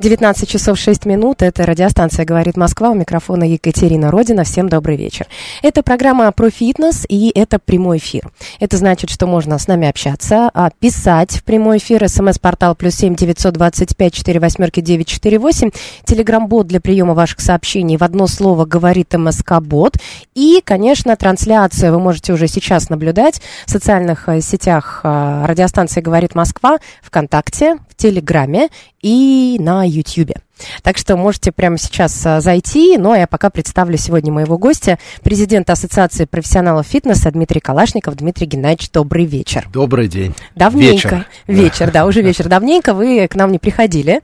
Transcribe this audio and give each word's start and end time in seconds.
19 0.00 0.48
часов 0.48 0.78
6 0.78 1.04
минут. 1.04 1.42
Это 1.42 1.66
радиостанция 1.66 2.24
«Говорит 2.24 2.56
Москва». 2.56 2.88
У 2.88 2.94
микрофона 2.94 3.44
Екатерина 3.44 4.10
Родина. 4.10 4.44
Всем 4.44 4.66
добрый 4.66 4.96
вечер. 4.96 5.26
Это 5.62 5.82
программа 5.82 6.32
про 6.32 6.48
фитнес 6.48 7.04
и 7.06 7.30
это 7.34 7.58
прямой 7.58 7.98
эфир. 7.98 8.30
Это 8.60 8.78
значит, 8.78 9.10
что 9.10 9.26
можно 9.26 9.58
с 9.58 9.66
нами 9.68 9.86
общаться, 9.86 10.50
а, 10.54 10.70
писать 10.70 11.32
в 11.32 11.44
прямой 11.44 11.76
эфир. 11.76 12.08
СМС-портал 12.08 12.76
плюс 12.76 12.94
семь 12.94 13.14
девятьсот 13.14 13.52
двадцать 13.52 13.94
пять 13.94 14.14
четыре 14.14 14.40
восьмерки 14.40 14.80
девять 14.80 15.06
четыре 15.06 15.38
восемь. 15.38 15.68
Телеграм-бот 16.04 16.66
для 16.66 16.80
приема 16.80 17.12
ваших 17.12 17.40
сообщений 17.40 17.98
в 17.98 18.02
одно 18.02 18.26
слово 18.26 18.64
говорит 18.64 19.12
МСК-бот. 19.12 19.98
И, 20.34 20.62
конечно, 20.64 21.14
трансляцию 21.14 21.92
вы 21.92 22.00
можете 22.00 22.32
уже 22.32 22.48
сейчас 22.48 22.88
наблюдать 22.88 23.42
в 23.66 23.70
социальных 23.70 24.30
э, 24.30 24.40
сетях 24.40 25.02
э, 25.04 25.44
радиостанции 25.44 26.00
«Говорит 26.00 26.34
Москва», 26.34 26.78
ВКонтакте, 27.02 27.76
в 27.90 27.96
Телеграме 27.96 28.70
и 29.02 29.56
на 29.60 29.84
Ютьюбе. 29.86 30.36
Так 30.82 30.98
что 30.98 31.16
можете 31.16 31.52
прямо 31.52 31.78
сейчас 31.78 32.20
а, 32.26 32.40
зайти. 32.40 32.98
Ну, 32.98 33.12
а 33.12 33.18
я 33.18 33.26
пока 33.26 33.50
представлю 33.50 33.96
сегодня 33.96 34.30
моего 34.32 34.58
гостя, 34.58 34.98
президента 35.22 35.72
Ассоциации 35.72 36.26
профессионалов 36.26 36.86
фитнеса 36.86 37.30
Дмитрий 37.30 37.60
Калашников. 37.60 38.16
Дмитрий 38.16 38.46
Геннадьевич, 38.46 38.90
добрый 38.90 39.24
вечер. 39.24 39.68
Добрый 39.72 40.08
день. 40.08 40.34
Давненько. 40.54 40.92
Вечер. 40.92 41.26
Вечер, 41.46 41.90
да, 41.90 42.06
уже 42.06 42.22
вечер. 42.22 42.48
Давненько 42.48 42.94
вы 42.94 43.26
к 43.28 43.34
нам 43.34 43.52
не 43.52 43.58
приходили. 43.58 44.20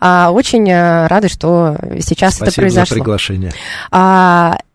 А, 0.00 0.30
очень 0.30 0.72
рады, 0.72 1.28
что 1.28 1.76
сейчас 2.00 2.36
это 2.36 2.50
Спасибо 2.50 2.70
за 2.70 2.74
произошло. 2.76 2.94
приглашение. 2.94 3.52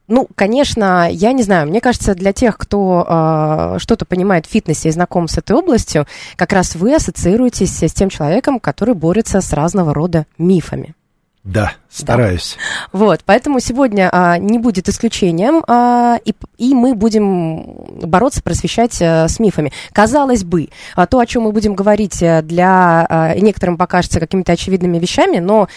Ну, 0.07 0.27
конечно, 0.35 1.09
я 1.09 1.31
не 1.31 1.41
знаю, 1.41 1.67
мне 1.67 1.81
кажется, 1.81 2.13
для 2.13 2.31
тех, 2.31 2.57
кто 2.57 3.05
э, 3.07 3.79
что-то 3.79 4.05
понимает 4.05 4.45
в 4.45 4.49
фитнесе 4.49 4.89
и 4.89 4.91
знаком 4.91 5.27
с 5.27 5.37
этой 5.37 5.55
областью, 5.55 6.05
как 6.35 6.53
раз 6.53 6.75
вы 6.75 6.93
ассоциируетесь 6.93 7.81
с 7.81 7.93
тем 7.93 8.09
человеком, 8.09 8.59
который 8.59 8.93
борется 8.93 9.41
с 9.41 9.51
разного 9.53 9.93
рода 9.93 10.27
мифами. 10.37 10.93
Да, 11.45 11.73
стараюсь. 11.91 12.57
Вот, 12.91 13.21
поэтому 13.23 13.59
сегодня 13.59 14.09
а, 14.11 14.39
не 14.39 14.57
будет 14.57 14.89
исключением, 14.89 15.63
а, 15.67 16.17
и, 16.25 16.33
и 16.57 16.73
мы 16.73 16.95
будем 16.95 17.63
бороться, 18.01 18.41
просвещать 18.41 18.99
а, 18.99 19.27
с 19.27 19.39
мифами. 19.39 19.71
Казалось 19.93 20.43
бы, 20.43 20.69
а, 20.95 21.05
то, 21.05 21.19
о 21.19 21.25
чем 21.27 21.43
мы 21.43 21.51
будем 21.51 21.75
говорить, 21.75 22.21
а, 22.23 22.41
для 22.41 23.05
а, 23.07 23.35
некоторым 23.35 23.77
покажется 23.77 24.19
какими-то 24.19 24.53
очевидными 24.53 24.97
вещами, 24.97 25.37
но 25.37 25.67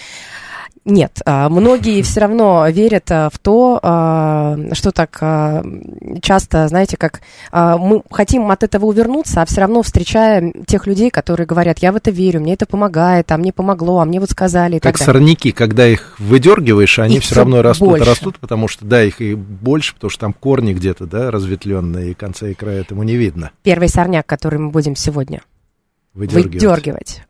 нет, 0.89 1.21
а, 1.27 1.51
многие 1.51 2.01
все 2.01 2.21
равно 2.21 2.67
верят 2.71 3.11
а, 3.11 3.29
в 3.31 3.39
то, 3.39 3.79
а, 3.83 4.57
что 4.73 4.91
так 4.91 5.19
часто, 6.23 6.67
знаете, 6.69 6.97
как 6.97 7.21
мы 7.53 8.03
хотим 8.11 8.51
от 8.51 8.63
этого 8.63 8.87
увернуться, 8.87 9.43
а 9.43 9.45
все 9.45 9.61
равно 9.61 9.83
встречаем 9.83 10.65
тех 10.65 10.87
людей, 10.87 11.11
которые 11.11 11.47
говорят, 11.47 11.81
я 11.81 11.93
в 11.93 11.97
это 11.97 12.11
верю, 12.11 12.41
мне 12.41 12.55
это 12.55 12.65
помогает, 12.65 13.31
а 13.31 13.37
мне 13.37 13.53
помогло, 13.53 14.01
а 14.01 14.05
мне 14.05 14.19
вот 14.19 14.31
сказали 14.31 14.79
Как 14.79 14.97
сорняки, 14.97 15.53
когда 15.53 15.87
их 15.87 16.19
выдергиваешь, 16.19 16.99
они 16.99 17.17
Их 17.17 17.23
все 17.23 17.37
равно 17.37 17.61
растут, 17.61 17.89
больше. 17.89 18.05
растут, 18.09 18.39
потому 18.39 18.67
что, 18.69 18.85
да, 18.87 19.03
их 19.03 19.21
и 19.21 19.35
больше, 19.35 19.95
потому 19.95 20.11
что 20.11 20.21
там 20.21 20.33
корни 20.33 20.73
где-то, 20.73 21.07
да, 21.07 21.31
разветвленные, 21.31 22.13
и 22.13 22.15
конца 22.15 22.49
и 22.49 22.55
края 22.55 22.81
этому 22.81 23.03
не 23.03 23.17
видно. 23.17 23.51
Первый 23.63 23.89
сорняк, 23.89 24.27
который 24.27 24.59
мы 24.59 24.71
будем 24.71 24.97
сегодня 24.97 25.43
Выдергивать. 26.15 26.63
выдергивать. 26.63 27.23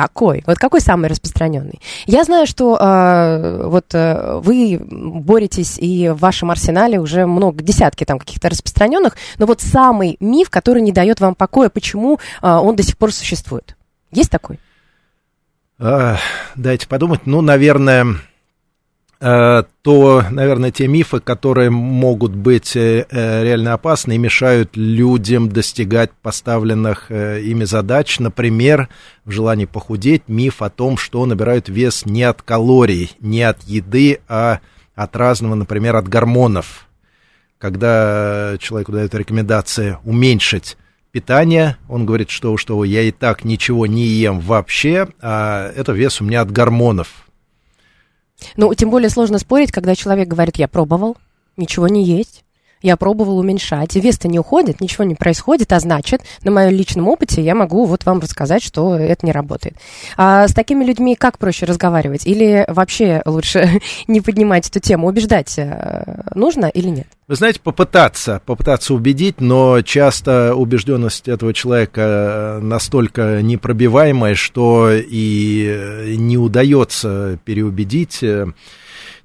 Какой? 0.00 0.42
Вот 0.46 0.56
какой 0.56 0.80
самый 0.80 1.10
распространенный? 1.10 1.78
Я 2.06 2.24
знаю, 2.24 2.46
что 2.46 2.78
э, 2.80 3.66
вот 3.66 3.94
э, 3.94 4.40
вы 4.42 4.80
боретесь 4.80 5.76
и 5.78 6.08
в 6.08 6.16
вашем 6.16 6.50
арсенале 6.50 6.98
уже 6.98 7.26
много, 7.26 7.62
десятки 7.62 8.04
там 8.04 8.18
каких-то 8.18 8.48
распространенных, 8.48 9.18
но 9.36 9.44
вот 9.44 9.60
самый 9.60 10.16
миф, 10.18 10.48
который 10.48 10.80
не 10.80 10.90
дает 10.90 11.20
вам 11.20 11.34
покоя, 11.34 11.68
почему 11.68 12.18
э, 12.40 12.48
он 12.48 12.76
до 12.76 12.82
сих 12.82 12.96
пор 12.96 13.12
существует. 13.12 13.76
Есть 14.10 14.30
такой? 14.30 14.58
Дайте 15.78 16.88
подумать. 16.88 17.26
Ну, 17.26 17.42
наверное, 17.42 18.06
то, 19.20 20.24
наверное, 20.30 20.70
те 20.70 20.88
мифы, 20.88 21.20
которые 21.20 21.68
могут 21.68 22.34
быть 22.34 22.74
э, 22.74 23.06
э, 23.10 23.44
реально 23.44 23.74
опасны 23.74 24.14
и 24.14 24.18
мешают 24.18 24.70
людям 24.76 25.50
достигать 25.50 26.10
поставленных 26.22 27.10
э, 27.10 27.42
ими 27.42 27.64
задач. 27.64 28.18
Например, 28.18 28.88
в 29.26 29.30
желании 29.30 29.66
похудеть 29.66 30.22
миф 30.26 30.62
о 30.62 30.70
том, 30.70 30.96
что 30.96 31.26
набирают 31.26 31.68
вес 31.68 32.06
не 32.06 32.22
от 32.22 32.40
калорий, 32.40 33.12
не 33.20 33.42
от 33.42 33.62
еды, 33.64 34.20
а 34.26 34.60
от 34.94 35.16
разного, 35.16 35.54
например, 35.54 35.96
от 35.96 36.08
гормонов. 36.08 36.86
Когда 37.58 38.56
человеку 38.58 38.92
дают 38.92 39.14
рекомендации 39.14 39.98
уменьшить 40.04 40.78
питание, 41.12 41.76
он 41.90 42.06
говорит, 42.06 42.30
что, 42.30 42.56
что 42.56 42.82
я 42.84 43.02
и 43.02 43.10
так 43.10 43.44
ничего 43.44 43.86
не 43.86 44.06
ем 44.06 44.40
вообще, 44.40 45.08
а 45.20 45.70
это 45.76 45.92
вес 45.92 46.22
у 46.22 46.24
меня 46.24 46.40
от 46.40 46.50
гормонов. 46.50 47.29
Ну, 48.56 48.72
тем 48.74 48.90
более 48.90 49.10
сложно 49.10 49.38
спорить, 49.38 49.72
когда 49.72 49.94
человек 49.94 50.28
говорит, 50.28 50.56
я 50.56 50.68
пробовал, 50.68 51.16
ничего 51.56 51.88
не 51.88 52.04
есть. 52.04 52.44
Я 52.82 52.96
пробовал 52.96 53.38
уменьшать, 53.38 53.94
вес-то 53.94 54.26
не 54.26 54.38
уходит, 54.38 54.80
ничего 54.80 55.04
не 55.04 55.14
происходит, 55.14 55.72
а 55.72 55.80
значит, 55.80 56.22
на 56.42 56.50
моем 56.50 56.70
личном 56.70 57.08
опыте 57.08 57.42
я 57.42 57.54
могу 57.54 57.84
вот 57.84 58.06
вам 58.06 58.20
рассказать, 58.20 58.62
что 58.62 58.96
это 58.96 59.26
не 59.26 59.32
работает. 59.32 59.76
А 60.16 60.48
с 60.48 60.54
такими 60.54 60.82
людьми 60.84 61.14
как 61.14 61.38
проще 61.38 61.66
разговаривать? 61.66 62.26
Или 62.26 62.64
вообще 62.68 63.22
лучше 63.26 63.80
не 64.06 64.22
поднимать 64.22 64.68
эту 64.68 64.80
тему? 64.80 65.08
Убеждать 65.08 65.54
э, 65.58 66.22
нужно 66.34 66.66
или 66.66 66.88
нет? 66.88 67.06
Вы 67.28 67.36
знаете, 67.36 67.60
попытаться, 67.62 68.40
попытаться 68.44 68.94
убедить, 68.94 69.40
но 69.40 69.82
часто 69.82 70.54
убежденность 70.54 71.28
этого 71.28 71.52
человека 71.52 72.00
э, 72.00 72.60
настолько 72.60 73.42
непробиваемая, 73.42 74.34
что 74.34 74.90
и 74.90 75.66
э, 75.68 76.14
не 76.16 76.38
удается 76.38 77.38
переубедить. 77.44 78.24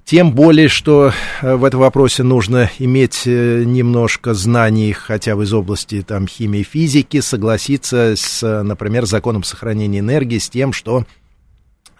Тем 0.06 0.30
более, 0.30 0.68
что 0.68 1.12
э, 1.42 1.56
в 1.56 1.64
этом 1.64 1.80
вопросе 1.80 2.22
нужно 2.22 2.70
иметь 2.78 3.26
э, 3.26 3.64
немножко 3.64 4.34
знаний 4.34 4.92
хотя 4.92 5.34
бы 5.34 5.42
из 5.42 5.52
области 5.52 6.00
там, 6.06 6.28
химии 6.28 6.60
и 6.60 6.62
физики, 6.62 7.20
согласиться 7.20 8.14
с, 8.14 8.40
э, 8.40 8.62
например, 8.62 9.04
законом 9.04 9.42
сохранения 9.42 9.98
энергии, 9.98 10.38
с 10.38 10.48
тем, 10.48 10.72
что 10.72 11.04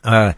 а, 0.05 0.37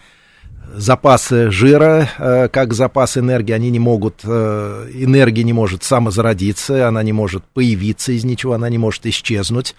запасы 0.75 1.51
жира, 1.51 2.09
э, 2.17 2.49
как 2.49 2.73
запас 2.73 3.19
энергии, 3.19 3.53
они 3.53 3.71
не 3.71 3.79
могут, 3.79 4.21
э, 4.25 4.91
энергия 4.95 5.45
не 5.45 5.53
может 5.53 5.83
самозародиться, 5.83 6.89
она 6.89 7.03
не 7.03 7.12
может 7.12 7.45
появиться 7.45 8.12
из 8.12 8.25
ничего, 8.25 8.55
она 8.55 8.71
не 8.71 8.79
может 8.79 9.05
исчезнуть. 9.05 9.77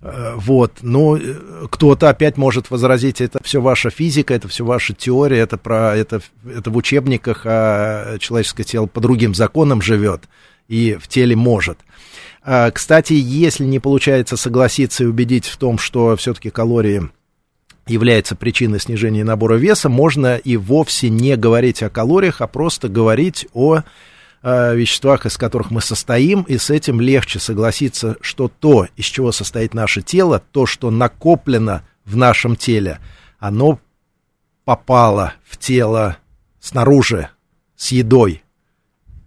Э, 0.00 0.34
Вот, 0.36 0.78
но 0.82 1.16
э, 1.16 1.66
кто-то 1.70 2.08
опять 2.08 2.36
может 2.36 2.70
возразить, 2.70 3.20
это 3.20 3.42
все 3.42 3.60
ваша 3.60 3.90
физика, 3.90 4.34
это 4.34 4.48
все 4.48 4.64
ваша 4.64 4.94
теория, 4.94 5.38
это, 5.38 5.56
про, 5.56 5.96
это, 5.96 6.20
это 6.46 6.70
в 6.70 6.76
учебниках, 6.76 7.42
а 7.44 8.18
человеческое 8.18 8.64
тело 8.64 8.86
по 8.86 9.00
другим 9.00 9.34
законам 9.34 9.82
живет 9.82 10.28
и 10.68 10.96
в 11.00 11.08
теле 11.08 11.34
может. 11.34 11.78
А, 12.42 12.70
Кстати, 12.70 13.14
если 13.14 13.64
не 13.64 13.80
получается 13.80 14.36
согласиться 14.36 15.04
и 15.04 15.06
убедить 15.06 15.46
в 15.46 15.56
том, 15.56 15.78
что 15.78 16.16
все-таки 16.16 16.50
калории 16.50 17.10
является 17.88 18.36
причиной 18.36 18.80
снижения 18.80 19.24
набора 19.24 19.56
веса, 19.56 19.88
можно 19.88 20.36
и 20.36 20.56
вовсе 20.56 21.08
не 21.08 21.36
говорить 21.36 21.82
о 21.82 21.90
калориях, 21.90 22.40
а 22.40 22.46
просто 22.46 22.88
говорить 22.88 23.48
о 23.54 23.82
э, 24.42 24.76
веществах, 24.76 25.26
из 25.26 25.36
которых 25.36 25.70
мы 25.70 25.80
состоим, 25.80 26.42
и 26.42 26.58
с 26.58 26.70
этим 26.70 27.00
легче 27.00 27.38
согласиться, 27.38 28.16
что 28.20 28.48
то, 28.48 28.86
из 28.96 29.04
чего 29.06 29.32
состоит 29.32 29.74
наше 29.74 30.02
тело, 30.02 30.42
то, 30.52 30.66
что 30.66 30.90
накоплено 30.90 31.82
в 32.04 32.16
нашем 32.16 32.56
теле, 32.56 32.98
оно 33.38 33.78
попало 34.64 35.34
в 35.44 35.56
тело 35.56 36.18
снаружи 36.60 37.28
с 37.76 37.92
едой. 37.92 38.42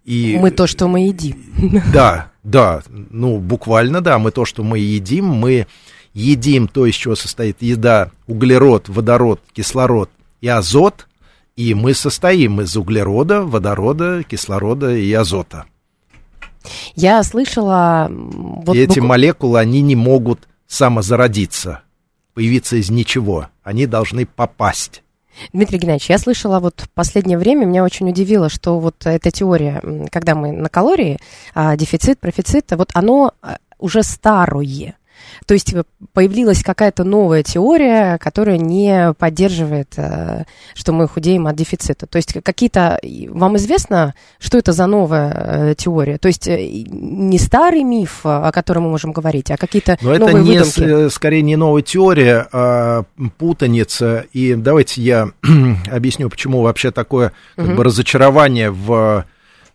И, 0.03 0.37
Мы 0.39 0.51
то, 0.51 0.67
что 0.67 0.87
мы 0.87 1.07
едим. 1.07 1.81
да, 1.93 2.31
да, 2.43 2.81
ну, 2.89 3.37
буквально, 3.39 4.01
да, 4.01 4.19
мы 4.19 4.31
то, 4.31 4.45
что 4.45 4.63
мы 4.63 4.79
едим, 4.79 5.25
мы 5.25 5.67
едим 6.13 6.67
то, 6.67 6.85
из 6.85 6.95
чего 6.95 7.15
состоит 7.15 7.61
еда, 7.61 8.11
углерод, 8.27 8.89
водород, 8.89 9.41
кислород 9.53 10.09
и 10.41 10.47
азот, 10.47 11.07
и 11.61 11.73
мы 11.73 11.93
состоим 11.93 12.61
из 12.61 12.75
углерода, 12.75 13.43
водорода, 13.43 14.23
кислорода 14.23 14.95
и 14.95 15.11
азота. 15.13 15.65
Я 16.95 17.23
слышала... 17.23 18.07
Вот 18.09 18.75
и 18.75 18.79
эти 18.79 18.99
букв... 18.99 19.09
молекулы, 19.09 19.59
они 19.59 19.81
не 19.81 19.95
могут 19.95 20.47
самозародиться, 20.67 21.81
появиться 22.33 22.77
из 22.77 22.89
ничего. 22.89 23.47
Они 23.63 23.85
должны 23.85 24.25
попасть. 24.25 25.03
Дмитрий 25.53 25.79
Геннадьевич, 25.79 26.09
я 26.09 26.17
слышала 26.17 26.59
вот 26.59 26.81
в 26.81 26.89
последнее 26.89 27.37
время, 27.37 27.65
меня 27.65 27.83
очень 27.83 28.09
удивило, 28.09 28.49
что 28.49 28.79
вот 28.79 29.05
эта 29.05 29.31
теория, 29.31 29.81
когда 30.11 30.35
мы 30.35 30.51
на 30.51 30.69
калории, 30.69 31.19
а, 31.55 31.75
дефицит, 31.77 32.19
профицит, 32.19 32.71
вот 32.71 32.91
оно 32.93 33.33
а, 33.41 33.57
уже 33.79 34.03
старое. 34.03 34.95
То 35.51 35.55
есть 35.55 35.73
э, 35.73 35.83
появилась 36.13 36.63
какая-то 36.63 37.03
новая 37.03 37.43
теория, 37.43 38.17
которая 38.19 38.57
не 38.57 39.13
поддерживает, 39.19 39.95
э, 39.97 40.45
что 40.73 40.93
мы 40.93 41.09
худеем 41.09 41.45
от 41.45 41.57
дефицита. 41.57 42.07
То 42.07 42.15
есть 42.15 42.41
какие-то... 42.41 43.01
Вам 43.27 43.57
известно, 43.57 44.15
что 44.39 44.57
это 44.57 44.71
за 44.71 44.85
новая 44.85 45.71
э, 45.71 45.75
теория? 45.75 46.17
То 46.19 46.29
есть 46.29 46.47
не 46.47 47.37
старый 47.37 47.83
миф, 47.83 48.21
о 48.23 48.49
котором 48.53 48.83
мы 48.83 48.91
можем 48.91 49.11
говорить, 49.11 49.51
а 49.51 49.57
какие-то 49.57 49.97
Но 50.01 50.15
новые 50.15 50.29
это 50.29 50.39
не, 50.39 50.57
выдумки? 50.59 51.13
скорее 51.13 51.41
не 51.41 51.57
новая 51.57 51.81
теория, 51.81 52.47
а 52.53 53.03
путаница. 53.37 54.27
И 54.31 54.55
давайте 54.55 55.01
я 55.01 55.31
объясню, 55.91 56.29
почему 56.29 56.61
вообще 56.61 56.91
такое 56.91 57.33
как 57.57 57.67
угу. 57.67 57.75
бы, 57.75 57.83
разочарование 57.83 58.71
в 58.71 59.25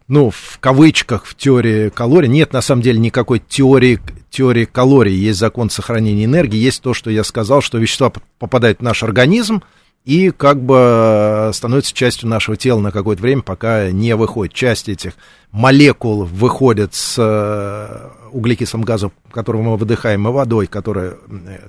ну, 0.08 0.30
в 0.30 0.58
кавычках, 0.60 1.24
в 1.24 1.34
теории 1.34 1.88
калорий. 1.88 2.28
Нет, 2.28 2.52
на 2.52 2.60
самом 2.60 2.82
деле, 2.82 2.98
никакой 2.98 3.40
теории, 3.40 3.98
теории 4.30 4.64
калорий. 4.64 5.14
Есть 5.14 5.40
закон 5.40 5.68
сохранения 5.68 6.24
энергии, 6.24 6.58
есть 6.58 6.82
то, 6.82 6.94
что 6.94 7.10
я 7.10 7.24
сказал, 7.24 7.60
что 7.60 7.78
вещества 7.78 8.12
попадают 8.38 8.78
в 8.78 8.82
наш 8.82 9.02
организм 9.02 9.62
и 10.06 10.30
как 10.30 10.62
бы 10.62 11.50
становятся 11.52 11.92
частью 11.92 12.28
нашего 12.28 12.56
тела 12.56 12.78
на 12.78 12.92
какое-то 12.92 13.20
время, 13.20 13.42
пока 13.42 13.90
не 13.90 14.14
выходит. 14.14 14.54
Часть 14.54 14.88
этих 14.88 15.14
молекул 15.50 16.22
выходит 16.22 16.94
с 16.94 17.16
э, 17.18 18.08
углекислым 18.30 18.82
газом, 18.82 19.10
который 19.32 19.60
мы 19.62 19.76
выдыхаем, 19.76 20.28
и 20.28 20.30
водой, 20.30 20.68
которая, 20.68 21.14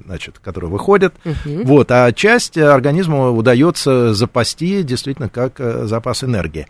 значит, 0.06 0.38
которая 0.38 0.70
выходит. 0.70 1.16
Uh-huh. 1.26 1.66
Вот, 1.66 1.92
а 1.92 2.12
часть 2.12 2.60
организму 2.60 3.32
удается 3.32 4.14
запасти 4.14 4.84
действительно 4.84 5.30
как 5.30 5.60
э, 5.60 5.86
запас 5.88 6.24
энергии. 6.24 6.68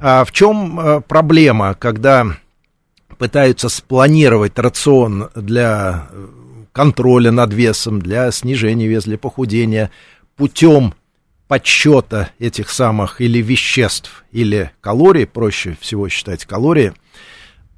А 0.00 0.24
в 0.24 0.32
чем 0.32 0.80
э, 0.80 1.00
проблема, 1.06 1.74
когда 1.74 2.26
пытаются 3.18 3.68
спланировать 3.68 4.58
рацион 4.58 5.28
для 5.34 6.08
э, 6.10 6.26
контроля 6.74 7.30
над 7.30 7.54
весом, 7.54 8.02
для 8.02 8.30
снижения 8.32 8.88
веса, 8.88 9.08
для 9.08 9.18
похудения 9.18 9.90
путем 10.36 10.94
подсчета 11.48 12.30
этих 12.38 12.70
самых 12.70 13.20
или 13.20 13.38
веществ, 13.38 14.24
или 14.32 14.70
калорий, 14.80 15.26
проще 15.26 15.76
всего 15.80 16.08
считать 16.08 16.44
калории, 16.44 16.92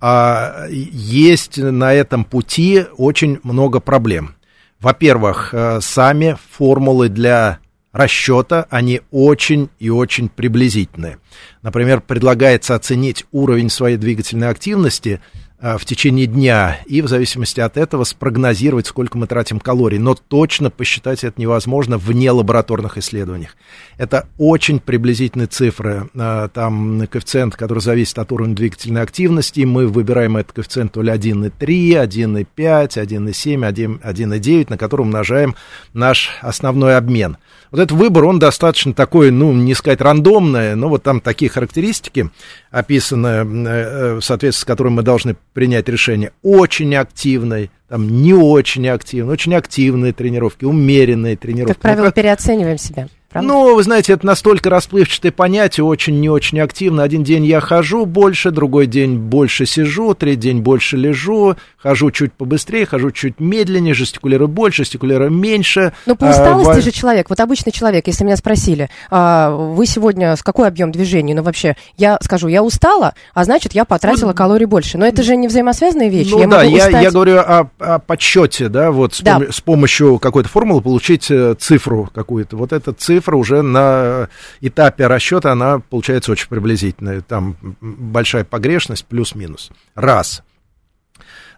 а 0.01 0.67
есть 0.71 1.59
на 1.59 1.93
этом 1.93 2.25
пути 2.25 2.85
очень 2.97 3.41
много 3.43 3.81
проблем. 3.81 4.37
Во-первых, 4.81 5.51
э, 5.53 5.81
сами 5.81 6.37
формулы 6.53 7.09
для 7.09 7.59
расчета, 7.93 8.67
они 8.69 9.01
очень 9.11 9.71
и 9.79 9.89
очень 9.89 10.29
приблизительные. 10.29 11.19
Например, 11.63 12.01
предлагается 12.01 12.75
оценить 12.75 13.25
уровень 13.33 13.71
своей 13.71 13.97
двигательной 13.97 14.51
активности 14.51 15.21
в 15.61 15.85
течение 15.85 16.27
дня 16.27 16.79
и 16.87 17.01
в 17.01 17.09
зависимости 17.09 17.61
от 17.61 17.77
этого 17.77 18.05
спрогнозировать, 18.05 18.87
сколько 18.87 19.17
мы 19.17 19.27
тратим 19.27 19.59
калорий. 19.59 19.99
Но 19.99 20.15
точно 20.15 20.71
посчитать 20.71 21.25
это 21.25 21.41
невозможно 21.41 21.97
вне 21.99 22.31
лабораторных 22.31 22.99
исследований. 22.99 23.49
Это 23.97 24.29
очень 24.39 24.81
приблизительные 24.81 25.47
цифры. 25.47 26.11
А, 26.15 26.49
там 26.49 27.07
коэффициент, 27.07 27.57
который 27.57 27.79
зависит 27.79 28.19
от 28.19 28.31
уровня 28.33 28.55
двигательной 28.55 29.03
активности. 29.03 29.61
Мы 29.61 29.87
выбираем 29.87 30.37
этот 30.37 30.53
коэффициент 30.53 30.93
то 30.93 31.03
ли 31.03 31.11
1,3, 31.11 31.53
1,5, 31.59 32.47
1,7, 32.57 34.01
1,9, 34.03 34.67
на 34.69 34.79
который 34.79 35.03
умножаем 35.03 35.55
наш 35.95 36.39
основной 36.43 36.97
обмен. 36.97 37.39
Вот 37.71 37.81
этот 37.81 37.97
выбор, 37.97 38.25
он 38.25 38.39
достаточно 38.39 38.95
такой, 38.95 39.31
ну, 39.31 39.53
не 39.53 39.75
сказать 39.75 40.01
рандомный, 40.01 40.77
но 40.77 40.89
вот 40.89 41.03
там 41.03 41.21
такие 41.21 41.51
характеристики 41.51 42.31
описаны, 42.71 43.27
э, 43.29 43.45
э, 43.45 44.15
в 44.15 44.23
соответствии 44.23 44.63
с 44.63 44.65
которыми 44.65 44.95
мы 44.95 45.03
должны 45.03 45.37
принять 45.57 45.89
решение. 45.89 46.33
Очень 46.43 46.95
активной, 46.97 47.71
там, 47.89 48.23
не 48.23 48.35
очень 48.35 48.87
активной, 48.89 49.33
очень 49.33 49.55
активные 49.55 50.13
тренировки, 50.13 50.67
умеренные 50.67 51.35
тренировки. 51.35 51.73
Как 51.73 51.81
правило, 51.81 52.05
ну, 52.05 52.09
как... 52.09 52.17
переоцениваем 52.17 52.77
себя. 52.77 53.09
Правда? 53.29 53.49
Ну, 53.49 53.75
вы 53.75 53.83
знаете, 53.83 54.13
это 54.13 54.25
настолько 54.25 54.71
расплывчатое 54.71 55.33
понятие, 55.33 55.85
очень 55.85 56.21
не 56.21 56.29
очень 56.29 56.61
активно. 56.61 57.03
Один 57.03 57.25
день 57.25 57.45
я 57.45 57.61
хожу 57.61 58.07
больше, 58.07 58.53
другой 58.53 58.87
день 58.87 59.19
больше 59.19 59.67
сижу, 59.67 60.15
третий 60.15 60.43
день 60.43 60.61
больше 60.61 60.97
лежу, 60.97 61.57
хожу 61.77 62.11
чуть 62.13 62.33
побыстрее, 62.33 62.87
хожу 62.87 63.11
чуть 63.11 63.41
медленнее, 63.41 63.95
жестикулирую 63.95 64.49
больше, 64.49 64.85
жестикулирую 64.85 65.31
меньше. 65.31 65.93
Ну, 66.07 66.15
по 66.15 66.27
усталости 66.27 66.79
а, 66.79 66.81
же 66.81 66.91
человек, 66.93 67.29
вот 67.29 67.41
обычный 67.41 67.73
человек, 67.73 68.07
если 68.07 68.23
меня 68.23 68.37
спросили, 68.37 68.91
а, 69.11 69.51
вы 69.51 69.87
сегодня 69.87 70.37
с 70.37 70.43
какой 70.43 70.69
объем 70.69 70.93
движения? 70.93 71.35
Ну, 71.35 71.43
вообще, 71.43 71.77
я 71.97 72.19
скажу, 72.23 72.47
я 72.47 72.63
устала, 72.63 73.15
а 73.35 73.45
значит, 73.45 73.75
я 73.75 73.85
потратила 73.85 74.29
ну, 74.29 74.35
калорий 74.35 74.67
больше. 74.67 74.99
Но 74.99 75.07
это 75.07 75.23
же 75.25 75.37
не 75.37 75.49
взаимосвязанные 75.49 76.11
вещи. 76.11 76.31
Ну, 76.31 76.41
я 76.41 76.47
да, 76.47 76.63
я, 76.63 76.77
устать... 76.77 77.03
я 77.03 77.11
говорю 77.11 77.39
о, 77.39 77.71
о 77.79 77.99
подсчете, 77.99 78.69
да, 78.69 78.93
вот 78.93 79.15
с, 79.15 79.21
да. 79.21 79.39
Пом- 79.39 79.53
с 79.53 79.61
помощью 79.61 80.19
какой-то 80.21 80.49
формулы 80.49 80.81
получить 80.81 81.29
э, 81.31 81.55
цифру 81.59 82.09
какую-то. 82.15 82.57
Вот 82.57 82.73
эта 82.73 82.93
цифра 82.93 83.16
цифра 83.17 83.37
уже 83.37 83.63
на 83.63 84.29
этапе 84.61 85.07
расчета, 85.07 85.53
она 85.53 85.79
получается 85.79 86.33
очень 86.33 86.49
приблизительная. 86.49 87.23
Там 87.23 87.57
большая 87.81 88.45
погрешность 88.45 89.07
плюс-минус. 89.07 89.71
Раз. 89.95 90.43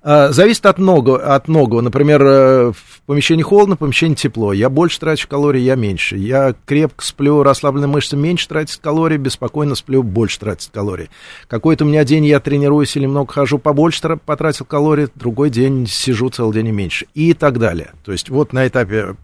А, 0.02 0.31
зависит 0.31 0.64
от 0.66 0.78
многого, 0.78 1.34
от 1.34 1.49
многого. 1.49 1.81
Например, 1.81 2.22
э, 2.22 2.72
в 2.72 3.02
помещении 3.06 3.43
холодно, 3.43 3.75
в 3.75 3.81
помещении 3.81 4.14
тепло. 4.14 4.52
Я 4.52 4.70
больше 4.70 5.00
трачу 5.00 5.26
калорий, 5.26 5.62
я 5.62 5.75
меньше. 5.75 6.16
Я 6.16 6.55
крепко 6.64 7.05
сплю, 7.05 7.43
расслабленные 7.43 7.88
мышцы 7.88 8.16
меньше 8.16 8.46
тратят 8.46 8.81
калорий, 8.81 9.16
беспокойно 9.16 9.75
сплю, 9.75 10.05
больше 10.05 10.38
тратит 10.38 10.70
калорий. 10.72 11.10
Какой-то 11.49 11.84
у 11.84 11.88
меня 11.88 12.05
день 12.05 12.25
я 12.25 12.38
тренируюсь 12.38 12.96
или 12.96 13.06
много 13.06 13.32
хожу, 13.32 13.58
побольше 13.58 14.16
потратил 14.25 14.64
калорий, 14.64 15.08
другой 15.16 15.50
день 15.50 15.88
сижу 15.88 16.31
целый 16.31 16.55
день 16.55 16.69
и 16.69 16.72
меньше. 16.72 17.06
И 17.14 17.34
так 17.34 17.58
далее. 17.58 17.90
То 18.05 18.12
есть 18.12 18.31
вот 18.31 18.52
на 18.52 18.69
этапе 18.69 19.16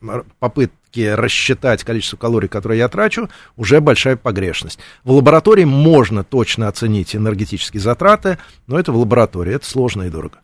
попытки 0.94 1.14
рассчитать 1.14 1.84
количество 1.84 2.16
калорий, 2.16 2.48
которые 2.48 2.78
я 2.78 2.88
трачу, 2.88 3.28
уже 3.56 3.80
большая 3.80 4.16
погрешность. 4.16 4.78
В 5.04 5.12
лаборатории 5.12 5.64
можно 5.64 6.24
точно 6.24 6.68
оценить 6.68 7.14
энергетические 7.16 7.80
затраты, 7.80 8.38
но 8.66 8.78
это 8.78 8.92
в 8.92 8.96
лаборатории, 8.96 9.54
это 9.54 9.66
сложно 9.66 10.04
и 10.04 10.10
дорого. 10.10 10.38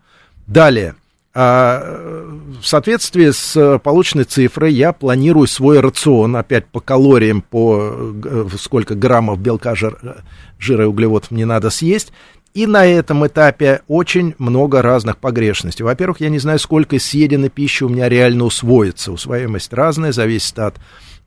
Далее. 0.46 0.94
А, 1.32 2.26
в 2.60 2.66
соответствии 2.66 3.30
с 3.30 3.78
полученной 3.84 4.24
цифрой 4.24 4.72
я 4.72 4.92
планирую 4.92 5.46
свой 5.46 5.78
рацион, 5.78 6.34
опять 6.34 6.66
по 6.66 6.80
калориям, 6.80 7.40
по 7.40 7.92
э, 8.24 8.48
сколько 8.58 8.96
граммов 8.96 9.38
белка, 9.38 9.76
жир, 9.76 9.96
жира 10.58 10.84
и 10.84 10.86
углеводов 10.88 11.30
мне 11.30 11.46
надо 11.46 11.70
съесть. 11.70 12.12
И 12.52 12.66
на 12.66 12.84
этом 12.84 13.26
этапе 13.26 13.82
очень 13.86 14.34
много 14.38 14.82
разных 14.82 15.18
погрешностей. 15.18 15.84
Во-первых, 15.84 16.20
я 16.20 16.28
не 16.30 16.40
знаю, 16.40 16.58
сколько 16.58 16.98
съеденной 16.98 17.48
пищи 17.48 17.84
у 17.84 17.88
меня 17.88 18.08
реально 18.08 18.44
усвоится. 18.44 19.12
Усвояемость 19.12 19.72
разная, 19.72 20.10
зависит 20.10 20.58
от 20.58 20.76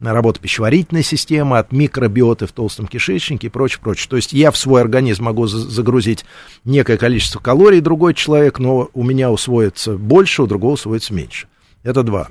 работы 0.01 0.42
пищеварительной 0.42 1.03
системы, 1.03 1.60
от 1.60 1.72
микробиоты 1.72 2.46
в 2.46 2.51
толстом 2.51 2.88
кишечнике 2.88 3.48
и 3.48 3.50
прочее, 3.50 3.80
прочее. 3.82 4.10
То 4.10 4.18
есть 4.18 4.34
я 4.34 4.51
в 4.51 4.58
свой 4.58 4.82
организм 4.82 5.24
могу 5.24 5.48
загрузить 5.48 6.25
некое 6.65 6.98
количество 6.98 7.39
калорий, 7.39 7.80
другой 7.80 8.13
человек, 8.13 8.60
но 8.60 8.89
у 8.94 9.03
меня 9.03 9.32
усвоится 9.32 9.94
больше, 9.94 10.44
у 10.44 10.48
другого 10.48 10.74
усвоится 10.74 11.13
меньше. 11.13 11.48
Это 11.84 12.03
два. 12.03 12.30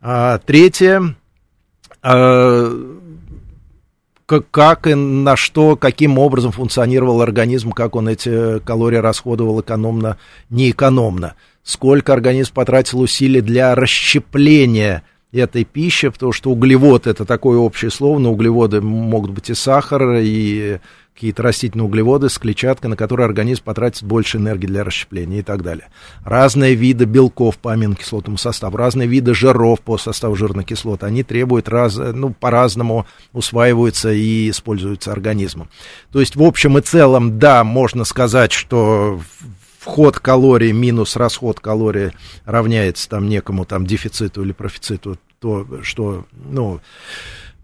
А, 0.00 0.38
третье, 0.38 1.14
а, 2.02 3.09
как 4.38 4.86
и 4.86 4.94
на 4.94 5.36
что, 5.36 5.76
каким 5.76 6.18
образом 6.18 6.52
функционировал 6.52 7.20
организм, 7.20 7.72
как 7.72 7.96
он 7.96 8.08
эти 8.08 8.60
калории 8.60 8.96
расходовал 8.96 9.60
экономно, 9.60 10.18
неэкономно. 10.50 11.34
Сколько 11.62 12.12
организм 12.12 12.52
потратил 12.54 13.00
усилий 13.00 13.40
для 13.40 13.74
расщепления 13.74 15.02
этой 15.32 15.64
пищи, 15.64 16.08
потому 16.08 16.32
что 16.32 16.50
углевод 16.50 17.06
это 17.06 17.24
такое 17.24 17.58
общее 17.58 17.90
слово, 17.90 18.18
но 18.18 18.32
углеводы 18.32 18.80
могут 18.80 19.30
быть 19.30 19.50
и 19.50 19.54
сахар, 19.54 20.16
и 20.20 20.78
какие-то 21.14 21.42
растительные 21.42 21.84
углеводы 21.84 22.30
с 22.30 22.38
клетчаткой, 22.38 22.88
на 22.88 22.96
которые 22.96 23.26
организм 23.26 23.62
потратит 23.64 24.02
больше 24.04 24.38
энергии 24.38 24.66
для 24.66 24.84
расщепления 24.84 25.40
и 25.40 25.42
так 25.42 25.62
далее. 25.62 25.88
Разные 26.24 26.74
виды 26.74 27.04
белков 27.04 27.58
по 27.58 27.72
аминокислотному 27.74 28.38
составу, 28.38 28.78
разные 28.78 29.06
виды 29.06 29.34
жиров 29.34 29.82
по 29.82 29.98
составу 29.98 30.34
жирных 30.34 30.66
кислот, 30.66 31.04
они 31.04 31.22
требуют 31.22 31.68
раз, 31.68 31.96
ну, 31.96 32.30
по-разному 32.30 33.06
усваиваются 33.34 34.10
и 34.10 34.48
используются 34.48 35.12
организмом. 35.12 35.68
То 36.10 36.20
есть, 36.20 36.36
в 36.36 36.42
общем 36.42 36.78
и 36.78 36.80
целом, 36.80 37.38
да, 37.38 37.64
можно 37.64 38.04
сказать, 38.04 38.52
что 38.52 39.20
вход 39.80 40.18
калорий 40.18 40.72
минус 40.72 41.16
расход 41.16 41.58
калорий 41.58 42.10
равняется 42.44 43.08
там 43.08 43.28
некому 43.28 43.64
там 43.64 43.86
дефициту 43.86 44.42
или 44.42 44.52
профициту, 44.52 45.16
то, 45.38 45.66
что, 45.82 46.26
ну, 46.34 46.80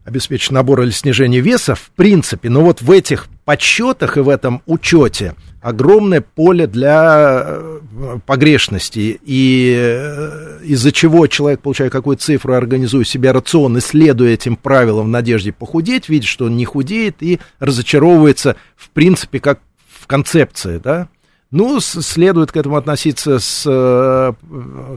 обеспечить 0.04 0.50
набор 0.50 0.80
или 0.82 0.90
снижение 0.90 1.42
веса, 1.42 1.74
в 1.74 1.90
принципе, 1.90 2.48
но 2.48 2.62
вот 2.62 2.80
в 2.80 2.90
этих 2.90 3.26
подсчетах 3.44 4.16
и 4.16 4.20
в 4.20 4.30
этом 4.30 4.62
учете 4.64 5.34
огромное 5.60 6.20
поле 6.20 6.66
для 6.66 7.42
э, 7.44 8.18
погрешности, 8.24 9.20
и 9.22 9.74
э, 9.76 10.60
из-за 10.62 10.92
чего 10.92 11.26
человек, 11.26 11.60
получая 11.60 11.90
какую-то 11.90 12.22
цифру, 12.22 12.54
организуя 12.54 13.04
себе 13.04 13.32
рацион, 13.32 13.78
исследуя 13.78 14.32
этим 14.32 14.56
правилам 14.56 15.06
в 15.06 15.10
надежде 15.10 15.52
похудеть, 15.52 16.08
видит, 16.08 16.28
что 16.28 16.46
он 16.46 16.56
не 16.56 16.64
худеет 16.64 17.16
и 17.20 17.40
разочаровывается, 17.58 18.56
в 18.76 18.90
принципе, 18.90 19.40
как 19.40 19.60
в 20.06 20.06
концепции, 20.06 20.78
да, 20.78 21.08
ну, 21.50 21.80
следует 21.80 22.52
к 22.52 22.56
этому 22.56 22.76
относиться 22.76 23.38
с 23.38 23.64
э, 23.66 24.32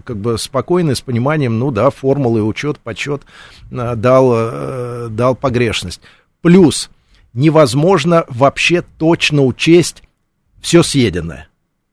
как 0.03 0.17
бы 0.17 0.37
спокойно, 0.37 0.95
с 0.95 1.01
пониманием, 1.01 1.59
ну 1.59 1.71
да, 1.71 1.89
формулы, 1.89 2.43
учет, 2.43 2.79
подсчет 2.79 3.21
дал, 3.69 5.09
дал 5.09 5.35
погрешность. 5.35 6.01
Плюс 6.41 6.89
невозможно 7.33 8.25
вообще 8.29 8.81
точно 8.97 9.43
учесть 9.43 10.03
все 10.61 10.83
съеденное. 10.83 11.49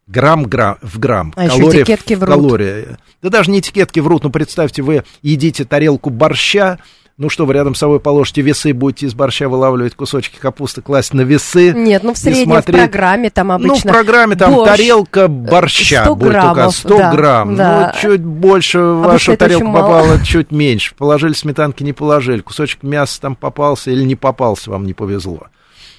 Грамм, 0.06 0.44
грамм 0.44 0.78
в 0.82 0.98
грамм. 0.98 1.32
А 1.36 1.48
калория 1.48 1.68
еще 1.68 1.82
этикетки 1.82 2.14
врут. 2.14 2.34
Калория. 2.34 2.98
Да 3.22 3.28
даже 3.28 3.50
не 3.50 3.58
этикетки 3.58 3.98
врут, 3.98 4.22
но 4.22 4.30
представьте, 4.30 4.82
вы 4.82 5.04
едите 5.22 5.64
тарелку 5.64 6.10
борща, 6.10 6.78
ну 7.18 7.30
что, 7.30 7.46
вы 7.46 7.54
рядом 7.54 7.75
с 7.75 7.78
собой 7.78 7.99
положите 7.99 8.42
весы, 8.42 8.75
будете 8.75 9.06
из 9.06 9.14
борща 9.14 9.49
вылавливать 9.49 9.94
кусочки 9.94 10.37
капусты, 10.38 10.82
класть 10.82 11.14
на 11.14 11.23
весы. 11.23 11.73
Нет, 11.73 12.02
ну 12.02 12.12
в 12.12 12.18
среднем 12.18 12.44
смотреть... 12.44 12.76
в 12.76 12.90
программе 12.90 13.30
там 13.30 13.52
обычно 13.52 13.75
Ну, 13.75 13.78
в 13.80 13.82
программе 13.85 14.37
там 14.37 14.54
борщ, 14.54 14.70
тарелка 14.70 15.28
борща 15.28 16.04
100 16.04 16.14
будет 16.14 16.30
граммов, 16.32 16.54
только 16.54 16.70
100 16.70 16.99
да, 16.99 17.12
грамм. 17.14 17.56
Да. 17.56 17.92
Ну, 17.94 18.00
чуть 18.00 18.20
больше 18.20 18.80
в 18.80 19.00
вашу 19.00 19.35
тарелку 19.35 19.73
попало, 19.73 20.23
чуть 20.25 20.50
меньше. 20.50 20.94
Положили 20.94 21.32
сметанки, 21.32 21.82
не 21.82 21.94
положили. 21.94 22.40
Кусочек 22.40 22.82
мяса 22.82 23.18
там 23.20 23.35
попался 23.35 23.90
или 23.90 24.02
не 24.02 24.14
попался, 24.14 24.70
вам 24.70 24.85
не 24.85 24.92
повезло. 24.92 25.46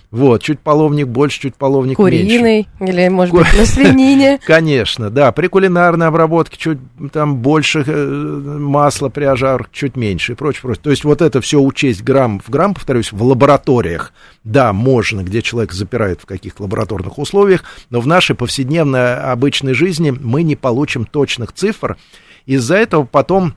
Вот, 0.10 0.42
чуть 0.42 0.62
половник 0.62 1.08
больше, 1.08 1.42
чуть 1.42 1.56
половник 1.56 1.98
Куриный, 1.98 2.66
меньше. 2.80 2.94
или, 2.94 3.10
может 3.10 3.36
быть, 3.36 3.46
на 3.58 3.66
свинине. 3.66 4.40
Конечно, 4.46 5.10
да. 5.10 5.34
При 5.34 5.48
кулинарной 5.48 6.08
обработке 6.08 6.58
чуть 6.58 6.78
там 7.12 7.38
больше 7.38 7.84
э, 7.86 8.58
масла 8.58 9.10
при 9.10 9.26
ожарке, 9.26 9.70
чуть 9.74 9.98
меньше 9.98 10.32
и 10.32 10.36
прочее, 10.36 10.62
прочее. 10.62 10.82
То 10.82 10.92
есть 10.92 11.04
вот 11.04 11.22
это 11.22 11.42
все 11.42 11.60
учесть 11.60 12.04
грамм 12.04 12.40
в 12.40 12.50
грамм, 12.50 12.74
повторюсь, 12.74 13.12
в 13.12 13.22
лабораториях, 13.22 14.14
да, 14.46 14.72
можно, 14.72 15.24
где 15.24 15.42
человек 15.42 15.74
запирает 15.74 16.22
в 16.22 16.26
каких-то 16.26 16.64
лабораторных 16.64 17.18
условиях, 17.18 17.66
но 17.90 18.00
в 18.00 18.08
нашей 18.08 18.36
повседневной 18.36 19.18
обычной 19.18 19.74
жизни 19.74 20.12
мы 20.12 20.44
не 20.44 20.56
получим 20.56 21.04
точных 21.04 21.52
цифр. 21.52 21.98
Из-за 22.46 22.76
этого 22.78 23.04
потом 23.04 23.56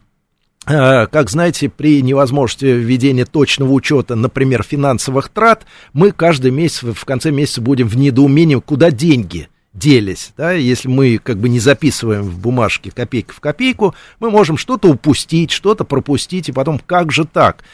как 0.64 1.31
знаете, 1.31 1.69
при 1.69 2.02
невозможности 2.02 2.67
введения 2.67 3.25
точного 3.25 3.73
учета, 3.73 4.14
например, 4.14 4.62
финансовых 4.62 5.29
трат, 5.31 5.64
мы 5.93 6.12
каждый 6.12 6.50
месяц, 6.50 6.83
в 6.83 7.05
конце 7.05 7.31
месяца 7.31 7.61
будем 7.61 7.88
в 7.88 7.97
недоумении, 7.97 8.57
куда 8.57 8.90
деньги 8.90 9.49
делись. 9.73 10.33
Да? 10.37 10.52
Если 10.52 10.88
мы 10.88 11.19
как 11.19 11.38
бы 11.38 11.49
не 11.49 11.61
записываем 11.61 12.23
в 12.23 12.38
бумажке 12.38 12.90
копейка 12.90 13.33
в 13.33 13.40
копейку, 13.40 13.95
мы 14.19 14.31
можем 14.31 14.57
что-то 14.57 14.88
упустить, 14.88 15.50
что-то 15.50 15.85
пропустить, 15.85 16.49
и 16.49 16.52
потом 16.52 16.79
как 16.79 17.12
же 17.12 17.25
так? 17.25 17.64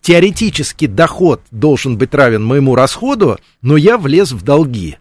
Теоретически 0.00 0.86
доход 0.86 1.42
должен 1.50 1.98
быть 1.98 2.14
равен 2.14 2.44
моему 2.44 2.74
расходу, 2.74 3.38
но 3.62 3.76
я 3.76 3.98
влез 3.98 4.32
в 4.32 4.42
долги. 4.42 4.98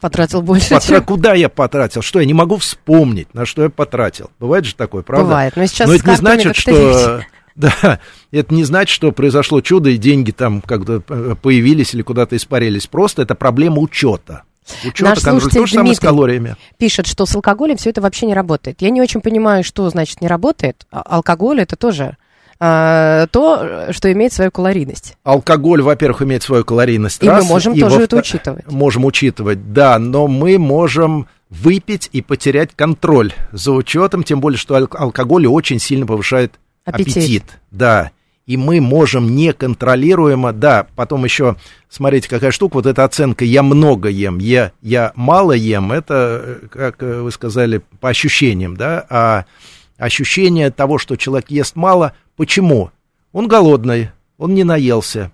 Потратил 0.00 0.42
больше, 0.42 0.70
Потра... 0.70 0.96
чем... 0.96 1.04
Куда 1.04 1.34
я 1.34 1.48
потратил? 1.48 2.02
Что, 2.02 2.20
я 2.20 2.26
не 2.26 2.34
могу 2.34 2.56
вспомнить, 2.56 3.32
на 3.34 3.44
что 3.44 3.64
я 3.64 3.70
потратил. 3.70 4.30
Бывает 4.38 4.64
же 4.64 4.74
такое, 4.74 5.02
правда? 5.02 5.26
Бывает, 5.26 5.56
но 5.56 5.66
сейчас 5.66 5.88
но 5.88 5.94
это 5.94 6.10
не 6.10 6.16
значит, 6.16 6.56
что... 6.56 7.22
Да, 7.56 7.98
это 8.30 8.54
не 8.54 8.64
значит, 8.64 8.94
что 8.94 9.12
произошло 9.12 9.60
чудо, 9.60 9.90
и 9.90 9.98
деньги 9.98 10.30
там 10.30 10.62
как-то 10.62 11.02
э, 11.06 11.34
появились 11.42 11.92
или 11.92 12.00
куда-то 12.00 12.36
испарились. 12.36 12.86
Просто 12.86 13.22
это 13.22 13.34
проблема 13.34 13.80
учета. 13.80 14.44
Учета, 14.84 15.10
Наш 15.10 15.18
слушатель 15.18 15.60
то 15.60 15.66
же 15.66 15.74
самое 15.74 15.94
с 15.94 16.00
калориями. 16.00 16.56
пишет, 16.78 17.06
что 17.06 17.26
с 17.26 17.34
алкоголем 17.34 17.76
все 17.76 17.90
это 17.90 18.00
вообще 18.00 18.26
не 18.26 18.34
работает. 18.34 18.80
Я 18.80 18.90
не 18.90 19.02
очень 19.02 19.20
понимаю, 19.20 19.64
что 19.64 19.90
значит 19.90 20.22
не 20.22 20.28
работает. 20.28 20.86
А 20.90 21.02
алкоголь 21.02 21.60
это 21.60 21.76
тоже 21.76 22.16
а, 22.60 23.26
то, 23.28 23.90
что 23.90 24.12
имеет 24.12 24.34
свою 24.34 24.50
калорийность. 24.50 25.16
Алкоголь, 25.24 25.80
во-первых, 25.80 26.22
имеет 26.22 26.42
свою 26.42 26.62
калорийность. 26.62 27.22
И 27.22 27.28
раз, 27.28 27.42
мы 27.42 27.48
можем 27.48 27.72
и 27.72 27.80
тоже 27.80 28.02
это 28.02 28.18
учитывать. 28.18 28.70
Можем 28.70 29.06
учитывать, 29.06 29.72
да, 29.72 29.98
но 29.98 30.26
мы 30.26 30.58
можем 30.58 31.26
выпить 31.48 32.10
и 32.12 32.20
потерять 32.20 32.70
контроль 32.76 33.32
за 33.50 33.72
учетом, 33.72 34.22
тем 34.22 34.40
более, 34.40 34.58
что 34.58 34.76
алкоголь 34.76 35.46
очень 35.46 35.78
сильно 35.78 36.06
повышает 36.06 36.52
аппетит. 36.84 37.16
аппетит 37.16 37.44
да. 37.70 38.10
И 38.46 38.56
мы 38.56 38.80
можем 38.80 39.36
неконтролируемо, 39.36 40.52
да, 40.52 40.86
потом 40.96 41.24
еще, 41.24 41.56
смотрите, 41.88 42.28
какая 42.28 42.50
штука, 42.50 42.74
вот 42.74 42.86
эта 42.86 43.04
оценка 43.04 43.44
«я 43.44 43.62
много 43.62 44.08
ем», 44.08 44.38
«я, 44.38 44.72
я 44.82 45.12
мало 45.14 45.52
ем», 45.52 45.92
это, 45.92 46.58
как 46.70 47.00
вы 47.00 47.30
сказали, 47.30 47.80
по 48.00 48.08
ощущениям, 48.08 48.76
да, 48.76 49.06
а 49.08 49.44
ощущение 50.00 50.70
того, 50.70 50.98
что 50.98 51.16
человек 51.16 51.50
ест 51.50 51.76
мало, 51.76 52.14
Почему? 52.40 52.90
Он 53.32 53.48
голодный, 53.48 54.12
он 54.38 54.54
не 54.54 54.64
наелся. 54.64 55.30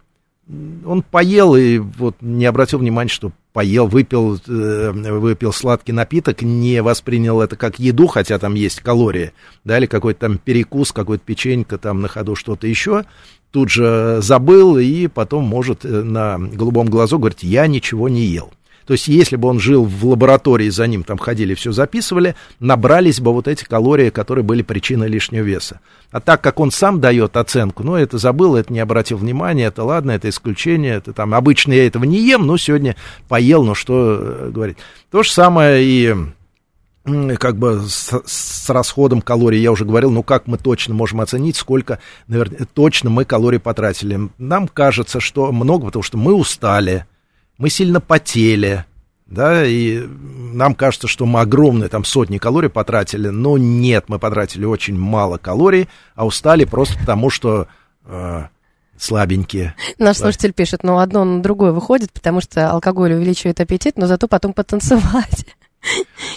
Он 0.85 1.03
поел 1.03 1.55
и 1.55 1.79
вот 1.79 2.17
не 2.21 2.47
обратил 2.47 2.81
внимания, 2.81 3.09
что 3.09 3.31
поел, 3.53 3.87
выпил, 3.87 4.41
э, 4.49 4.91
выпил 4.91 5.53
сладкий 5.53 5.93
напиток, 5.93 6.43
не 6.43 6.83
воспринял 6.83 7.41
это 7.41 7.55
как 7.55 7.79
еду, 7.79 8.09
хотя 8.09 8.41
там 8.41 8.55
есть 8.55 8.81
калории, 8.81 9.33
да, 9.63 9.79
или 9.79 9.87
какой-то 9.87 10.19
там 10.19 10.39
перекус, 10.39 10.91
какой-то 10.91 11.23
печенька, 11.25 11.79
там 11.79 12.01
на 12.01 12.09
ходу 12.09 12.35
что-то 12.35 12.67
еще, 12.67 13.05
тут 13.53 13.71
же 13.71 14.19
забыл 14.21 14.77
и 14.79 15.07
потом 15.07 15.45
может 15.45 15.85
э, 15.85 15.89
на 15.89 16.39
голубом 16.41 16.89
глазу 16.89 17.21
говорить, 17.21 17.45
я 17.45 17.69
ничего 17.69 18.09
не 18.09 18.23
ел. 18.23 18.53
То 18.87 18.93
есть, 18.93 19.09
если 19.09 19.37
бы 19.37 19.49
он 19.49 19.59
жил 19.59 19.85
в 19.85 20.07
лаборатории, 20.07 20.69
за 20.69 20.87
ним 20.87 21.03
там 21.03 21.19
ходили, 21.19 21.55
все 21.55 21.73
записывали, 21.73 22.37
набрались 22.61 23.21
бы 23.21 23.33
вот 23.33 23.49
эти 23.49 23.65
калории, 23.65 24.11
которые 24.11 24.45
были 24.45 24.63
причиной 24.63 25.09
лишнего 25.09 25.43
веса. 25.43 25.81
А 26.13 26.21
так 26.21 26.41
как 26.41 26.61
он 26.61 26.71
сам 26.71 27.01
дает 27.01 27.37
оценку, 27.37 27.83
ну, 27.83 27.97
это 27.97 28.19
забыл, 28.19 28.55
это 28.55 28.73
не 28.73 28.79
обратил 28.79 29.19
внимания, 29.19 29.65
это 29.65 29.83
ладно, 29.83 30.13
это 30.13 30.29
исключение, 30.29 30.95
это 30.95 31.13
там, 31.13 31.35
обычно 31.35 31.73
я 31.73 31.87
этого 31.87 32.05
не 32.05 32.21
ем, 32.21 32.47
но 32.47 32.57
сегодня 32.57 32.97
поел, 33.29 33.65
ну, 33.65 33.75
что 33.75 34.19
э, 34.21 34.51
говорить. 34.51 34.79
То 35.11 35.25
же 35.25 35.33
самое 35.33 35.85
и 35.85 36.15
как 37.39 37.57
бы 37.57 37.83
с, 37.89 38.13
с 38.25 38.71
расходом 38.71 39.21
калорий, 39.21 39.61
я 39.61 39.71
уже 39.71 39.85
говорил, 39.85 40.11
ну 40.11 40.23
как 40.23 40.47
мы 40.47 40.59
точно 40.59 40.95
можем 40.95 41.21
оценить, 41.21 41.57
сколько, 41.57 42.01
наверное, 42.27 42.67
точно 42.73 43.11
мы 43.11 43.25
калорий 43.25 43.61
потратили. 43.61 44.29
Нам 44.39 44.69
кажется, 44.69 45.21
что 45.21 45.53
много, 45.53 45.87
потому 45.87 46.03
что 46.03 46.19
мы 46.19 46.35
устали, 46.35 47.07
мы 47.59 47.71
сильно 47.71 48.01
потели, 48.01 48.85
да, 49.27 49.65
и 49.67 50.01
нам 50.07 50.75
кажется, 50.75 51.09
что 51.09 51.27
мы 51.27 51.41
огромные 51.41 51.89
там 51.89 52.05
сотни 52.05 52.39
калорий 52.39 52.69
потратили, 52.69 53.29
но 53.29 53.59
нет, 53.59 54.05
мы 54.09 54.19
потратили 54.19 54.65
очень 54.65 54.97
мало 54.97 55.39
калорий, 55.39 55.89
а 56.15 56.27
устали 56.27 56.65
просто 56.65 56.99
потому, 56.99 57.31
что 57.31 57.67
э, 58.05 58.45
слабенькие. 58.97 59.75
Наш 59.99 60.19
слушатель 60.19 60.53
пишет, 60.53 60.83
ну 60.83 60.99
одно 60.99 61.25
на 61.25 61.43
другое 61.43 61.73
выходит, 61.73 62.13
потому 62.13 62.41
что 62.41 62.71
алкоголь 62.71 63.15
увеличивает 63.15 63.61
аппетит, 63.61 63.97
но 63.97 64.07
зато 64.07 64.29
потом 64.29 64.53
потанцевать. 64.53 65.47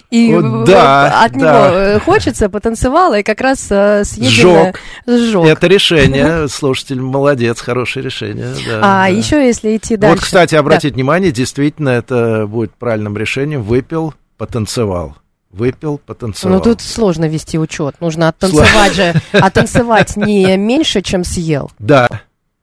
И 0.10 0.34
вот, 0.34 0.66
да, 0.66 1.24
от 1.24 1.34
да. 1.34 1.38
него 1.38 1.78
э, 1.78 2.00
хочется, 2.00 2.50
потанцевала, 2.50 3.20
и 3.20 3.24
как 3.24 3.42
раз 3.42 3.68
э, 3.70 4.04
съеденное 4.04 4.74
сжег. 5.08 5.46
Это 5.46 5.68
решение, 5.68 6.48
слушатель, 6.48 7.02
молодец, 7.02 7.62
хорошее 7.62 8.06
решение. 8.06 8.54
Да, 8.68 8.80
а 8.82 8.82
да. 8.82 9.08
еще 9.08 9.46
если 9.46 9.78
идти 9.78 9.98
дальше. 9.98 10.16
Вот, 10.16 10.24
кстати, 10.24 10.56
обратите 10.56 10.90
да. 10.90 10.96
внимание, 10.96 11.32
действительно, 11.32 11.90
это 11.90 12.48
будет 12.48 12.74
правильным 12.76 13.18
решением. 13.18 13.64
Выпил, 13.64 14.14
потанцевал 14.38 15.16
выпил, 15.52 16.00
потанцевал. 16.06 16.58
Ну, 16.58 16.62
тут 16.64 16.82
сложно 16.82 17.26
вести 17.26 17.58
учет. 17.58 17.96
Нужно 18.02 18.30
оттанцевать 18.30 18.94
же, 18.94 19.16
оттанцевать 19.32 20.16
не 20.16 20.56
меньше, 20.58 21.02
чем 21.02 21.24
съел. 21.24 21.72
Да, 21.80 22.08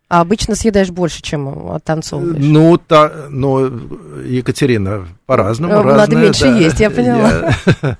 а 0.08 0.20
обычно 0.20 0.54
съедаешь 0.54 0.90
больше, 0.90 1.20
чем 1.22 1.70
оттанцовываешь. 1.70 2.44
Ну, 2.44 2.78
та, 2.78 3.10
ну 3.28 3.70
Екатерина, 4.24 5.06
по-разному. 5.26 5.74
Надо 5.74 5.88
разное, 5.88 6.22
меньше 6.22 6.44
да. 6.44 6.56
есть, 6.56 6.80
я 6.80 6.90
поняла. 6.90 7.56
Я... 7.82 7.98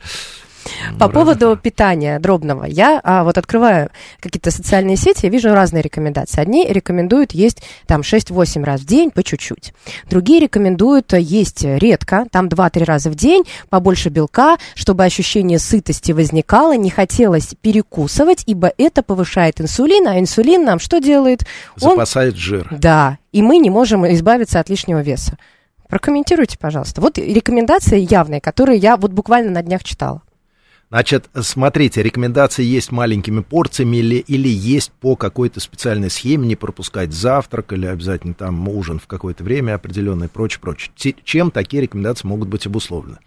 По 0.99 1.09
поводу 1.09 1.57
питания 1.57 2.19
дробного. 2.19 2.65
Я 2.65 3.01
а, 3.03 3.25
вот 3.25 3.39
открываю 3.39 3.91
какие-то 4.21 4.51
социальные 4.51 4.97
сети, 4.97 5.27
я 5.27 5.31
вижу 5.31 5.55
разные 5.55 5.83
рекомендации. 5.83 6.41
Одни 6.41 6.67
рекомендуют 6.67 7.33
есть 7.33 7.63
там 7.87 8.01
6-8 8.01 8.65
раз 8.65 8.81
в 8.81 8.87
день 8.87 9.11
по 9.11 9.23
чуть-чуть. 9.23 9.73
Другие 10.09 10.41
рекомендуют 10.41 11.13
есть 11.13 11.65
редко, 11.65 12.27
там 12.31 12.49
2-3 12.49 12.85
раза 12.85 13.11
в 13.11 13.15
день, 13.15 13.45
побольше 13.69 14.09
белка, 14.09 14.57
чтобы 14.75 15.05
ощущение 15.05 15.59
сытости 15.59 16.13
возникало, 16.13 16.77
не 16.77 16.91
хотелось 16.91 17.55
перекусывать, 17.61 18.43
ибо 18.47 18.73
это 18.79 19.03
повышает 19.03 19.61
инсулин, 19.61 20.09
а 20.09 20.19
инсулин 20.19 20.65
нам 20.65 20.79
что 20.79 21.01
делает? 21.01 21.45
Запасает 21.77 22.35
Он... 22.35 22.41
жир. 22.41 22.69
Да, 22.71 23.19
и 23.33 23.43
мы 23.43 23.59
не 23.59 23.71
можем 23.71 24.07
избавиться 24.13 24.61
от 24.61 24.69
лишнего 24.69 25.01
веса. 25.01 25.37
Прокомментируйте, 25.89 26.59
пожалуйста. 26.59 27.01
Вот 27.01 27.19
рекомендации 27.19 28.07
явные, 28.11 28.41
которые 28.41 28.79
я 28.79 28.97
вот 28.97 29.13
буквально 29.13 29.51
на 29.53 29.63
днях 29.63 29.85
читала. 29.85 30.23
Значит, 30.89 31.29
смотрите, 31.41 32.01
рекомендации 32.01 32.63
есть 32.63 32.93
маленькими 32.93 33.41
порциями 33.41 33.97
или, 33.97 34.17
или 34.17 34.49
есть 34.49 34.93
по 34.93 35.17
какой-то 35.17 35.59
специальной 35.59 36.11
схеме, 36.11 36.47
не 36.47 36.55
пропускать 36.55 37.13
завтрак 37.13 37.73
или 37.73 37.87
обязательно 37.87 38.35
там 38.35 38.69
ужин 38.69 39.01
в 39.01 39.09
какое-то 39.09 39.43
время 39.43 39.75
определенное 39.75 40.29
и 40.29 40.31
прочее, 40.31 40.61
прочее. 40.61 40.93
Чем 41.25 41.51
такие 41.51 41.83
рекомендации 41.83 42.29
могут 42.29 42.49
быть 42.49 42.67
обусловлены? 42.67 43.19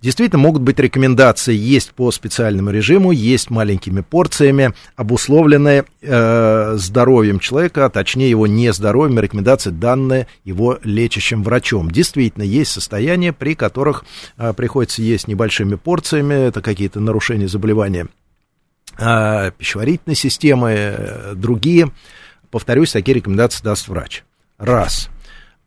Действительно, 0.00 0.38
могут 0.38 0.62
быть 0.62 0.78
рекомендации 0.78 1.54
есть 1.54 1.92
по 1.92 2.10
специальному 2.10 2.70
режиму, 2.70 3.12
есть 3.12 3.50
маленькими 3.50 4.00
порциями, 4.00 4.72
обусловленные 4.96 5.84
э, 6.00 6.74
здоровьем 6.78 7.40
человека, 7.40 7.84
а 7.84 7.90
точнее 7.90 8.30
его 8.30 8.46
нездоровьем, 8.46 9.20
рекомендации 9.20 9.70
данные 9.70 10.28
его 10.44 10.78
лечащим 10.82 11.42
врачом. 11.42 11.90
Действительно, 11.90 12.42
есть 12.42 12.72
состояния, 12.72 13.34
при 13.34 13.54
которых 13.54 14.06
э, 14.38 14.54
приходится 14.54 15.02
есть 15.02 15.28
небольшими 15.28 15.74
порциями, 15.74 16.34
это 16.34 16.62
какие-то 16.86 17.00
нарушения 17.00 17.48
заболевания 17.48 18.06
э, 18.98 19.50
пищеварительной 19.58 20.14
системы, 20.14 20.70
э, 20.70 21.32
другие. 21.34 21.90
Повторюсь, 22.50 22.92
такие 22.92 23.14
рекомендации 23.16 23.64
даст 23.64 23.88
врач. 23.88 24.22
Раз. 24.58 25.10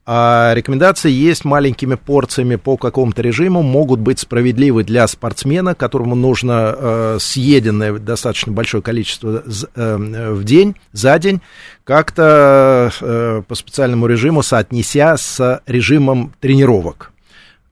А 0.05 0.53
рекомендации 0.55 1.11
есть 1.11 1.45
маленькими 1.45 1.95
порциями 1.95 2.55
по 2.55 2.77
какому-то 2.77 3.21
режиму, 3.21 3.61
могут 3.61 3.99
быть 3.99 4.17
справедливы 4.19 4.83
для 4.83 5.05
спортсмена, 5.07 5.75
которому 5.75 6.15
нужно 6.15 6.73
э, 6.75 7.17
съеденное 7.19 7.99
достаточно 7.99 8.51
большое 8.53 8.81
количество 8.81 9.43
э, 9.75 10.31
в 10.31 10.43
день, 10.45 10.75
за 10.93 11.19
день, 11.19 11.41
как-то 11.83 12.91
э, 13.01 13.43
по 13.47 13.55
специальному 13.55 14.07
режиму 14.07 14.41
соотнеся 14.41 15.15
с 15.17 15.61
режимом 15.67 16.33
тренировок. 16.39 17.11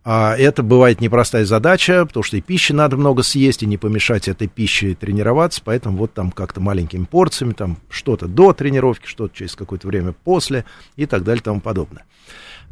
А 0.09 0.37
это 0.37 0.63
бывает 0.63 1.01
непростая 1.01 1.43
задача, 1.43 2.05
потому 2.05 2.23
что 2.23 2.37
и 2.37 2.41
пищи 2.41 2.71
надо 2.71 2.95
много 2.95 3.23
съесть, 3.23 3.63
и 3.63 3.65
не 3.65 3.75
помешать 3.75 4.29
этой 4.29 4.47
пище 4.47 4.95
тренироваться, 4.95 5.61
поэтому 5.61 5.97
вот 5.97 6.13
там 6.13 6.31
как-то 6.31 6.61
маленькими 6.61 7.03
порциями, 7.03 7.51
там 7.51 7.75
что-то 7.89 8.29
до 8.29 8.53
тренировки, 8.53 9.05
что-то 9.05 9.35
через 9.35 9.57
какое-то 9.57 9.85
время 9.85 10.13
после 10.13 10.63
и 10.95 11.05
так 11.05 11.25
далее 11.25 11.41
и 11.41 11.43
тому 11.43 11.59
подобное. 11.59 12.05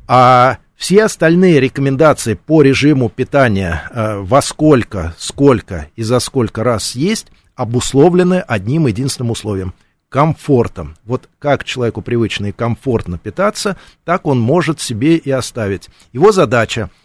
А 0.07 0.59
все 0.77 1.03
остальные 1.03 1.59
рекомендации 1.59 2.35
по 2.35 2.61
режиму 2.61 3.09
питания, 3.09 3.83
э, 3.91 4.19
во 4.19 4.41
сколько, 4.41 5.13
сколько 5.17 5.87
и 5.97 6.03
за 6.03 6.21
сколько 6.21 6.63
раз 6.63 6.95
есть, 6.95 7.27
обусловлены 7.53 8.45
одним 8.47 8.87
единственным 8.87 9.31
условием– 9.31 9.73
комфортом. 10.07 10.95
Вот 11.03 11.27
как 11.39 11.65
человеку 11.65 12.01
привычно 12.01 12.45
и 12.45 12.51
комфортно 12.53 13.17
питаться, 13.17 13.75
так 14.05 14.25
он 14.25 14.39
может 14.39 14.79
себе 14.79 15.17
и 15.17 15.29
оставить. 15.31 15.89
Его 16.13 16.31
задача– 16.31 16.89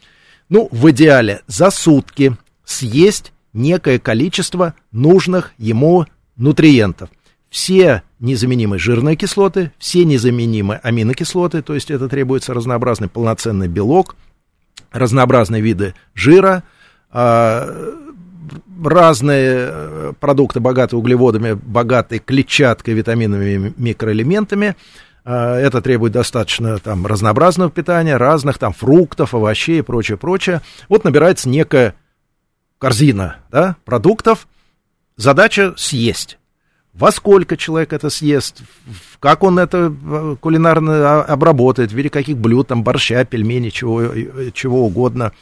ну, 0.50 0.69
в 0.71 0.90
идеале 0.90 1.40
за 1.47 1.71
сутки 1.71 2.37
съесть 2.64 3.33
некое 3.52 3.99
количество 3.99 4.75
нужных 4.92 5.52
ему 5.57 6.07
нутриентов. 6.37 7.09
Все 7.49 8.02
незаменимые 8.19 8.78
жирные 8.78 9.16
кислоты, 9.16 9.73
все 9.78 10.04
незаменимые 10.04 10.78
аминокислоты, 10.83 11.62
то 11.62 11.75
есть 11.75 11.90
это 11.90 12.09
требуется 12.09 12.52
разнообразный 12.52 13.09
полноценный 13.09 13.69
белок, 13.69 14.16
разнообразные 14.92 15.62
виды 15.62 15.95
жира, 16.14 16.64
а, 17.11 17.69
разные 18.85 19.69
э, 19.71 20.12
продукты, 20.19 20.61
богатые 20.61 20.99
углеводами, 20.99 21.52
богатые 21.52 22.19
клетчаткой, 22.19 22.95
витаминами, 22.95 23.73
микроэлементами– 23.76 24.76
это 25.25 25.83
требует 25.83 26.12
достаточно 26.12 26.79
там 26.79 27.07
разнообразного 27.07 27.71
питания, 27.71 28.17
разных 28.17 28.59
там 28.59 28.73
фруктов, 28.73 29.35
овощей 29.35 29.81
и 29.81 29.83
прочее, 29.83 30.17
прочее. 30.17 30.62
Вот 30.89 31.05
набирается 31.05 31.49
некая 31.49 31.95
корзина 32.79 33.37
да, 33.50 33.77
продуктов. 33.85 34.49
Задача 35.17 35.75
съесть. 35.77 36.39
Во 36.93 37.12
сколько 37.12 37.57
человек 37.57 37.93
это 37.93 38.11
съест, 38.11 38.62
как 39.21 39.45
он 39.45 39.61
это 39.61 39.95
э, 39.95 40.37
кулинарно 40.41 41.23
обработает, 41.23 41.93
в 41.93 41.95
виде 41.95 42.11
каких 42.11 42.37
блюд, 42.37 42.69
там, 42.69 42.83
борща, 42.83 43.25
пельмени, 43.25 43.69
чего, 43.69 44.03
э, 44.03 44.50
чего 44.53 44.87
угодно. 44.87 45.33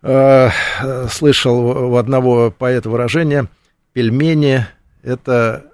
Э, 0.00 0.48
слышал 1.10 1.58
у 1.58 1.96
одного 1.96 2.50
поэта 2.50 2.88
выражение, 2.88 3.48
пельмени— 3.92 4.66
это 5.02 5.66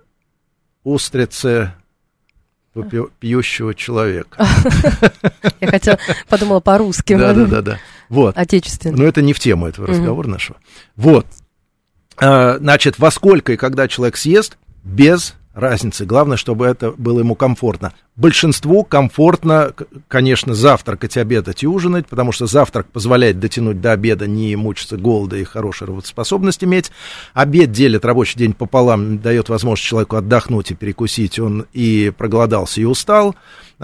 устрицы 0.83 1.73
пьющего 2.83 3.75
человека. 3.75 4.47
Я 5.61 5.69
хотела, 5.69 5.99
подумала 6.29 6.61
по-русски. 6.61 7.17
Да, 7.17 7.33
да, 7.33 7.47
да, 7.47 7.63
да. 7.63 7.79
Вот. 8.09 8.37
Отечественно. 8.37 8.97
Но 8.97 9.05
это 9.05 9.23
не 9.23 9.33
в 9.33 9.39
тему 9.39 9.67
этого 9.67 9.87
разговора 9.87 10.29
нашего. 10.29 10.59
Вот. 10.97 11.27
А, 12.17 12.59
значит, 12.59 12.99
во 12.99 13.11
сколько 13.11 13.53
и 13.53 13.57
когда 13.57 13.89
человек 13.89 14.17
съест, 14.17 14.59
без 14.83 15.35
разницы. 15.55 16.05
Главное, 16.05 16.37
чтобы 16.37 16.67
это 16.67 16.91
было 16.93 17.21
ему 17.21 17.35
комфортно. 17.35 17.93
Большинству 18.17 18.85
комфортно, 18.85 19.73
конечно, 20.09 20.55
завтракать, 20.55 21.17
обедать 21.17 21.63
и 21.63 21.67
ужинать, 21.67 22.07
потому 22.07 22.33
что 22.33 22.47
завтрак 22.47 22.87
позволяет 22.87 23.41
дотянуть 23.41 23.81
до 23.81 23.93
обеда, 23.93 24.27
не 24.27 24.55
мучиться 24.57 24.97
голода 24.97 25.37
и 25.37 25.45
хорошую 25.45 25.89
работоспособность 25.89 26.63
иметь. 26.63 26.93
Обед 27.33 27.73
делит 27.73 28.05
рабочий 28.05 28.39
день 28.39 28.53
пополам, 28.53 29.19
дает 29.19 29.49
возможность 29.49 29.89
человеку 29.89 30.17
отдохнуть 30.17 30.71
и 30.71 30.75
перекусить, 30.75 31.39
он 31.39 31.67
и 31.73 32.13
проголодался, 32.17 32.81
и 32.81 32.85
устал. 32.85 33.35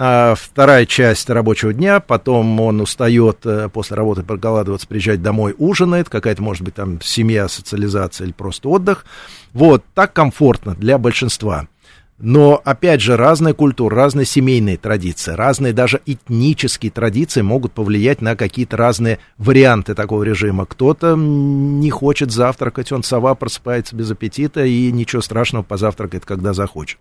А 0.03 0.33
вторая 0.33 0.87
часть 0.87 1.29
рабочего 1.29 1.75
дня, 1.75 1.99
потом 1.99 2.59
он 2.59 2.81
устает 2.81 3.45
э, 3.45 3.69
после 3.69 3.95
работы 3.95 4.23
проголадываться, 4.23 4.87
приезжать 4.87 5.21
домой, 5.21 5.53
ужинает, 5.59 6.09
какая-то, 6.09 6.41
может 6.41 6.63
быть, 6.63 6.73
там 6.73 6.99
семья, 7.01 7.47
социализация 7.47 8.25
или 8.25 8.31
просто 8.31 8.67
отдых. 8.69 9.05
Вот, 9.53 9.83
так 9.93 10.11
комфортно 10.11 10.73
для 10.73 10.97
большинства. 10.97 11.67
Но, 12.17 12.59
опять 12.65 12.99
же, 12.99 13.15
разная 13.15 13.53
культура, 13.53 13.95
разные 13.95 14.25
семейные 14.25 14.77
традиции, 14.77 15.33
разные 15.33 15.71
даже 15.71 16.01
этнические 16.07 16.91
традиции 16.91 17.43
могут 17.43 17.73
повлиять 17.73 18.21
на 18.21 18.35
какие-то 18.35 18.77
разные 18.77 19.19
варианты 19.37 19.93
такого 19.93 20.23
режима. 20.23 20.65
Кто-то 20.65 21.15
не 21.15 21.91
хочет 21.91 22.31
завтракать, 22.31 22.91
он 22.91 23.03
сова 23.03 23.35
просыпается 23.35 23.95
без 23.95 24.09
аппетита 24.09 24.65
и 24.65 24.91
ничего 24.91 25.21
страшного 25.21 25.61
позавтракает, 25.61 26.25
когда 26.25 26.53
захочет. 26.53 26.97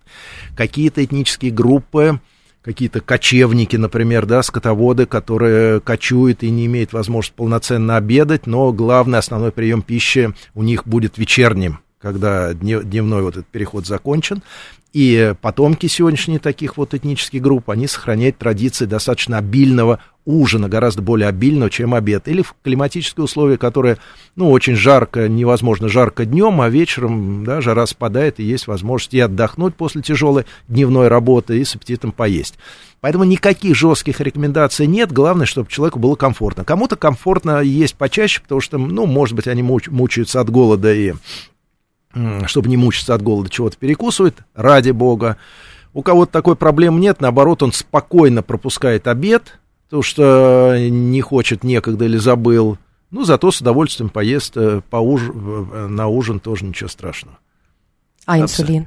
Какие-то 0.55 1.03
этнические 1.03 1.51
группы, 1.51 2.21
какие-то 2.63 3.01
кочевники, 3.01 3.77
например, 3.77 4.27
да, 4.27 4.43
скотоводы, 4.43 5.07
которые 5.07 5.81
кочуют 5.81 6.43
и 6.43 6.51
не 6.51 6.67
имеют 6.67 6.93
возможности 6.93 7.37
полноценно 7.37 7.97
обедать, 7.97 8.47
но 8.47 8.73
главный 8.73 9.19
основной 9.19 9.53
прием 9.53 9.83
пищи 9.83 10.35
у 10.55 10.63
них 10.63 10.87
будет 10.87 11.19
вечерним 11.19 11.81
когда 12.01 12.55
дневной 12.55 13.23
вот 13.23 13.37
этот 13.37 13.47
переход 13.49 13.87
закончен, 13.87 14.43
и 14.93 15.35
потомки 15.41 15.87
сегодняшние 15.87 16.41
таких 16.41 16.77
вот 16.77 16.95
этнических 16.95 17.41
групп, 17.41 17.71
они 17.71 17.87
сохраняют 17.87 18.39
традиции 18.39 18.87
достаточно 18.87 19.39
обильного 19.39 20.01
ужина, 20.25 20.69
гораздо 20.69 21.03
более 21.03 21.29
обильного, 21.29 21.71
чем 21.71 21.95
обед. 21.95 22.29
Или 22.29 22.43
в 22.43 22.55
климатические 22.63 23.25
условия, 23.25 23.57
которые, 23.57 23.99
ну, 24.37 24.51
очень 24.51 24.77
жарко, 24.77 25.29
невозможно 25.29 25.89
жарко 25.89 26.25
днем, 26.25 26.61
а 26.61 26.69
вечером, 26.69 27.45
да, 27.45 27.61
жара 27.61 27.87
спадает, 27.87 28.39
и 28.39 28.45
есть 28.45 28.67
возможность 28.67 29.15
и 29.15 29.21
отдохнуть 29.21 29.75
после 29.75 30.03
тяжелой 30.03 30.45
дневной 30.69 31.09
работы, 31.09 31.59
и 31.59 31.65
с 31.65 31.75
аппетитом 31.75 32.13
поесть. 32.13 32.59
Поэтому 33.01 33.25
никаких 33.25 33.75
жестких 33.75 34.21
рекомендаций 34.21 34.87
нет, 34.87 35.11
главное, 35.11 35.47
чтобы 35.47 35.71
человеку 35.71 35.99
было 35.99 36.17
комфортно. 36.17 36.65
Кому-то 36.65 36.97
комфортно 36.97 37.61
есть 37.61 37.95
почаще, 37.95 38.43
потому 38.43 38.61
что, 38.61 38.77
ну, 38.79 39.07
может 39.07 39.35
быть, 39.35 39.49
они 39.49 39.63
мучаются 39.63 40.41
от 40.41 40.51
голода 40.51 40.93
и 40.93 41.15
чтобы 42.47 42.69
не 42.69 42.77
мучиться 42.77 43.15
от 43.15 43.23
голода, 43.23 43.49
чего-то 43.49 43.77
перекусывает, 43.77 44.39
ради 44.55 44.91
бога. 44.91 45.37
У 45.95 46.03
кого-то 46.03 46.33
такой 46.33 46.57
проблем 46.57 46.99
нет, 46.99 47.21
наоборот, 47.21 47.63
он 47.63 47.73
спокойно 47.73 48.43
пропускает 48.43 49.07
обед, 49.07 49.61
потому 49.91 50.03
что 50.03 50.77
не 50.79 51.21
хочет, 51.21 51.65
некогда 51.65 52.05
или 52.05 52.17
забыл. 52.17 52.79
Ну, 53.11 53.25
зато 53.25 53.51
с 53.51 53.61
удовольствием 53.61 54.09
поест 54.09 54.57
э, 54.57 54.81
по 54.89 54.99
уж... 54.99 55.23
на 55.35 56.07
ужин 56.07 56.39
тоже 56.39 56.65
ничего 56.65 56.89
страшного. 56.89 57.39
А 58.25 58.39
инсулин? 58.39 58.87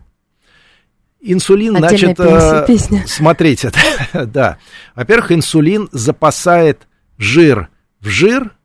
Инсулин, 1.19 1.75
Отдельная 1.75 2.15
значит, 2.15 2.67
песня. 2.67 3.03
смотрите, 3.07 3.71
да. 4.13 4.57
Во-первых, 4.95 5.33
инсулин 5.33 5.89
запасает 5.91 6.87
жир 7.17 7.69
в 7.99 8.07
жир, 8.07 8.55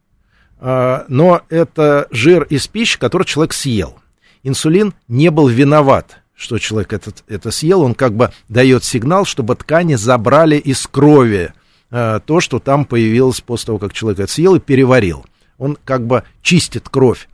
э, 0.60 1.04
но 1.08 1.42
это 1.48 2.06
жир 2.12 2.44
из 2.44 2.68
пищи, 2.68 2.98
который 2.98 3.24
человек 3.24 3.52
съел 3.52 3.98
инсулин 4.42 4.94
не 5.06 5.30
был 5.30 5.48
виноват, 5.48 6.18
что 6.34 6.58
человек 6.58 6.92
этот, 6.92 7.24
это 7.28 7.50
съел, 7.50 7.82
он 7.82 7.94
как 7.94 8.14
бы 8.14 8.32
дает 8.48 8.84
сигнал, 8.84 9.24
чтобы 9.24 9.54
ткани 9.56 9.94
забрали 9.94 10.56
из 10.56 10.86
крови 10.86 11.52
э, 11.90 12.20
то, 12.24 12.40
что 12.40 12.58
там 12.58 12.84
появилось 12.84 13.40
после 13.40 13.66
того, 13.66 13.78
как 13.78 13.92
человек 13.92 14.20
это 14.20 14.32
съел 14.32 14.56
и 14.56 14.60
переварил. 14.60 15.24
Он 15.58 15.76
как 15.84 16.06
бы 16.06 16.24
чистит 16.42 16.88
кровь. 16.88 17.28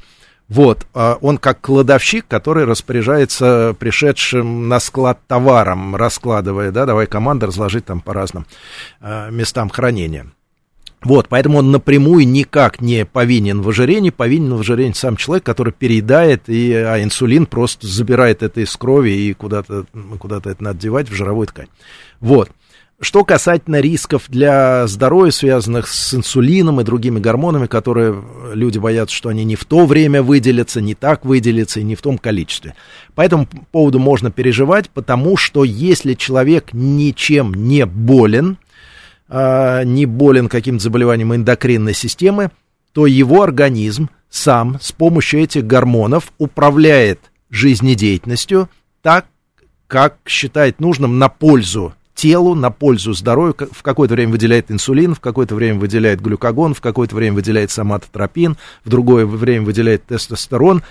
Вот, 0.49 0.87
э, 0.95 1.14
он 1.21 1.38
как 1.38 1.61
кладовщик, 1.61 2.27
который 2.29 2.64
распоряжается 2.64 3.75
пришедшим 3.79 4.69
на 4.69 4.79
склад 4.79 5.21
товаром, 5.27 5.97
раскладывая, 5.97 6.71
да, 6.71 6.85
давай 6.85 7.07
команда 7.07 7.47
разложить 7.47 7.87
там 7.87 8.01
по 8.01 8.12
разным 8.12 8.47
э, 9.01 9.31
местам 9.31 9.71
хранения. 9.71 10.27
Вот, 11.05 11.29
поэтому 11.29 11.59
он 11.59 11.71
напрямую 11.71 12.27
никак 12.27 12.81
не 12.81 13.05
повинен 13.05 13.61
в 13.61 13.69
ожирении, 13.69 14.09
повинен 14.09 14.55
в 14.55 14.61
ожирении 14.61 14.95
сам 14.95 15.17
человек, 15.17 15.45
который 15.45 15.73
переедает, 15.73 16.49
и, 16.49 16.73
а 16.73 17.03
инсулин 17.03 17.45
просто 17.45 17.87
забирает 17.87 18.43
это 18.43 18.62
из 18.62 18.75
крови 18.75 19.11
и 19.11 19.35
куда-то 19.35 19.85
куда 20.19 20.38
это 20.38 20.57
надо 20.61 20.79
девать 20.79 21.11
в 21.11 21.14
жировую 21.14 21.47
ткань. 21.47 21.69
Вот. 22.21 22.51
Что 23.00 23.24
касательно 23.24 23.80
рисков 23.80 24.24
для 24.28 24.87
здоровья, 24.87 25.33
связанных 25.33 25.88
с 25.88 26.14
инсулином 26.14 26.80
и 26.80 26.85
другими 26.85 27.18
гормонами, 27.18 27.66
которые 27.66 28.22
люди 28.52 28.78
боятся, 28.78 29.16
что 29.16 29.30
они 29.30 29.44
не 29.44 29.57
в 29.57 29.64
то 29.64 29.85
время 29.85 30.22
выделятся, 30.22 30.80
не 30.80 30.94
так 30.94 31.24
выделятся 31.24 31.80
и 31.80 31.85
не 31.85 31.96
в 31.96 32.02
том 32.02 32.18
количестве. 32.18 32.74
По 33.16 33.22
этому 33.22 33.48
поводу 33.72 33.98
можно 33.98 34.30
переживать, 34.30 34.90
потому 34.90 35.37
что 35.37 35.64
если 35.64 36.14
человек 36.14 36.72
ничем 36.72 37.52
не 37.52 37.85
болен, 37.85 38.59
а, 39.28 39.83
не 39.83 40.07
болен 40.07 40.48
каким-то 40.48 40.85
заболеванием 40.85 41.35
эндокринной 41.35 41.94
системы, 41.94 42.52
то 42.92 43.07
его 43.07 43.42
организм 43.42 44.09
сам 44.30 44.78
с 44.80 44.92
помощью 44.92 45.40
этих 45.40 45.66
гормонов 45.66 46.33
управляет 46.38 47.18
жизнедеятельностью 47.50 48.68
так, 49.02 49.26
как 49.88 50.18
считает 50.26 50.78
нужным 50.78 51.18
на 51.18 51.28
пользу 51.28 51.92
телу, 52.14 52.55
на 52.55 52.70
пользу 52.70 53.12
здоровью. 53.12 53.57
В 53.72 53.83
какое-то 53.83 54.14
время 54.14 54.33
выделяет 54.33 54.70
инсулин, 54.70 55.14
в 55.14 55.20
какое-то 55.20 55.55
время 55.55 55.79
выделяет 55.79 56.20
глюкогон, 56.20 56.74
в 56.74 56.81
какое-то 56.81 57.14
время 57.16 57.37
выделяет 57.37 57.70
соматотропин, 57.70 58.57
в 58.85 58.88
другое 58.88 59.27
время 59.27 59.64
выделяет 59.64 60.07
тестостерон 60.07 60.83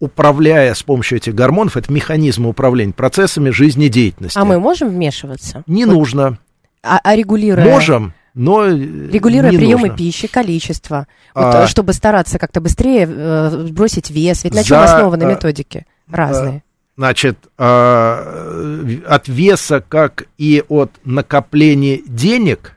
управляя 0.00 0.74
с 0.74 0.82
помощью 0.82 1.18
этих 1.18 1.32
гормонов, 1.32 1.76
это 1.76 1.92
механизмы 1.92 2.48
управления 2.48 2.92
процессами 2.92 3.50
жизнедеятельности. 3.50 4.36
А 4.36 4.44
мы 4.44 4.58
можем 4.58 4.88
вмешиваться? 4.88 5.62
Не 5.68 5.84
вот. 5.84 5.92
нужно. 5.92 6.38
А, 6.82 6.98
а 7.04 7.14
регулируя... 7.14 7.64
Можем, 7.64 8.12
но 8.34 8.66
Регулируя 8.66 9.50
приемы 9.50 9.88
нужно. 9.88 9.96
пищи, 9.96 10.26
количество, 10.26 11.06
а, 11.34 11.60
вот, 11.60 11.68
чтобы 11.68 11.92
стараться 11.92 12.40
как-то 12.40 12.60
быстрее 12.60 13.06
э, 13.08 13.66
сбросить 13.68 14.10
вес. 14.10 14.42
Ведь 14.42 14.54
на 14.54 14.64
чем 14.64 14.78
основаны 14.78 15.22
а, 15.22 15.26
методики 15.26 15.86
разные? 16.10 16.64
Значит, 16.96 17.38
э, 17.56 18.98
от 19.06 19.28
веса, 19.28 19.82
как 19.86 20.24
и 20.36 20.62
от 20.68 20.90
накопления 21.04 22.00
денег, 22.06 22.76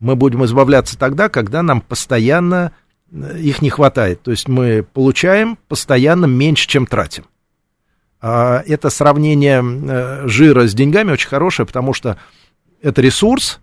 мы 0.00 0.16
будем 0.16 0.44
избавляться 0.44 0.98
тогда, 0.98 1.28
когда 1.28 1.62
нам 1.62 1.82
постоянно 1.82 2.72
э, 3.12 3.38
их 3.38 3.60
не 3.60 3.68
хватает. 3.68 4.22
То 4.22 4.30
есть 4.30 4.48
мы 4.48 4.82
получаем 4.82 5.58
постоянно 5.68 6.26
меньше, 6.26 6.66
чем 6.66 6.86
тратим. 6.86 7.24
А 8.22 8.62
это 8.66 8.88
сравнение 8.88 9.62
э, 9.62 10.28
жира 10.28 10.66
с 10.66 10.74
деньгами 10.74 11.12
очень 11.12 11.28
хорошее, 11.28 11.66
потому 11.66 11.92
что 11.92 12.16
это 12.80 13.02
ресурс, 13.02 13.60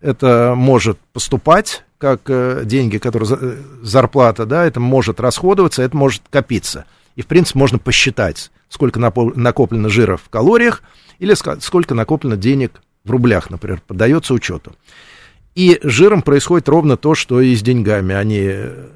это 0.00 0.54
может 0.56 0.98
поступать 1.12 1.84
как 1.98 2.22
э, 2.28 2.62
деньги, 2.64 2.98
которые 2.98 3.58
зарплата, 3.82 4.46
да, 4.46 4.64
это 4.64 4.80
может 4.80 5.18
расходоваться, 5.18 5.82
это 5.82 5.96
может 5.96 6.22
копиться. 6.30 6.84
И, 7.16 7.22
в 7.22 7.26
принципе, 7.26 7.58
можно 7.58 7.78
посчитать, 7.78 8.50
сколько 8.72 8.98
накоплено 8.98 9.90
жира 9.90 10.16
в 10.16 10.30
калориях 10.30 10.82
или 11.18 11.34
сколько 11.60 11.94
накоплено 11.94 12.36
денег 12.36 12.80
в 13.04 13.10
рублях, 13.10 13.50
например, 13.50 13.82
поддается 13.86 14.32
учету. 14.32 14.72
И 15.54 15.78
жиром 15.82 16.22
происходит 16.22 16.68
ровно 16.70 16.96
то, 16.96 17.14
что 17.14 17.42
и 17.42 17.54
с 17.54 17.60
деньгами. 17.60 18.14
Они 18.14 18.40
э, 18.42 18.88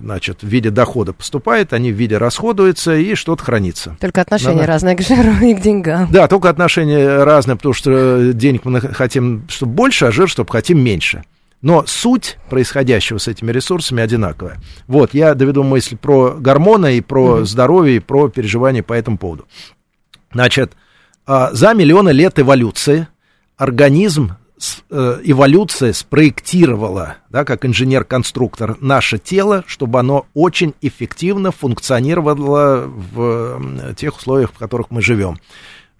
значит, 0.00 0.42
в 0.42 0.46
виде 0.46 0.70
дохода 0.70 1.12
поступает, 1.12 1.72
они 1.72 1.90
в 1.90 1.96
виде 1.96 2.16
расходуются, 2.16 2.94
и 2.94 3.16
что-то 3.16 3.42
хранится. 3.42 3.96
Только 4.00 4.20
отношение 4.20 4.60
Надо... 4.60 4.68
разное 4.68 4.94
к 4.94 5.00
жиру 5.00 5.32
и 5.42 5.54
к 5.54 5.60
деньгам. 5.60 6.08
Да, 6.12 6.28
только 6.28 6.50
отношение 6.50 7.24
разное, 7.24 7.56
потому 7.56 7.72
что 7.72 8.32
денег 8.32 8.64
мы 8.64 8.80
хотим, 8.80 9.44
чтобы 9.48 9.72
больше, 9.72 10.04
а 10.04 10.12
жир, 10.12 10.28
чтобы 10.28 10.52
хотим 10.52 10.78
меньше. 10.78 11.24
Но 11.62 11.84
суть 11.86 12.38
происходящего 12.50 13.18
с 13.18 13.28
этими 13.28 13.52
ресурсами 13.52 14.02
одинаковая. 14.02 14.60
Вот, 14.86 15.14
я 15.14 15.34
доведу 15.34 15.62
мысль 15.62 15.96
про 15.96 16.32
гормоны 16.32 16.98
и 16.98 17.00
про 17.00 17.38
mm-hmm. 17.38 17.44
здоровье, 17.44 17.96
и 17.96 18.00
про 18.00 18.28
переживания 18.28 18.82
по 18.82 18.92
этому 18.92 19.16
поводу. 19.16 19.46
Значит, 20.32 20.72
а, 21.24 21.52
за 21.52 21.72
миллионы 21.72 22.10
лет 22.10 22.38
эволюции 22.38 23.06
организм 23.56 24.32
Э, 24.90 25.20
эволюция 25.24 25.92
спроектировала, 25.92 27.16
да, 27.30 27.44
как 27.44 27.64
инженер-конструктор, 27.64 28.76
наше 28.80 29.18
тело, 29.18 29.64
чтобы 29.66 29.98
оно 29.98 30.26
очень 30.34 30.74
эффективно 30.80 31.50
функционировало 31.50 32.84
в 32.86 33.94
тех 33.94 34.16
условиях, 34.16 34.52
в 34.52 34.58
которых 34.58 34.90
мы 34.90 35.02
живем 35.02 35.38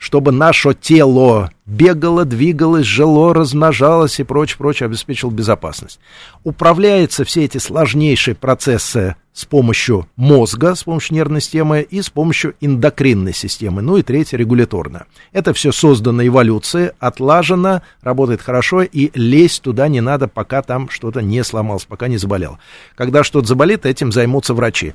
чтобы 0.03 0.33
наше 0.33 0.75
тело 0.75 1.53
бегало, 1.65 2.25
двигалось, 2.25 2.85
жило, 2.85 3.33
размножалось 3.33 4.19
и 4.19 4.25
прочее, 4.25 4.59
прочее, 4.59 4.87
обеспечил 4.87 5.31
безопасность. 5.31 6.01
Управляются 6.43 7.25
все 7.25 7.45
эти 7.45 7.59
сложнейшие 7.59 8.35
процессы 8.35 9.15
с 9.33 9.45
помощью 9.45 10.09
мозга, 10.17 10.75
с 10.75 10.83
помощью 10.83 11.15
нервной 11.15 11.41
системы 11.41 11.83
и 11.83 12.03
с 12.03 12.11
помощью 12.11 12.57
эндокринной 12.61 13.33
системы. 13.33 13.81
Ну 13.81 13.97
и 13.97 14.03
третье, 14.03 14.37
регуляторно. 14.39 15.07
Это 15.31 15.55
все 15.55 15.71
создано 15.71 16.27
эволюцией, 16.27 16.91
отлажено, 16.99 17.83
работает 18.03 18.43
хорошо, 18.43 18.83
и 18.83 19.13
лезть 19.15 19.63
туда 19.63 19.87
не 19.87 20.01
надо, 20.01 20.27
пока 20.27 20.63
там 20.63 20.91
что-то 20.91 21.23
не 21.23 21.45
сломалось, 21.45 21.85
пока 21.85 22.09
не 22.09 22.17
заболело. 22.17 22.59
Когда 22.97 23.23
что-то 23.23 23.47
заболит, 23.47 23.87
этим 23.87 24.11
займутся 24.11 24.53
врачи. 24.53 24.95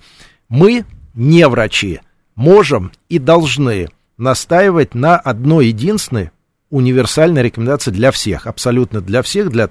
Мы, 0.50 0.84
не 1.14 1.48
врачи, 1.48 2.02
можем 2.36 2.92
и 3.08 3.20
должны 3.20 3.88
настаивать 4.18 4.96
на 4.96 5.18
одной 5.18 5.68
единственной 5.68 6.32
универсальной 6.70 7.44
рекомендации 7.44 7.92
для 7.92 8.12
всех, 8.12 8.48
абсолютно 8.48 9.02
для 9.02 9.22
всех, 9.22 9.50
для 9.50 9.70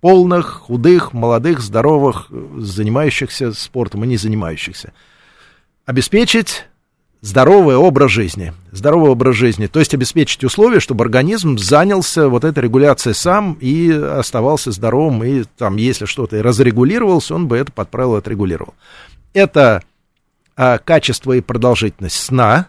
полных, 0.00 0.62
худых, 0.66 1.12
молодых, 1.12 1.60
здоровых, 1.60 2.26
занимающихся 2.58 3.52
спортом 3.52 4.04
и 4.04 4.08
не 4.08 4.16
занимающихся. 4.16 4.92
Обеспечить 5.86 6.64
здоровый 7.20 7.76
образ 7.76 8.10
жизни. 8.10 8.52
Здоровый 8.72 9.10
образ 9.10 9.36
жизни. 9.36 9.68
То 9.68 9.78
есть 9.78 9.94
обеспечить 9.94 10.42
условия, 10.42 10.80
чтобы 10.80 11.04
организм 11.04 11.56
занялся 11.56 12.28
вот 12.28 12.44
этой 12.44 12.64
регуляцией 12.64 13.14
сам 13.14 13.56
и 13.60 13.90
оставался 13.92 14.72
здоровым, 14.72 15.22
и 15.22 15.44
там, 15.56 15.76
если 15.76 16.04
что-то 16.04 16.36
и 16.36 16.40
разрегулировался, 16.40 17.36
он 17.36 17.46
бы 17.46 17.56
это 17.56 17.70
подправил, 17.72 18.16
отрегулировал. 18.16 18.74
Это 19.32 19.82
а, 20.56 20.78
качество 20.78 21.32
и 21.32 21.40
продолжительность 21.40 22.16
сна, 22.16 22.66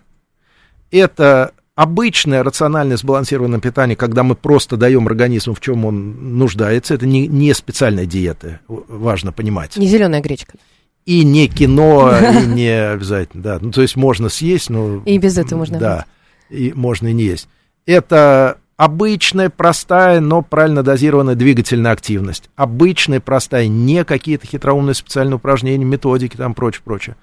это 0.98 1.54
обычное 1.76 2.44
рациональное 2.44 2.98
сбалансированное 2.98 3.60
питание, 3.60 3.96
когда 3.96 4.24
мы 4.24 4.36
просто 4.36 4.78
даем 4.78 5.08
организму, 5.08 5.54
в 5.54 5.60
чем 5.60 5.86
он 5.86 6.38
нуждается, 6.38 6.94
это 6.94 7.06
не, 7.06 7.28
не 7.28 7.54
специальная 7.54 8.06
диета, 8.06 8.60
важно 8.68 9.32
понимать. 9.32 9.76
Не 9.78 9.88
зеленая 9.88 10.22
гречка. 10.22 10.58
И 11.06 11.24
не 11.26 11.48
кино, 11.48 12.14
и 12.18 12.46
не 12.46 12.70
обязательно, 12.70 13.44
да. 13.44 13.58
Ну, 13.60 13.72
то 13.72 13.82
есть 13.82 13.96
можно 13.96 14.30
съесть, 14.30 14.70
но... 14.70 15.02
И 15.06 15.18
без 15.18 15.38
этого 15.38 15.60
можно. 15.60 15.78
Да, 15.80 16.06
и 16.50 16.72
можно 16.74 17.08
и 17.08 17.14
не 17.14 17.24
есть. 17.24 17.50
Это 17.86 18.60
обычная, 18.78 19.50
простая, 19.50 20.22
но 20.22 20.42
правильно 20.42 20.84
дозированная 20.84 21.36
двигательная 21.36 21.92
активность. 21.92 22.50
Обычная, 22.56 23.20
простая, 23.20 23.68
не 23.68 24.06
какие-то 24.06 24.48
хитроумные 24.48 24.94
специальные 24.94 25.36
упражнения, 25.36 25.84
методики, 25.84 26.38
там, 26.38 26.54
прочее, 26.54 26.82
прочее. 26.86 27.16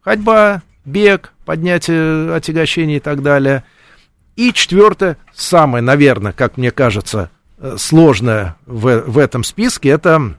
Ходьба, 0.00 0.62
бег, 0.84 1.32
поднятие 1.44 2.34
отягощений 2.34 2.96
и 2.96 3.00
так 3.00 3.22
далее. 3.22 3.64
И 4.36 4.52
четвертое, 4.52 5.16
самое, 5.34 5.82
наверное, 5.82 6.32
как 6.32 6.56
мне 6.56 6.70
кажется, 6.70 7.30
э, 7.58 7.76
сложное 7.78 8.56
в, 8.66 9.02
в 9.06 9.18
этом 9.18 9.44
списке, 9.44 9.90
это 9.90 10.36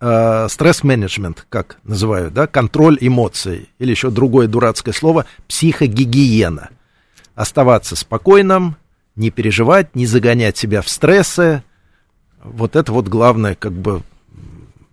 э, 0.00 0.46
стресс-менеджмент, 0.48 1.46
как 1.48 1.78
называют, 1.82 2.34
да, 2.34 2.46
контроль 2.46 2.98
эмоций, 3.00 3.68
или 3.78 3.90
еще 3.90 4.10
другое 4.10 4.46
дурацкое 4.46 4.94
слово, 4.94 5.26
психогигиена. 5.48 6.70
Оставаться 7.34 7.96
спокойным, 7.96 8.76
не 9.16 9.30
переживать, 9.30 9.96
не 9.96 10.06
загонять 10.06 10.56
себя 10.56 10.82
в 10.82 10.88
стрессы. 10.88 11.62
Вот 12.44 12.76
это 12.76 12.92
вот 12.92 13.08
главное, 13.08 13.54
как 13.54 13.72
бы, 13.72 14.02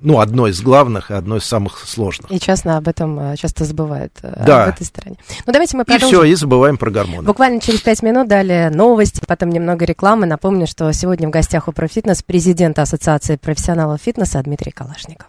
ну, 0.04 0.20
одно 0.20 0.48
из 0.48 0.62
главных 0.62 1.12
и 1.12 1.14
одно 1.14 1.38
из 1.38 1.46
самых 1.46 1.80
сложных. 1.88 2.30
И 2.32 2.40
часто 2.40 2.78
об 2.78 2.88
этом 2.88 3.20
э, 3.20 3.36
часто 3.38 3.64
забывают 3.64 4.12
э, 4.22 4.44
да. 4.46 4.66
в 4.66 4.70
этой 4.70 4.86
стране. 4.86 5.16
Ну, 5.46 5.54
давайте 5.54 5.78
мы 5.78 5.86
продолжим. 5.86 6.10
И 6.10 6.12
все, 6.12 6.24
и 6.24 6.36
забываем 6.36 6.78
про 6.78 6.92
гормоны. 6.92 7.24
Буквально 7.24 7.62
через 7.62 7.82
пять 7.82 8.04
минут 8.04 8.28
далее 8.28 8.70
новости, 8.70 9.22
потом 9.26 9.50
немного 9.50 9.86
рекламы. 9.86 10.26
Напомню, 10.26 10.68
что 10.68 10.92
сегодня 10.92 11.30
в 11.30 11.32
гостях 11.32 11.70
у 11.70 11.72
Профитнес 11.72 12.22
президент 12.22 12.78
Ассоциации 12.80 13.38
профессионалов 13.38 14.02
фитнеса 14.02 14.42
Дмитрий 14.44 14.72
Калашников. 14.72 15.28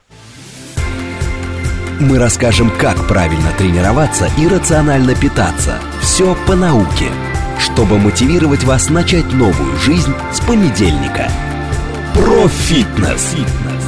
Мы 2.01 2.19
расскажем, 2.19 2.73
как 2.77 3.07
правильно 3.07 3.53
тренироваться 3.57 4.29
и 4.37 4.49
рационально 4.49 5.15
питаться. 5.15 5.79
Все 6.01 6.37
по 6.49 6.57
науке, 6.57 7.11
чтобы 7.61 7.99
мотивировать 7.99 8.65
вас 8.65 8.91
начать 8.91 9.33
новую 9.33 9.77
жизнь 9.77 10.13
с 10.33 10.41
понедельника. 10.41 11.29
Профитнес. 12.13 13.35
Профитнес. 13.35 13.84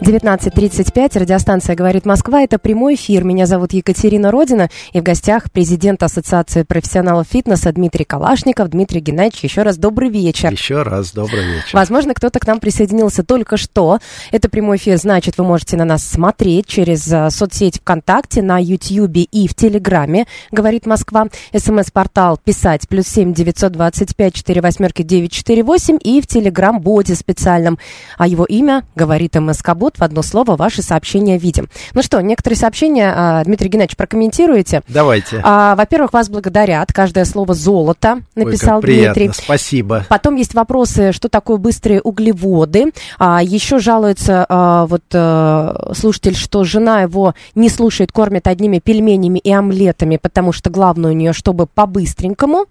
19.35, 0.00 1.20
радиостанция 1.20 1.74
«Говорит 1.74 2.04
Москва». 2.04 2.42
Это 2.42 2.58
прямой 2.58 2.96
эфир. 2.96 3.24
Меня 3.24 3.46
зовут 3.46 3.72
Екатерина 3.72 4.30
Родина. 4.30 4.68
И 4.92 5.00
в 5.00 5.02
гостях 5.02 5.50
президент 5.50 6.02
Ассоциации 6.02 6.64
профессионалов 6.64 7.28
фитнеса 7.28 7.72
Дмитрий 7.72 8.04
Калашников. 8.04 8.68
Дмитрий 8.68 9.00
Геннадьевич, 9.00 9.44
еще 9.44 9.62
раз 9.62 9.78
добрый 9.78 10.10
вечер. 10.10 10.52
Еще 10.52 10.82
раз 10.82 11.12
добрый 11.12 11.46
вечер. 11.46 11.70
Возможно, 11.72 12.12
кто-то 12.12 12.38
к 12.38 12.46
нам 12.46 12.60
присоединился 12.60 13.24
только 13.24 13.56
что. 13.56 13.98
Это 14.32 14.50
прямой 14.50 14.76
эфир, 14.76 14.98
значит, 14.98 15.38
вы 15.38 15.44
можете 15.44 15.78
на 15.78 15.86
нас 15.86 16.04
смотреть 16.04 16.66
через 16.66 17.08
uh, 17.08 17.30
соцсеть 17.30 17.78
ВКонтакте, 17.80 18.42
на 18.42 18.58
Ютьюбе 18.62 19.22
и 19.22 19.48
в 19.48 19.54
Телеграме 19.54 20.26
«Говорит 20.50 20.84
Москва». 20.84 21.28
СМС-портал 21.56 22.38
писать 22.44 22.86
плюс 22.86 23.06
семь 23.06 23.32
девятьсот 23.32 23.72
двадцать 23.72 24.14
пять 24.14 24.34
четыре 24.34 24.60
восьмерки 24.60 25.00
девять 25.00 25.32
четыре 25.32 25.62
восемь 25.62 25.98
и 26.02 26.20
в 26.20 26.26
Телеграм-боте 26.26 27.14
специальном. 27.14 27.78
А 28.18 28.26
его 28.26 28.44
имя 28.44 28.84
«Говорит 28.94 29.34
МСК 29.36 29.74
Бот» 29.74 29.85
в 29.98 30.02
одно 30.02 30.22
слово 30.22 30.56
ваши 30.56 30.82
сообщения 30.82 31.38
видим. 31.38 31.68
Ну 31.94 32.02
что, 32.02 32.20
некоторые 32.20 32.58
сообщения, 32.58 33.12
а, 33.14 33.44
Дмитрий 33.44 33.68
Геннадьевич, 33.68 33.96
прокомментируете? 33.96 34.82
Давайте. 34.88 35.40
А, 35.42 35.76
во-первых, 35.76 36.12
вас 36.12 36.28
благодарят. 36.28 36.92
Каждое 36.92 37.24
слово 37.24 37.54
«золото» 37.54 38.22
написал 38.34 38.76
Ой, 38.76 38.82
как 38.82 38.90
приятно. 38.90 39.14
Дмитрий. 39.14 39.44
Спасибо. 39.44 40.04
Потом 40.08 40.36
есть 40.36 40.54
вопросы, 40.54 41.12
что 41.12 41.28
такое 41.28 41.58
быстрые 41.58 42.00
углеводы. 42.00 42.92
А, 43.18 43.42
еще 43.42 43.78
жалуется 43.78 44.44
а, 44.48 44.86
вот 44.86 45.04
а, 45.14 45.92
слушатель, 45.94 46.34
что 46.34 46.64
жена 46.64 47.02
его 47.02 47.34
не 47.54 47.68
слушает, 47.68 48.12
кормит 48.12 48.48
одними 48.48 48.78
пельменями 48.78 49.38
и 49.38 49.52
омлетами, 49.52 50.16
потому 50.16 50.52
что 50.52 50.70
главное 50.70 51.10
у 51.12 51.14
нее, 51.14 51.32
чтобы 51.32 51.66
по-быстренькому. 51.66 52.66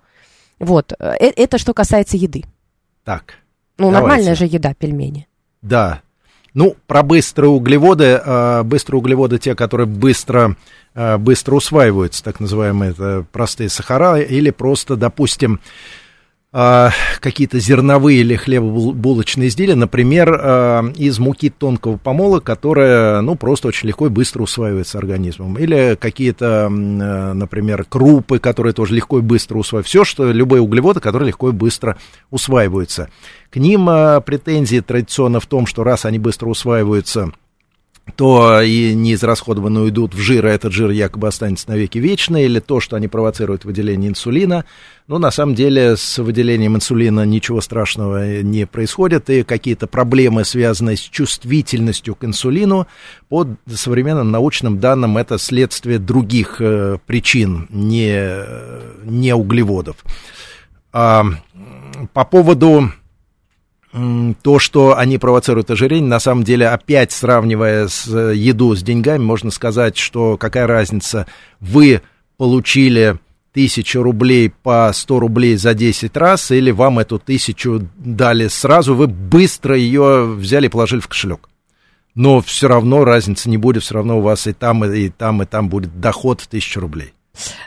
Вот. 0.60 0.94
Э, 1.00 1.16
это 1.20 1.58
что 1.58 1.74
касается 1.74 2.18
еды. 2.18 2.44
Так. 3.04 3.36
Ну, 3.78 3.92
давайте. 3.92 4.02
нормальная 4.02 4.36
же 4.36 4.46
еда, 4.46 4.74
пельмени. 4.74 5.28
Да, 5.62 6.02
ну, 6.56 6.76
про 6.88 7.04
быстрые 7.04 7.52
углеводы. 7.52 8.20
А, 8.26 8.64
быстрые 8.64 9.00
углеводы 9.00 9.38
те, 9.38 9.54
которые 9.54 9.86
быстро, 9.86 10.56
а, 10.96 11.18
быстро 11.20 11.56
усваиваются, 11.56 12.24
так 12.24 12.40
называемые 12.40 12.92
это 12.92 13.26
простые 13.32 13.70
сахара, 13.70 14.20
или 14.20 14.50
просто, 14.50 14.96
допустим, 14.96 15.60
а, 16.58 16.92
какие-то 17.20 17.60
зерновые 17.60 18.22
или 18.22 18.38
хлебобулочные 18.38 19.50
изделия, 19.50 19.76
например, 19.76 20.40
а, 20.42 20.90
из 20.96 21.20
муки 21.20 21.50
тонкого 21.50 21.98
помола, 21.98 22.40
которая, 22.40 23.20
ну, 23.20 23.36
просто 23.36 23.68
очень 23.68 23.90
легко 23.90 24.06
и 24.06 24.10
быстро 24.10 24.44
усваивается 24.44 24.98
организмом. 24.98 25.58
Или 25.58 25.98
какие-то, 26.00 26.68
а, 26.68 27.34
например, 27.34 27.84
крупы, 27.84 28.40
которые 28.40 28.72
тоже 28.72 28.96
легко 28.96 29.20
и 29.20 29.22
быстро 29.22 29.58
усваиваются. 29.58 29.90
Все, 29.90 30.06
что, 30.06 30.32
любые 30.32 30.62
углеводы, 30.62 31.02
которые 31.02 31.28
легко 31.28 31.50
и 31.50 31.52
быстро 31.52 31.98
усваиваются. 32.32 33.10
К 33.50 33.58
ним 33.58 33.88
претензии 34.24 34.80
традиционно 34.80 35.42
в 35.42 35.48
том, 35.48 35.66
что 35.66 35.84
раз 35.84 36.06
они 36.06 36.20
быстро 36.20 36.48
усваиваются, 36.48 37.34
то 38.16 38.62
и 38.62 38.94
неизрасходованные 38.94 39.86
уйдут 39.86 40.14
в 40.14 40.20
жир, 40.20 40.46
а 40.46 40.50
этот 40.50 40.72
жир 40.72 40.92
якобы 40.92 41.28
останется 41.28 41.70
навеки 41.70 41.98
вечно, 41.98 42.38
или 42.38 42.60
то, 42.60 42.80
что 42.80 42.96
они 42.96 43.08
провоцируют 43.08 43.66
выделение 43.66 44.10
инсулина. 44.10 44.66
Но 45.08 45.18
на 45.18 45.32
самом 45.32 45.56
деле 45.56 45.98
с 45.98 46.20
выделением 46.20 46.76
инсулина 46.76 47.26
ничего 47.26 47.62
страшного 47.62 48.42
не 48.42 48.66
происходит, 48.68 49.30
и 49.30 49.44
какие-то 49.44 49.88
проблемы, 49.88 50.46
связанные 50.46 50.98
с 50.98 51.02
чувствительностью 51.02 52.16
к 52.16 52.24
инсулину, 52.24 52.88
по 53.28 53.48
современным 53.68 54.32
научным 54.32 54.80
данным 54.80 55.18
это 55.18 55.38
следствие 55.38 56.00
других 56.00 56.58
э, 56.60 56.98
причин, 57.06 57.68
не, 57.70 58.40
не 59.04 59.34
углеводов. 59.36 59.98
А, 60.94 61.26
по 62.14 62.24
поводу 62.24 62.92
то, 64.42 64.60
что 64.60 64.98
они 64.98 65.18
провоцируют 65.18 65.72
ожирение, 65.72 66.10
на 66.10 66.20
самом 66.20 66.44
деле, 66.44 66.68
опять 66.68 67.12
сравнивая 67.14 67.88
с 67.88 68.08
э, 68.08 68.36
еду 68.36 68.76
с 68.76 68.84
деньгами, 68.84 69.24
можно 69.24 69.52
сказать, 69.52 69.96
что 69.96 70.38
какая 70.38 70.68
разница, 70.68 71.28
вы 71.62 72.02
получили 72.36 73.18
тысячу 73.54 74.04
рублей 74.04 74.52
по 74.64 74.92
100 74.94 75.20
рублей 75.20 75.56
за 75.56 75.74
10 75.74 76.18
раз, 76.18 76.52
или 76.52 76.72
вам 76.72 77.00
эту 77.00 77.20
тысячу 77.20 77.88
дали 77.96 78.50
сразу, 78.50 78.96
вы 78.96 79.08
быстро 79.08 79.78
ее 79.78 80.26
взяли 80.26 80.66
и 80.66 80.70
положили 80.70 81.00
в 81.00 81.08
кошелек. 81.08 81.50
Но 82.16 82.42
все 82.42 82.68
равно 82.68 83.06
разницы 83.06 83.50
не 83.50 83.58
будет, 83.58 83.84
все 83.84 83.96
равно 83.96 84.20
у 84.20 84.22
вас 84.22 84.46
и 84.48 84.52
там, 84.52 84.84
и 84.84 85.08
там, 85.10 85.42
и 85.42 85.46
там 85.46 85.70
будет 85.70 86.02
доход 86.02 86.42
в 86.42 86.48
тысячу 86.48 86.82
рублей. 86.82 87.15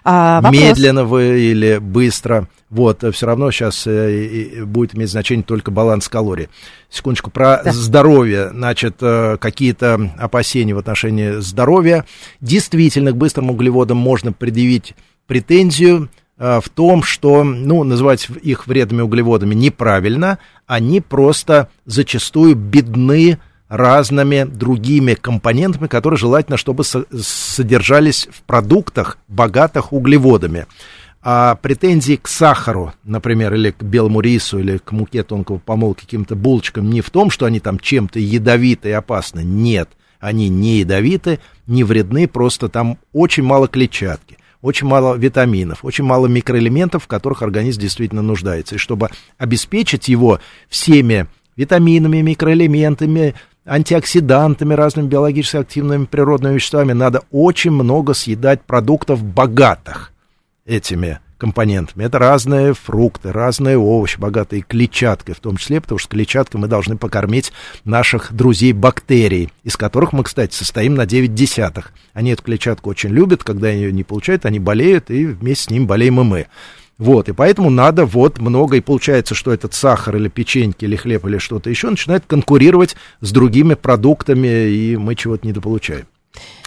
А, 0.05 0.41
Медленно 0.51 1.05
вы 1.05 1.41
или 1.41 1.79
быстро. 1.79 2.49
Вот, 2.71 3.03
все 3.15 3.27
равно 3.27 3.51
сейчас 3.51 3.87
э, 3.87 4.65
будет 4.65 4.95
иметь 4.95 5.11
значение 5.11 5.43
только 5.43 5.71
баланс 5.71 6.09
калорий. 6.09 6.49
Секундочку, 6.91 7.31
про 7.31 7.63
да. 7.65 7.73
здоровье, 7.73 8.51
значит, 8.51 8.97
э, 9.01 9.39
какие-то 9.41 10.13
опасения 10.19 10.75
в 10.75 10.79
отношении 10.79 11.41
здоровья. 11.41 12.05
Действительно, 12.43 13.13
к 13.13 13.17
быстрым 13.17 13.51
углеводам 13.51 13.97
можно 13.97 14.33
предъявить 14.33 14.95
претензию 15.27 16.11
э, 16.37 16.61
в 16.63 16.69
том, 16.69 17.03
что, 17.03 17.43
ну, 17.43 17.85
называть 17.85 18.29
их 18.43 18.67
вредными 18.67 19.01
углеводами 19.01 19.55
неправильно, 19.55 20.39
они 20.67 21.01
просто 21.01 21.71
зачастую 21.87 22.55
бедны 22.55 23.39
разными 23.69 24.45
другими 24.45 25.15
компонентами, 25.15 25.87
которые 25.87 26.19
желательно, 26.19 26.57
чтобы 26.57 26.85
содержались 26.85 28.29
в 28.31 28.43
продуктах, 28.43 29.19
богатых 29.29 29.93
углеводами. 29.93 30.67
А 31.21 31.57
претензии 31.57 32.17
к 32.17 32.29
сахару, 32.29 32.95
например, 33.05 33.53
или 33.55 33.73
к 33.73 33.83
белому 33.83 34.21
рису, 34.21 34.59
или 34.61 34.79
к 34.79 34.93
муке 34.93 35.23
тонкого 35.23 35.59
помола, 35.59 35.95
каким-то 35.95 36.37
булочкам, 36.37 36.89
не 36.91 37.01
в 37.01 37.11
том, 37.11 37.31
что 37.31 37.45
они 37.45 37.61
там 37.61 37.79
чем-то 37.79 38.19
ядовиты 38.19 38.91
и 38.91 38.93
опасны. 38.93 39.41
Нет, 39.41 39.91
они 40.21 40.49
не 40.49 40.79
ядовиты, 40.79 41.41
не 41.67 41.85
вредны, 41.85 42.29
просто 42.29 42.69
там 42.69 42.99
очень 43.13 43.43
мало 43.43 43.69
клетчатки 43.69 44.39
очень 44.61 44.87
мало 44.87 45.15
витаминов, 45.17 45.85
очень 45.85 46.05
мало 46.05 46.27
микроэлементов, 46.27 47.05
в 47.05 47.07
которых 47.07 47.43
организм 47.43 47.81
действительно 47.81 48.23
нуждается. 48.23 48.75
И 48.75 48.79
чтобы 48.79 49.11
обеспечить 49.37 50.09
его 50.09 50.41
всеми 50.69 51.27
витаминами, 51.57 52.19
микроэлементами, 52.19 53.35
антиоксидантами, 53.69 54.75
разными 54.75 55.09
биологически 55.09 55.59
активными 55.59 56.07
природными 56.07 56.55
веществами. 56.55 56.93
Надо 56.93 57.23
очень 57.31 57.71
много 57.71 58.15
съедать 58.15 58.63
продуктов 58.63 59.23
богатых 59.23 60.13
этими 60.65 61.21
компонентами. 61.39 62.05
Это 62.05 62.19
разные 62.19 62.75
фрукты, 62.75 63.33
разные 63.33 63.79
овощи, 63.79 64.19
богатые 64.19 64.63
клетчаткой, 64.63 65.35
в 65.35 65.41
том 65.41 65.57
числе, 65.57 65.81
потому 65.81 65.99
что 65.99 66.11
клетчаткой 66.11 66.61
мы 66.61 66.67
должны 66.67 66.97
покормить 66.97 67.53
наших 67.85 68.33
друзей 68.33 68.73
бактерий, 68.73 69.51
из 69.63 69.77
которых 69.77 70.13
мы, 70.13 70.25
кстати, 70.25 70.55
состоим 70.55 70.97
на 70.97 71.07
9 71.07 71.35
десятых. 71.35 71.93
Они 72.13 72.33
эту 72.33 72.43
клетчатку 72.43 72.91
очень 72.91 73.11
любят, 73.11 73.45
когда 73.45 73.71
ее 73.71 73.93
не 73.93 74.03
получают, 74.03 74.47
они 74.47 74.59
болеют, 74.59 75.11
и 75.11 75.27
вместе 75.27 75.65
с 75.65 75.71
ним 75.71 75.87
болеем 75.87 76.21
и 76.21 76.25
мы. 76.25 76.47
Вот, 76.99 77.29
и 77.29 77.33
поэтому 77.33 77.71
надо 77.71 78.05
вот 78.05 78.39
много, 78.39 78.77
и 78.77 78.81
получается, 78.81 79.37
что 79.37 79.53
этот 79.53 79.73
сахар 79.73 80.17
или 80.17 80.29
печеньки, 80.29 80.85
или 80.85 80.97
хлеб, 80.97 81.25
или 81.27 81.39
что-то 81.39 81.71
еще 81.71 81.89
начинает 81.91 82.25
конкурировать 82.27 82.97
с 83.21 83.31
другими 83.31 83.75
продуктами, 83.75 84.69
и 84.69 84.97
мы 84.97 85.15
чего-то 85.15 85.47
недополучаем. 85.47 86.07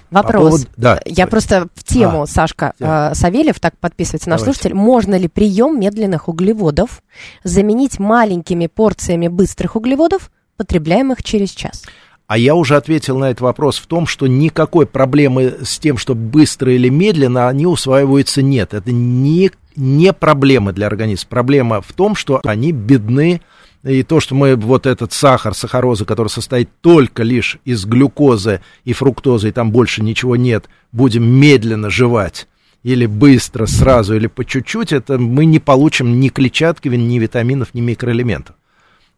Вопрос. 0.09 0.33
По 0.33 0.39
поводу... 0.39 0.65
да, 0.75 0.99
Я 1.05 1.27
просто 1.27 1.67
в 1.73 1.83
тему, 1.85 2.23
а, 2.23 2.27
Сашка 2.27 2.73
э, 2.79 3.13
Савельев, 3.13 3.59
так 3.61 3.77
подписывается 3.77 4.29
наш 4.29 4.41
Давайте. 4.41 4.59
слушатель. 4.59 4.75
Можно 4.75 5.15
ли 5.15 5.29
прием 5.29 5.79
медленных 5.79 6.27
углеводов 6.27 7.01
заменить 7.45 7.97
маленькими 7.97 8.67
порциями 8.67 9.29
быстрых 9.29 9.77
углеводов, 9.77 10.29
потребляемых 10.57 11.23
через 11.23 11.51
час? 11.51 11.83
А 12.31 12.37
я 12.37 12.55
уже 12.55 12.77
ответил 12.77 13.17
на 13.17 13.25
этот 13.25 13.41
вопрос 13.41 13.77
в 13.77 13.87
том, 13.87 14.07
что 14.07 14.25
никакой 14.25 14.85
проблемы 14.85 15.55
с 15.63 15.77
тем, 15.77 15.97
что 15.97 16.15
быстро 16.15 16.73
или 16.73 16.87
медленно 16.87 17.49
они 17.49 17.67
усваиваются, 17.67 18.41
нет. 18.41 18.73
Это 18.73 18.93
не, 18.93 19.51
не 19.75 20.13
проблема 20.13 20.71
для 20.71 20.87
организма. 20.87 21.27
Проблема 21.29 21.81
в 21.81 21.91
том, 21.91 22.15
что 22.15 22.39
они 22.45 22.71
бедны. 22.71 23.41
И 23.83 24.03
то, 24.03 24.21
что 24.21 24.33
мы 24.33 24.55
вот 24.55 24.85
этот 24.85 25.11
сахар, 25.11 25.53
сахароза, 25.53 26.05
который 26.05 26.29
состоит 26.29 26.69
только 26.79 27.23
лишь 27.23 27.57
из 27.65 27.83
глюкозы 27.83 28.61
и 28.85 28.93
фруктозы, 28.93 29.49
и 29.49 29.51
там 29.51 29.73
больше 29.73 30.01
ничего 30.01 30.37
нет, 30.37 30.69
будем 30.93 31.25
медленно 31.25 31.89
жевать 31.89 32.47
или 32.81 33.07
быстро, 33.07 33.65
сразу, 33.65 34.15
или 34.15 34.27
по 34.27 34.45
чуть-чуть, 34.45 34.93
это 34.93 35.17
мы 35.19 35.43
не 35.43 35.59
получим 35.59 36.21
ни 36.21 36.29
клетчатки, 36.29 36.87
ни 36.87 37.19
витаминов, 37.19 37.73
ни 37.73 37.81
микроэлементов. 37.81 38.55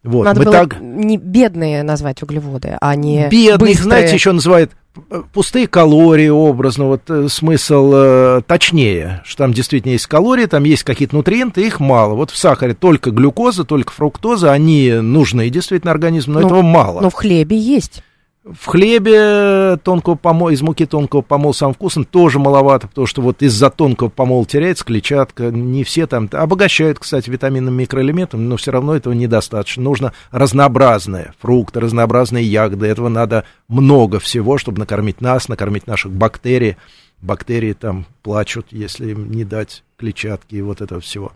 Вот, 0.04 0.26
Надо 0.26 0.40
мы 0.40 0.46
было 0.46 0.54
так... 0.54 0.82
не 0.82 1.18
бедные 1.18 1.82
назвать 1.82 2.22
углеводы, 2.22 2.78
а 2.82 2.96
не 2.96 3.30
Бедные, 3.30 3.58
быстрые. 3.58 3.84
знаете, 3.84 4.14
еще 4.16 4.34
называют 4.34 4.72
э, 5.10 5.22
пустые 5.32 5.68
калории 5.68 6.28
образно, 6.28 6.86
вот 6.86 7.10
э, 7.10 7.30
смысл 7.30 7.92
э, 7.96 8.42
точнее, 8.46 9.22
что 9.24 9.44
там 9.44 9.54
действительно 9.54 9.94
есть 9.94 10.08
калории, 10.08 10.46
там 10.46 10.66
есть 10.66 10.84
какие-то 10.84 11.16
нутриенты, 11.16 11.66
их 11.66 11.80
мало. 11.80 12.16
Вот 12.16 12.32
в 12.32 12.38
сахаре 12.38 12.74
только 12.74 13.12
глюкоза, 13.12 13.64
только 13.64 13.94
фруктоза, 13.94 14.52
они 14.52 14.92
нужны 14.92 15.50
действительно 15.50 15.94
организму, 15.94 16.34
но, 16.34 16.40
но 16.42 16.48
этого 16.48 16.62
мало. 16.62 17.00
Но 17.00 17.10
в 17.10 17.14
хлебе 17.14 17.58
есть. 17.58 18.04
В 18.44 18.66
хлебе 18.66 19.78
тонкого 19.84 20.16
помола, 20.16 20.50
из 20.50 20.62
муки 20.62 20.86
тонкого 20.86 21.22
помола 21.22 21.54
самым 21.54 21.76
вкусным 21.76 22.04
тоже 22.04 22.40
маловато, 22.40 22.90
потому 22.90 23.08
что 23.08 23.22
вот 23.22 23.42
из-за 23.42 23.70
тонкого 23.70 24.10
помола 24.10 24.46
теряется 24.46 24.84
клетчатка, 24.84 25.50
не 25.50 25.86
все 25.86 26.08
там, 26.08 26.28
обогащают, 26.30 27.00
кстати, 27.00 27.30
витаминами, 27.30 27.84
микроэлементами, 27.84 28.42
но 28.42 28.58
все 28.58 28.72
равно 28.72 28.98
этого 28.98 29.14
недостаточно. 29.14 29.84
Нужно 29.84 30.12
разнообразное, 30.32 31.34
фрукты, 31.40 31.80
разнообразные 31.80 32.44
ягоды, 32.44 32.88
этого 32.88 33.08
надо 33.08 33.46
много 33.70 34.20
всего, 34.20 34.58
чтобы 34.58 34.78
накормить 34.80 35.22
нас, 35.22 35.48
накормить 35.48 35.88
наших 35.88 36.12
бактерий. 36.12 36.76
Бактерии 37.22 37.72
там 37.72 38.06
плачут, 38.24 38.68
если 38.72 39.12
им 39.12 39.32
не 39.32 39.46
дать 39.46 39.86
клетчатки 39.96 40.56
и 40.56 40.62
вот 40.62 40.82
этого 40.82 41.00
всего. 41.00 41.32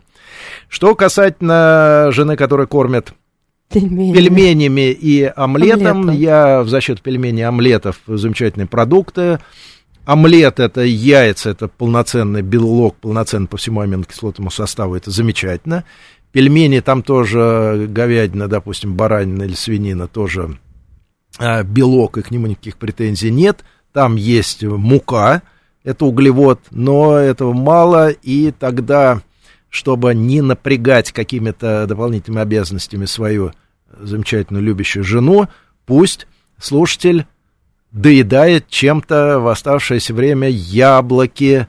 Что 0.68 0.94
касательно 0.94 2.08
жены, 2.12 2.36
которая 2.36 2.66
кормит 2.66 3.14
Пельменями. 3.70 4.14
пельменями 4.14 4.90
и 4.92 5.24
омлетом. 5.24 5.98
Омлетом. 5.98 6.10
Я 6.18 6.62
в 6.62 6.68
защиту 6.68 7.02
пельменей 7.02 7.46
омлетов 7.46 8.00
замечательные 8.06 8.66
продукты. 8.66 9.40
Омлет 10.06 10.58
это 10.58 10.80
яйца, 10.80 11.50
это 11.50 11.68
полноценный 11.68 12.40
белок, 12.40 12.96
полноценный 12.96 13.46
по 13.46 13.58
всему 13.58 13.80
аминокислотному 13.80 14.50
составу, 14.50 14.94
это 14.94 15.10
замечательно. 15.10 15.84
Пельмени 16.32 16.80
там 16.80 17.02
тоже 17.02 17.86
говядина, 17.90 18.48
допустим, 18.48 18.94
баранина 18.94 19.42
или 19.42 19.54
свинина, 19.54 20.08
тоже 20.08 20.58
а, 21.38 21.62
белок, 21.62 22.16
и 22.16 22.22
к 22.22 22.30
нему 22.30 22.46
никаких 22.46 22.78
претензий 22.78 23.30
нет. 23.30 23.64
Там 23.92 24.16
есть 24.16 24.62
мука, 24.62 25.42
это 25.84 26.06
углевод, 26.06 26.60
но 26.70 27.16
этого 27.16 27.52
мало, 27.52 28.08
и 28.08 28.50
тогда 28.50 29.20
чтобы 29.70 30.14
не 30.14 30.40
напрягать 30.40 31.12
какими-то 31.12 31.86
дополнительными 31.86 32.42
обязанностями 32.42 33.04
свою 33.04 33.52
замечательную 33.98 34.64
любящую 34.64 35.04
жену, 35.04 35.48
пусть 35.86 36.26
слушатель 36.58 37.26
доедает 37.92 38.68
чем-то 38.68 39.40
в 39.40 39.48
оставшееся 39.48 40.14
время 40.14 40.48
яблоки, 40.48 41.68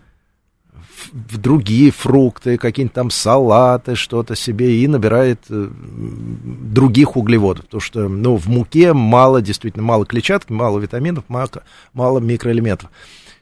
в 1.13 1.37
другие 1.37 1.91
фрукты, 1.91 2.57
какие-нибудь 2.57 2.93
там 2.93 3.09
салаты, 3.09 3.95
что-то 3.95 4.35
себе, 4.35 4.81
и 4.81 4.87
набирает 4.87 5.39
э, 5.49 5.69
других 5.69 7.15
углеводов. 7.15 7.65
Потому 7.65 7.81
что 7.81 8.09
ну, 8.09 8.35
в 8.35 8.47
муке 8.47 8.93
мало, 8.93 9.41
действительно, 9.41 9.83
мало 9.83 10.05
клетчатки, 10.05 10.51
мало 10.51 10.79
витаминов, 10.79 11.23
мало, 11.27 11.49
мало 11.93 12.19
микроэлементов. 12.19 12.89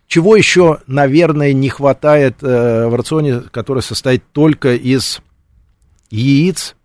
Чего 0.08 0.38
еще, 0.38 0.80
наверное, 0.88 1.52
не 1.52 1.70
хватает 1.70 2.38
э, 2.42 2.88
в 2.88 2.96
рационе, 2.96 3.42
который 3.52 3.84
состоит 3.84 4.24
только 4.32 4.74
из 4.74 5.22
яиц 6.10 6.76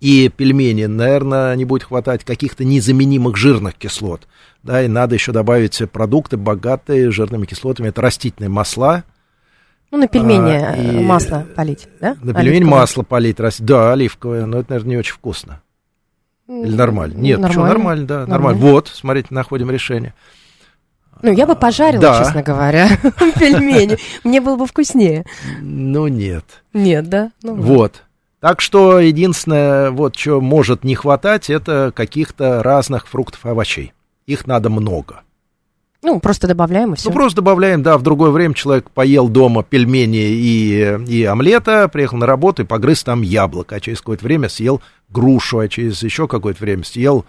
и 0.00 0.28
пельменей? 0.28 0.88
Наверное, 0.88 1.54
не 1.54 1.64
будет 1.64 1.84
хватать 1.84 2.24
каких-то 2.24 2.64
незаменимых 2.64 3.36
жирных 3.36 3.76
кислот. 3.76 4.26
Да, 4.64 4.82
и 4.82 4.88
надо 4.88 5.14
еще 5.14 5.30
добавить 5.30 5.80
продукты, 5.92 6.36
богатые 6.36 7.12
жирными 7.12 7.46
кислотами. 7.46 7.88
Это 7.88 8.02
растительные 8.02 8.48
масла. 8.48 9.04
Ну, 9.92 9.98
на 9.98 10.08
пельмени 10.08 10.56
а, 10.56 10.74
э, 10.76 11.02
и... 11.02 11.04
масло 11.04 11.46
полить, 11.54 11.86
да? 12.00 12.16
На 12.20 12.34
пельмени 12.34 12.56
оливковое. 12.56 12.80
масло 12.80 13.02
полить. 13.04 13.36
Да, 13.60 13.92
оливковое, 13.92 14.46
но 14.46 14.58
это, 14.58 14.70
наверное, 14.70 14.90
не 14.90 14.96
очень 14.96 15.14
вкусно. 15.14 15.62
Или 16.48 16.74
нормально? 16.74 17.14
Нет, 17.14 17.38
нормально. 17.38 17.52
что, 17.52 17.78
нормально, 17.78 18.06
да, 18.06 18.14
нормально. 18.26 18.32
нормально. 18.32 18.60
Вот, 18.60 18.88
смотрите, 18.88 19.28
находим 19.30 19.70
решение. 19.70 20.14
Ну, 21.24 21.32
я 21.32 21.46
бы 21.46 21.56
пожарила, 21.56 22.02
да. 22.02 22.18
честно 22.22 22.42
говоря, 22.42 22.86
пельмени. 23.38 23.96
Мне 24.24 24.42
было 24.42 24.56
бы 24.56 24.66
вкуснее. 24.66 25.24
Ну, 25.62 26.06
нет. 26.06 26.44
Нет, 26.74 27.08
да? 27.08 27.30
Ну, 27.42 27.54
вот. 27.54 28.02
Так 28.40 28.60
что 28.60 29.00
единственное, 29.00 29.90
вот 29.90 30.16
что 30.16 30.42
может 30.42 30.84
не 30.84 30.94
хватать, 30.94 31.48
это 31.48 31.92
каких-то 31.96 32.62
разных 32.62 33.08
фруктов 33.08 33.46
и 33.46 33.48
овощей. 33.48 33.94
Их 34.26 34.46
надо 34.46 34.68
много. 34.68 35.22
Ну, 36.02 36.20
просто 36.20 36.46
добавляем 36.46 36.92
и 36.92 36.96
все. 36.96 37.08
Ну, 37.08 37.14
просто 37.14 37.36
добавляем, 37.36 37.82
да, 37.82 37.96
в 37.96 38.02
другое 38.02 38.30
время 38.30 38.52
человек 38.52 38.90
поел 38.90 39.28
дома 39.28 39.62
пельмени 39.62 40.28
и, 40.28 40.98
и 41.08 41.24
омлета, 41.24 41.88
приехал 41.88 42.18
на 42.18 42.26
работу 42.26 42.60
и 42.60 42.66
погрыз 42.66 43.02
там 43.02 43.22
яблоко, 43.22 43.76
а 43.76 43.80
через 43.80 44.00
какое-то 44.00 44.24
время 44.24 44.50
съел 44.50 44.82
грушу, 45.08 45.60
а 45.60 45.68
через 45.68 46.02
еще 46.02 46.28
какое-то 46.28 46.60
время 46.60 46.84
съел 46.84 47.24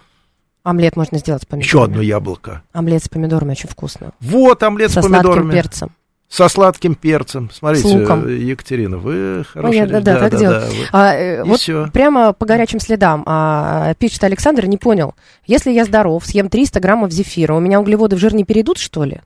Омлет 0.66 0.96
можно 0.96 1.18
сделать 1.18 1.42
с 1.42 1.46
помидорами. 1.46 1.68
Еще 1.68 1.84
одно 1.84 2.02
яблоко. 2.02 2.62
Омлет 2.72 3.04
с 3.04 3.08
помидорами 3.08 3.52
очень 3.52 3.68
вкусно. 3.68 4.10
Вот 4.18 4.64
омлет 4.64 4.90
Со 4.90 5.00
с 5.00 5.04
помидорами. 5.04 5.30
Со 5.32 5.38
сладким 5.38 5.62
перцем. 5.62 5.92
Со 6.28 6.48
сладким 6.48 6.94
перцем. 6.96 7.50
Смотрите, 7.52 8.44
Екатерина, 8.48 8.98
вы 8.98 9.44
хорошая. 9.48 9.86
Ну, 9.86 9.92
да, 9.92 10.00
да, 10.00 10.18
так 10.18 10.32
да, 10.32 10.38
делать. 10.38 10.62
Да, 10.64 10.68
вы... 10.68 10.86
а, 10.90 11.14
э, 11.14 11.44
вот 11.44 11.60
все. 11.60 11.88
прямо 11.92 12.32
по 12.32 12.46
горячим 12.46 12.80
следам. 12.80 13.22
А, 13.26 13.94
пишет 13.94 14.24
Александр, 14.24 14.66
не 14.66 14.76
понял. 14.76 15.14
Если 15.46 15.70
я 15.70 15.84
здоров, 15.84 16.26
съем 16.26 16.48
300 16.48 16.80
граммов 16.80 17.12
зефира, 17.12 17.54
у 17.54 17.60
меня 17.60 17.80
углеводы 17.80 18.16
в 18.16 18.18
жир 18.18 18.34
не 18.34 18.42
перейдут, 18.42 18.78
что 18.78 19.04
ли? 19.04 19.20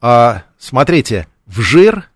А, 0.00 0.44
смотрите, 0.56 1.26
в 1.46 1.60
жир 1.60 2.08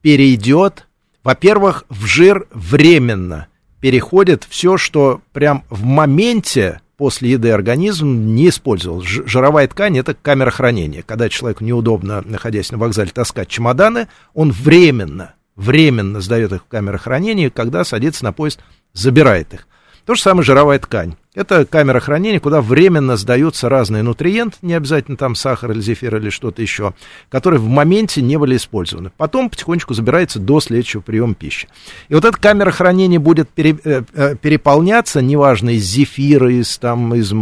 перейдет, 0.00 0.86
во-первых, 1.22 1.84
в 1.90 2.06
жир 2.06 2.48
временно 2.50 3.49
переходит 3.80 4.46
все, 4.48 4.76
что 4.76 5.20
прям 5.32 5.64
в 5.70 5.84
моменте 5.84 6.80
после 6.96 7.30
еды 7.30 7.50
организм 7.50 8.34
не 8.34 8.50
использовал. 8.50 9.00
Жировая 9.00 9.66
ткань– 9.68 9.98
это 10.00 10.14
камера 10.14 10.50
хранения. 10.50 11.02
Когда 11.02 11.28
человеку 11.30 11.64
неудобно, 11.64 12.22
находясь 12.24 12.70
на 12.70 12.78
вокзале, 12.78 13.10
таскать 13.10 13.48
чемоданы, 13.48 14.08
он 14.34 14.52
временно, 14.52 15.34
временно 15.56 16.20
сдает 16.20 16.52
их 16.52 16.62
в 16.62 16.66
камеру 16.66 16.98
хранения, 16.98 17.48
когда 17.48 17.84
садится 17.84 18.24
на 18.24 18.32
поезд, 18.32 18.60
забирает 18.92 19.54
их. 19.54 19.66
То 20.10 20.16
же 20.16 20.22
самое 20.22 20.44
жировая 20.44 20.80
ткань. 20.80 21.14
Это 21.34 21.64
камера 21.64 22.00
хранения, 22.00 22.40
куда 22.40 22.60
временно 22.60 23.16
сдаются 23.16 23.68
разные 23.68 24.02
нутриенты, 24.02 24.56
не 24.60 24.74
обязательно 24.74 25.16
там 25.16 25.36
сахар 25.36 25.70
или 25.70 25.80
зефир 25.80 26.16
или 26.16 26.30
что-то 26.30 26.60
еще, 26.62 26.94
которые 27.28 27.60
в 27.60 27.68
моменте 27.68 28.20
не 28.20 28.36
были 28.36 28.56
использованы. 28.56 29.12
Потом 29.16 29.48
потихонечку 29.48 29.94
забирается 29.94 30.40
до 30.40 30.58
следующего 30.58 31.00
приема 31.00 31.34
пищи. 31.34 31.68
И 32.08 32.14
вот 32.16 32.24
эта 32.24 32.36
камера 32.36 32.72
хранения 32.72 33.20
будет 33.20 33.50
пере, 33.50 33.78
э, 33.84 34.02
э 34.12 34.34
переполняться, 34.34 35.22
неважно, 35.22 35.70
из 35.70 35.84
зефира, 35.84 36.50
из, 36.50 36.76
там, 36.78 37.14
из, 37.14 37.32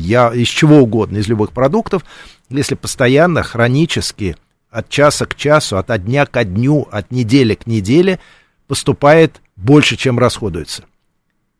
я, 0.00 0.32
из 0.32 0.46
чего 0.46 0.76
угодно, 0.76 1.16
из 1.16 1.26
любых 1.26 1.50
продуктов, 1.50 2.04
если 2.50 2.76
постоянно, 2.76 3.42
хронически, 3.42 4.36
от 4.70 4.88
часа 4.90 5.26
к 5.26 5.34
часу, 5.34 5.76
от 5.76 6.04
дня 6.04 6.24
к 6.24 6.44
дню, 6.44 6.86
от 6.92 7.10
недели 7.10 7.54
к 7.56 7.66
неделе 7.66 8.20
поступает 8.68 9.42
больше, 9.56 9.96
чем 9.96 10.20
расходуется 10.20 10.84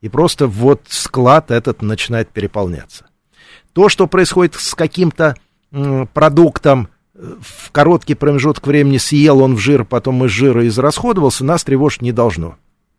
и 0.00 0.08
просто 0.08 0.46
вот 0.46 0.82
склад 0.88 1.50
этот 1.50 1.82
начинает 1.82 2.28
переполняться. 2.30 3.06
То, 3.72 3.88
что 3.88 4.06
происходит 4.06 4.54
с 4.54 4.74
каким-то 4.74 5.36
продуктом 6.12 6.88
э, 7.14 7.34
в 7.40 7.70
короткий 7.70 8.14
промежуток 8.14 8.66
времени 8.66 8.98
съел 8.98 9.40
он 9.40 9.54
в 9.54 9.58
жир, 9.58 9.84
потом 9.84 10.24
из 10.24 10.30
жира 10.30 10.66
израсходовался, 10.66 11.44
нас 11.44 11.62
тревожить 11.62 12.02
не 12.02 12.12
должно. 12.12 12.56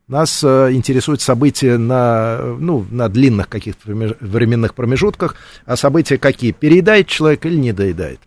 Нас 0.08 0.44
э, 0.44 0.70
интересуют 0.72 1.22
события 1.22 1.78
на, 1.78 2.56
ну, 2.58 2.86
на 2.90 3.10
длинных 3.10 3.50
каких-то 3.50 3.92
временных 3.92 4.74
промежутках, 4.74 5.36
а 5.66 5.76
события 5.76 6.18
какие? 6.18 6.52
Переедает 6.52 7.08
человек 7.08 7.46
или 7.46 7.56
не 7.56 7.74
доедает? 7.74 8.20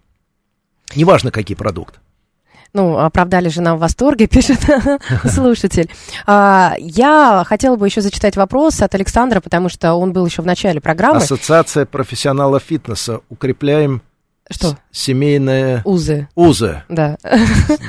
Неважно, 0.94 1.30
какие 1.30 1.56
продукты. 1.56 1.98
Ну, 2.74 2.98
оправдали 2.98 3.48
же 3.48 3.62
нам 3.62 3.76
в 3.76 3.80
восторге, 3.80 4.26
пишет 4.28 4.60
слушатель. 5.24 5.88
А, 6.26 6.74
я 6.78 7.44
хотела 7.46 7.76
бы 7.76 7.86
еще 7.86 8.00
зачитать 8.00 8.36
вопрос 8.36 8.82
от 8.82 8.94
Александра, 8.94 9.40
потому 9.40 9.68
что 9.68 9.94
он 9.94 10.12
был 10.12 10.26
еще 10.26 10.42
в 10.42 10.46
начале 10.46 10.80
программы. 10.80 11.18
Ассоциация 11.18 11.86
профессионалов 11.86 12.64
фитнеса. 12.64 13.20
Укрепляем 13.28 14.02
что? 14.50 14.76
Семейные... 14.90 15.80
Узы. 15.86 16.28
Узы. 16.34 16.82
Да. 16.90 17.16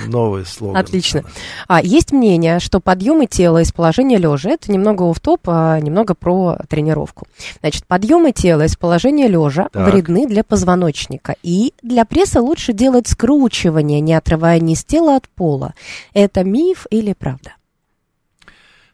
Новый 0.07 0.45
слоган. 0.45 0.77
Отлично. 0.77 1.23
А, 1.67 1.81
есть 1.81 2.13
мнение, 2.13 2.59
что 2.59 2.79
подъемы 2.79 3.25
тела 3.25 3.61
из 3.61 3.73
положения 3.73 4.17
лежа, 4.17 4.51
это 4.51 4.71
немного 4.71 5.13
в 5.13 5.19
топ 5.19 5.41
а 5.47 5.79
немного 5.81 6.15
про 6.15 6.57
тренировку. 6.69 7.27
Значит, 7.59 7.85
подъемы 7.85 8.31
тела 8.31 8.63
из 8.63 8.77
положения 8.77 9.27
лежа 9.27 9.67
так. 9.71 9.91
вредны 9.91 10.27
для 10.27 10.45
позвоночника. 10.45 11.35
И 11.43 11.73
для 11.81 12.05
пресса 12.05 12.41
лучше 12.41 12.71
делать 12.71 13.09
скручивание, 13.09 13.99
не 13.99 14.13
отрывая 14.13 14.61
низ 14.61 14.85
тела 14.85 15.17
от 15.17 15.27
пола. 15.27 15.73
Это 16.13 16.45
миф 16.45 16.87
или 16.89 17.11
правда? 17.11 17.55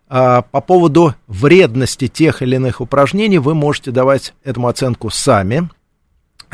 А, 0.09 0.41
по 0.41 0.61
поводу 0.61 1.13
вредности 1.27 2.07
тех 2.07 2.41
или 2.41 2.55
иных 2.55 2.81
упражнений 2.81 3.37
вы 3.37 3.53
можете 3.53 3.91
давать 3.91 4.33
этому 4.43 4.67
оценку 4.67 5.11
сами 5.11 5.69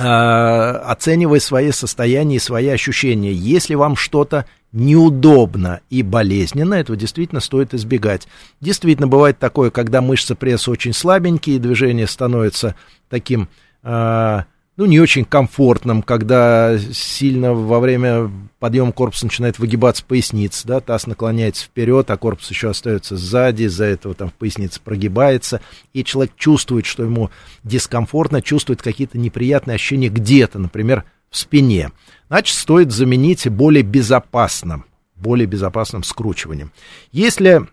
оценивая 0.04 1.40
свои 1.40 1.72
состояния 1.72 2.36
и 2.36 2.40
свои 2.40 2.68
ощущения. 2.68 3.34
Если 3.34 3.76
вам 3.76 3.96
что-то 3.96 4.46
неудобно 4.72 5.82
и 5.90 6.04
болезненно, 6.04 6.76
этого 6.76 6.98
действительно 6.98 7.42
стоит 7.42 7.74
избегать. 7.74 8.28
Действительно, 8.62 9.08
бывает 9.08 9.40
такое, 9.40 9.72
когда 9.72 10.02
мышцы 10.02 10.36
пресса 10.36 10.72
очень 10.72 10.94
слабенькие, 10.94 11.60
движение 11.60 12.06
становится 12.06 12.76
таким 13.10 13.50
э, 13.84 14.42
ну, 14.78 14.86
не 14.86 15.00
очень 15.00 15.26
комфортным, 15.26 16.04
когда 16.04 16.78
сильно 16.78 17.54
во 17.54 17.80
время 17.80 18.32
подъема 18.60 18.92
корпуса 18.92 19.26
начинает 19.26 19.58
выгибаться 19.58 20.06
поясница, 20.06 20.68
да, 20.68 20.80
таз 20.80 21.08
наклоняется 21.08 21.66
вперед, 21.66 22.10
а 22.12 22.18
корпус 22.18 22.50
еще 22.52 22.70
остается 22.70 23.18
сзади, 23.18 23.64
из-за 23.64 23.86
этого 23.86 24.14
там 24.14 24.32
поясница 24.38 24.80
прогибается, 24.80 25.62
и 25.94 26.04
человек 26.04 26.34
чувствует, 26.38 26.86
что 26.86 27.04
ему 27.04 27.32
дискомфортно, 27.64 28.44
чувствует 28.44 28.84
какие-то 28.84 29.18
неприятные 29.18 29.76
ощущения 29.76 30.10
где-то, 30.10 30.60
например, 30.60 31.06
в 31.32 31.38
спине. 31.38 31.92
Значит, 32.28 32.56
стоит 32.56 32.92
заменить 32.92 33.50
более 33.50 33.84
безопасным, 33.84 34.86
более 35.16 35.48
безопасным 35.48 36.04
скручиванием. 36.04 36.72
Если 37.12 37.66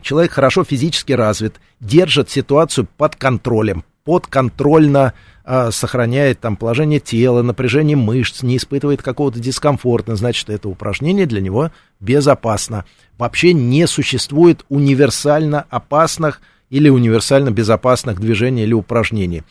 человек 0.00 0.30
хорошо 0.30 0.62
физически 0.62 1.12
развит, 1.12 1.56
держит 1.80 2.30
ситуацию 2.30 2.86
под 2.96 3.16
контролем, 3.16 3.84
подконтрольно 4.04 5.12
э, 5.50 5.70
сохраняет 5.72 6.38
там 6.38 6.56
положение 6.56 7.00
тела, 7.00 7.42
напряжение 7.42 7.96
мышц, 7.96 8.42
не 8.42 8.56
испытывает 8.56 9.02
какого-то 9.02 9.40
дискомфорта, 9.40 10.14
значит, 10.14 10.48
это 10.48 10.68
упражнение 10.68 11.26
для 11.26 11.40
него 11.40 11.72
безопасно. 11.98 12.84
Вообще 13.18 13.52
не 13.52 13.86
существует 13.88 14.64
универсально 14.68 15.66
опасных 15.68 16.40
или 16.70 16.88
универсально 16.88 17.50
безопасных 17.50 18.20
движений 18.20 18.62
или 18.62 18.74
упражнений. 18.74 19.42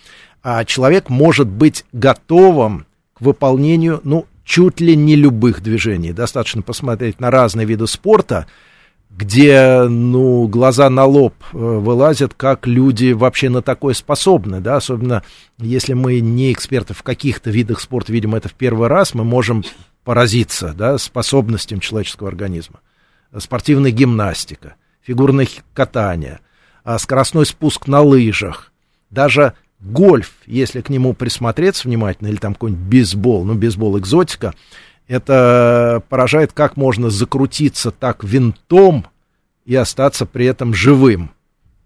А 0.41 0.63
человек 0.63 1.09
может 1.09 1.47
быть 1.47 1.83
готовым 1.91 2.85
к 3.13 3.19
выполнению, 3.19 3.99
ну, 4.05 4.25
чуть 4.45 4.79
ли 4.79 4.95
не 4.95 5.17
любых 5.17 5.61
движений. 5.61 6.13
Достаточно 6.13 6.61
посмотреть 6.61 7.19
на 7.19 7.29
разные 7.29 7.67
виды 7.67 7.87
спорта, 7.87 8.47
где, 9.09 9.83
ну, 9.83 10.47
глаза 10.47 10.89
на 10.89 11.05
лоб 11.05 11.33
э, 11.51 11.57
вылазят, 11.57 12.33
как 12.35 12.67
люди 12.67 13.11
вообще 13.11 13.49
на 13.49 13.61
такое 13.61 13.93
способны, 13.93 14.61
да, 14.61 14.77
особенно 14.77 15.23
если 15.57 15.93
мы 15.93 16.19
не 16.19 16.53
эксперты 16.53 16.93
в 16.93 17.03
каких-то 17.03 17.49
видах 17.49 17.79
спорта, 17.79 18.13
видим 18.13 18.35
это 18.35 18.49
в 18.49 18.53
первый 18.53 18.87
раз, 18.87 19.13
мы 19.13 19.23
можем 19.23 19.63
поразиться, 20.03 20.73
да, 20.73 20.97
способностям 20.97 21.79
человеческого 21.79 22.29
организма. 22.29 22.79
Спортивная 23.37 23.91
гимнастика, 23.91 24.75
фигурное 25.01 25.47
катание, 25.73 26.39
а, 26.83 26.97
скоростной 26.97 27.45
спуск 27.45 27.87
на 27.87 28.01
лыжах, 28.01 28.71
даже 29.09 29.53
гольф, 29.79 30.33
если 30.45 30.81
к 30.81 30.89
нему 30.89 31.13
присмотреться 31.13 31.87
внимательно, 31.87 32.27
или 32.27 32.37
там 32.37 32.53
какой-нибудь 32.53 32.85
бейсбол, 32.85 33.43
ну, 33.45 33.55
бейсбол 33.55 33.97
экзотика, 33.99 34.53
это 35.09 36.03
поражает, 36.07 36.53
как 36.53 36.77
можно 36.77 37.09
закрутиться 37.09 37.89
так 37.91 38.23
винтом 38.23 39.07
и 39.65 39.75
остаться 39.75 40.25
при 40.25 40.45
этом 40.45 40.73
живым. 40.73 41.31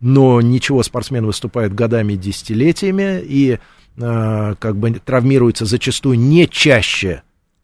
Но 0.01 0.41
ничего, 0.41 0.83
спортсмен 0.83 1.25
выступает 1.25 1.73
годами 1.73 2.13
и 2.13 2.17
десятилетиями 2.17 3.21
и 3.23 3.59
э, 3.97 4.55
как 4.59 4.75
бы 4.75 4.91
травмируется 4.91 5.65
зачастую 5.65 6.19
не 6.19 6.49
чаще 6.49 7.23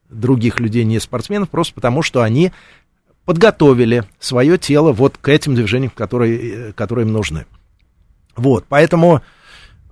других 0.09 0.61
людей, 0.61 0.85
не 0.85 0.97
спортсменов, 0.99 1.49
просто 1.49 1.73
потому 1.73 2.03
что 2.03 2.21
они 2.21 2.53
подготовили 3.25 4.05
свое 4.17 4.57
тело 4.57 4.93
вот 4.93 5.17
к 5.17 5.27
этим 5.27 5.55
движениям, 5.55 5.91
которые, 5.93 6.71
которые 6.71 7.05
им 7.05 7.11
нужны. 7.11 7.45
Вот, 8.37 8.65
поэтому 8.69 9.17
Э, 9.17 9.21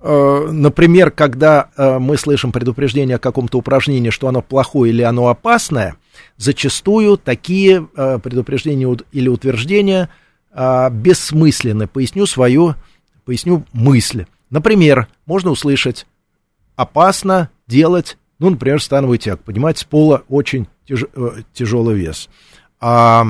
например, 0.02 1.10
когда 1.10 1.70
э, 1.76 1.98
мы 1.98 2.16
слышим 2.16 2.52
предупреждение 2.52 3.16
о 3.16 3.18
каком-то 3.18 3.58
упражнении, 3.58 4.10
что 4.10 4.28
оно 4.28 4.42
плохое 4.42 4.92
или 4.92 5.02
оно 5.02 5.28
опасное, 5.28 5.96
зачастую 6.36 7.16
такие 7.16 7.88
э, 7.96 8.18
предупреждения 8.22 8.96
или 9.12 9.28
утверждения 9.28 10.08
бессмысленны. 10.50 11.86
Поясню 11.86 12.26
свою, 12.26 12.74
поясню 13.24 13.64
мысль. 13.72 14.24
Например, 14.50 15.06
можно 15.26 15.50
услышать 15.50 16.06
опасно 16.74 17.50
делать, 17.66 18.16
ну, 18.38 18.50
например, 18.50 18.82
становый 18.82 19.18
тяг, 19.18 19.40
поднимать 19.40 19.78
с 19.78 19.84
пола 19.84 20.22
очень 20.28 20.66
тяж, 20.86 21.04
тяжелый 21.52 21.96
вес. 21.96 22.28
А 22.80 23.26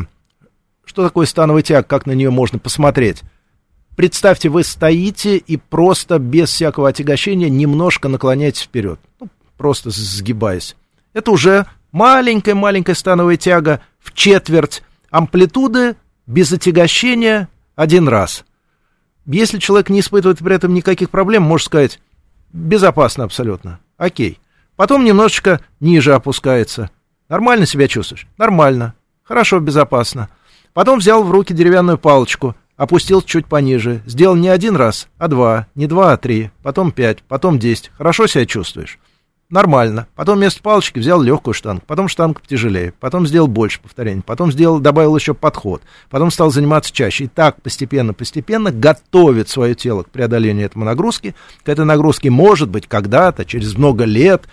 что 0.84 1.04
такое 1.04 1.26
становый 1.26 1.62
тяг, 1.62 1.86
как 1.86 2.06
на 2.06 2.12
нее 2.12 2.30
можно 2.30 2.58
посмотреть? 2.58 3.22
Представьте, 3.98 4.48
вы 4.48 4.62
стоите 4.62 5.38
и 5.38 5.56
просто 5.56 6.20
без 6.20 6.50
всякого 6.50 6.90
отягощения 6.90 7.48
немножко 7.48 8.06
наклоняетесь 8.06 8.62
вперед, 8.62 9.00
ну, 9.18 9.26
просто 9.56 9.90
сгибаясь. 9.90 10.76
Это 11.14 11.32
уже 11.32 11.66
маленькая-маленькая 11.90 12.94
становая 12.94 13.36
тяга 13.36 13.80
в 13.98 14.14
четверть 14.14 14.84
амплитуды 15.10 15.96
без 16.28 16.52
отягощения 16.52 17.48
один 17.74 18.06
раз. 18.06 18.44
Если 19.26 19.58
человек 19.58 19.90
не 19.90 19.98
испытывает 19.98 20.38
при 20.38 20.54
этом 20.54 20.74
никаких 20.74 21.10
проблем, 21.10 21.42
можно 21.42 21.66
сказать, 21.66 21.98
безопасно 22.52 23.24
абсолютно. 23.24 23.80
Окей. 23.96 24.38
Потом 24.76 25.04
немножечко 25.04 25.60
ниже 25.80 26.14
опускается. 26.14 26.90
Нормально 27.28 27.66
себя 27.66 27.88
чувствуешь? 27.88 28.28
Нормально. 28.38 28.94
Хорошо, 29.24 29.58
безопасно. 29.58 30.28
Потом 30.72 31.00
взял 31.00 31.24
в 31.24 31.32
руки 31.32 31.52
деревянную 31.52 31.98
палочку– 31.98 32.54
Опустил 32.78 33.22
чуть 33.22 33.46
пониже. 33.46 34.02
Сделал 34.06 34.36
не 34.36 34.48
один 34.48 34.76
раз, 34.76 35.08
а 35.18 35.26
два. 35.26 35.66
Не 35.74 35.88
два, 35.88 36.12
а 36.12 36.16
три. 36.16 36.52
Потом 36.62 36.92
пять, 36.92 37.24
потом 37.24 37.58
десять. 37.58 37.90
Хорошо 37.98 38.28
себя 38.28 38.46
чувствуешь? 38.46 39.00
Нормально. 39.50 40.06
Потом 40.14 40.38
вместо 40.38 40.62
палочки 40.62 41.00
взял 41.00 41.20
легкую 41.20 41.54
штангу. 41.54 41.82
Потом 41.84 42.06
штангу 42.06 42.40
потяжелее. 42.40 42.92
Потом 43.00 43.26
сделал 43.26 43.48
больше 43.48 43.80
повторений. 43.80 44.22
Потом 44.22 44.52
сделал, 44.52 44.78
добавил 44.78 45.16
еще 45.16 45.34
подход. 45.34 45.82
Потом 46.08 46.30
стал 46.30 46.52
заниматься 46.52 46.92
чаще. 46.92 47.24
И 47.24 47.28
так 47.28 47.60
постепенно-постепенно 47.62 48.70
готовит 48.70 49.48
свое 49.48 49.74
тело 49.74 50.04
к 50.04 50.10
преодолению 50.10 50.66
этой 50.66 50.78
нагрузки. 50.78 51.34
К 51.64 51.70
этой 51.70 51.84
нагрузке 51.84 52.30
может 52.30 52.68
быть 52.68 52.86
когда-то, 52.86 53.44
через 53.44 53.76
много 53.76 54.04
лет, 54.04 54.44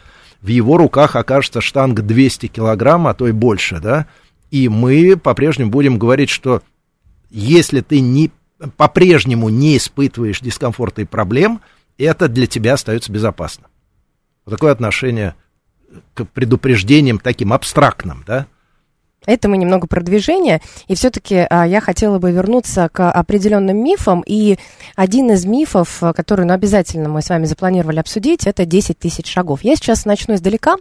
в 0.41 0.47
его 0.47 0.77
руках 0.77 1.15
окажется 1.15 1.61
штанга 1.61 2.01
200 2.01 2.47
килограмм, 2.47 3.05
а 3.05 3.13
то 3.13 3.27
и 3.27 3.31
больше, 3.31 3.79
да, 3.79 4.07
и 4.51 4.69
мы 4.69 5.17
по-прежнему 5.17 5.71
будем 5.71 5.97
говорить, 5.97 6.29
что 6.29 6.61
если 7.35 7.81
ты 7.81 7.99
не, 7.99 8.31
по-прежнему 8.77 9.49
не 9.49 9.75
испытываешь 9.75 10.39
дискомфорта 10.39 11.01
и 11.01 11.05
проблем, 11.05 11.61
это 11.97 12.29
для 12.29 12.47
тебя 12.47 12.73
остается 12.73 13.11
безопасно. 13.11 13.65
Вот 14.45 14.51
такое 14.51 14.71
отношение 14.71 15.35
к 16.13 16.23
предупреждениям 16.25 17.19
таким 17.19 17.51
абстрактным, 17.51 18.23
да? 18.25 18.47
Это 19.25 19.49
мы 19.49 19.57
немного 19.57 19.87
про 19.87 20.01
движение, 20.01 20.61
и 20.87 20.95
все-таки 20.95 21.47
а, 21.49 21.65
я 21.65 21.81
хотела 21.81 22.19
бы 22.19 22.31
вернуться 22.31 22.89
к 22.89 23.11
определенным 23.11 23.83
мифам, 23.83 24.23
и 24.25 24.57
один 24.95 25.31
из 25.31 25.45
мифов, 25.45 26.01
который 26.15 26.45
ну, 26.45 26.53
обязательно 26.53 27.09
мы 27.09 27.23
с 27.23 27.29
вами 27.29 27.45
запланировали 27.45 27.99
обсудить, 27.99 28.45
это 28.45 28.65
10 28.65 28.99
тысяч 28.99 29.27
шагов. 29.27 29.63
Я 29.63 29.75
сейчас 29.75 30.05
начну 30.05 30.35
издалека, 30.35 30.75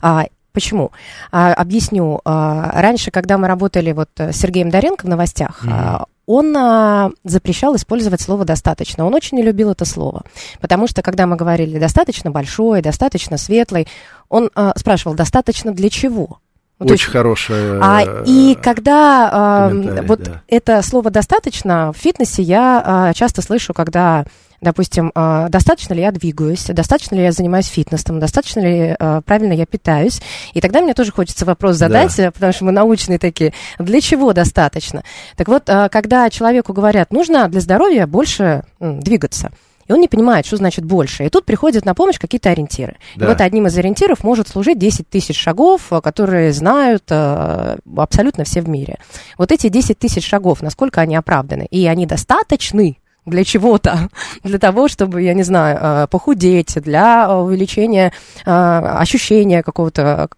а, 0.00 0.24
Почему? 0.52 0.90
А, 1.30 1.52
объясню. 1.52 2.20
А, 2.24 2.70
раньше, 2.80 3.10
когда 3.10 3.38
мы 3.38 3.48
работали 3.48 3.92
вот 3.92 4.08
с 4.16 4.36
Сергеем 4.36 4.70
Доренко 4.70 5.06
в 5.06 5.08
новостях, 5.08 5.64
mm-hmm. 5.64 6.04
он 6.26 6.56
а, 6.56 7.10
запрещал 7.24 7.76
использовать 7.76 8.20
слово 8.20 8.44
«достаточно». 8.44 9.06
Он 9.06 9.14
очень 9.14 9.36
не 9.36 9.42
любил 9.42 9.70
это 9.70 9.84
слово. 9.84 10.22
Потому 10.60 10.86
что, 10.86 11.02
когда 11.02 11.26
мы 11.26 11.36
говорили 11.36 11.78
«достаточно 11.78 12.30
большой», 12.30 12.82
«достаточно 12.82 13.36
светлый», 13.36 13.86
он 14.28 14.50
а, 14.54 14.72
спрашивал 14.76 15.14
«достаточно 15.14 15.72
для 15.72 15.90
чего?» 15.90 16.40
Ну, 16.80 16.86
Очень 16.86 16.94
есть, 16.94 17.12
хорошее. 17.12 17.78
А, 17.82 18.22
и 18.24 18.54
когда 18.54 19.68
э, 19.70 20.02
вот 20.06 20.22
да. 20.22 20.40
это 20.48 20.80
слово 20.80 21.10
достаточно 21.10 21.92
в 21.92 21.98
фитнесе 21.98 22.42
я 22.42 23.10
э, 23.10 23.14
часто 23.14 23.42
слышу, 23.42 23.74
когда 23.74 24.24
допустим, 24.60 25.12
а, 25.14 25.48
достаточно 25.48 25.94
ли 25.94 26.02
я 26.02 26.12
двигаюсь, 26.12 26.64
достаточно 26.66 27.14
ли 27.14 27.22
я 27.22 27.32
занимаюсь 27.32 27.66
фитнесом, 27.66 28.20
достаточно 28.20 28.60
ли 28.60 28.96
а, 28.98 29.20
правильно 29.22 29.52
я 29.52 29.66
питаюсь. 29.66 30.20
И 30.52 30.60
тогда 30.60 30.80
мне 30.80 30.94
тоже 30.94 31.12
хочется 31.12 31.44
вопрос 31.44 31.76
задать, 31.76 32.14
да. 32.16 32.30
потому 32.30 32.52
что 32.52 32.64
мы 32.64 32.72
научные 32.72 33.18
такие, 33.18 33.52
для 33.78 34.00
чего 34.00 34.32
достаточно? 34.32 35.02
Так 35.36 35.48
вот, 35.48 35.68
а, 35.68 35.88
когда 35.88 36.28
человеку 36.30 36.72
говорят, 36.72 37.12
нужно 37.12 37.48
для 37.48 37.60
здоровья 37.60 38.06
больше 38.06 38.64
двигаться, 38.78 39.50
и 39.90 39.92
он 39.92 40.00
не 40.00 40.06
понимает, 40.06 40.46
что 40.46 40.56
значит 40.56 40.84
больше. 40.84 41.26
И 41.26 41.30
тут 41.30 41.44
приходят 41.44 41.84
на 41.84 41.94
помощь 41.94 42.16
какие-то 42.16 42.50
ориентиры. 42.50 42.96
Да. 43.16 43.24
И 43.24 43.28
вот 43.28 43.40
одним 43.40 43.66
из 43.66 43.76
ориентиров 43.76 44.22
может 44.22 44.46
служить 44.46 44.78
10 44.78 45.08
тысяч 45.08 45.36
шагов, 45.36 45.90
которые 46.04 46.52
знают 46.52 47.02
э, 47.10 47.76
абсолютно 47.96 48.44
все 48.44 48.62
в 48.62 48.68
мире. 48.68 48.98
Вот 49.36 49.50
эти 49.50 49.68
10 49.68 49.98
тысяч 49.98 50.24
шагов, 50.24 50.62
насколько 50.62 51.00
они 51.00 51.16
оправданы? 51.16 51.66
И 51.72 51.88
они 51.88 52.06
достаточны 52.06 52.98
для 53.26 53.44
чего-то, 53.44 54.08
для 54.44 54.58
того, 54.58 54.88
чтобы, 54.88 55.22
я 55.22 55.34
не 55.34 55.42
знаю, 55.42 55.78
э, 55.80 56.06
похудеть, 56.08 56.80
для 56.82 57.34
увеличения 57.34 58.12
э, 58.44 58.50
ощущения 58.50 59.62
какого-то, 59.62 60.28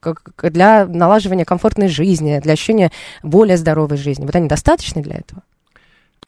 для 0.42 0.86
налаживания 0.86 1.44
комфортной 1.44 1.88
жизни, 1.88 2.40
для 2.42 2.54
ощущения 2.54 2.90
более 3.22 3.56
здоровой 3.56 3.96
жизни. 3.96 4.24
Вот 4.24 4.34
они 4.34 4.48
достаточны 4.48 5.02
для 5.02 5.16
этого? 5.16 5.42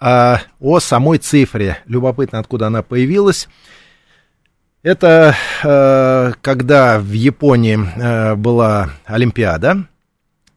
А, 0.01 0.41
о 0.61 0.81
самой 0.81 1.19
цифре. 1.19 1.79
Любопытно, 1.87 2.39
откуда 2.39 2.67
она 2.67 2.83
появилась. 2.83 3.49
Это 4.83 5.35
э, 5.63 6.33
когда 6.43 6.99
в 6.99 7.11
Японии 7.13 7.79
э, 7.79 8.35
была 8.35 8.91
Олимпиада, 9.07 9.87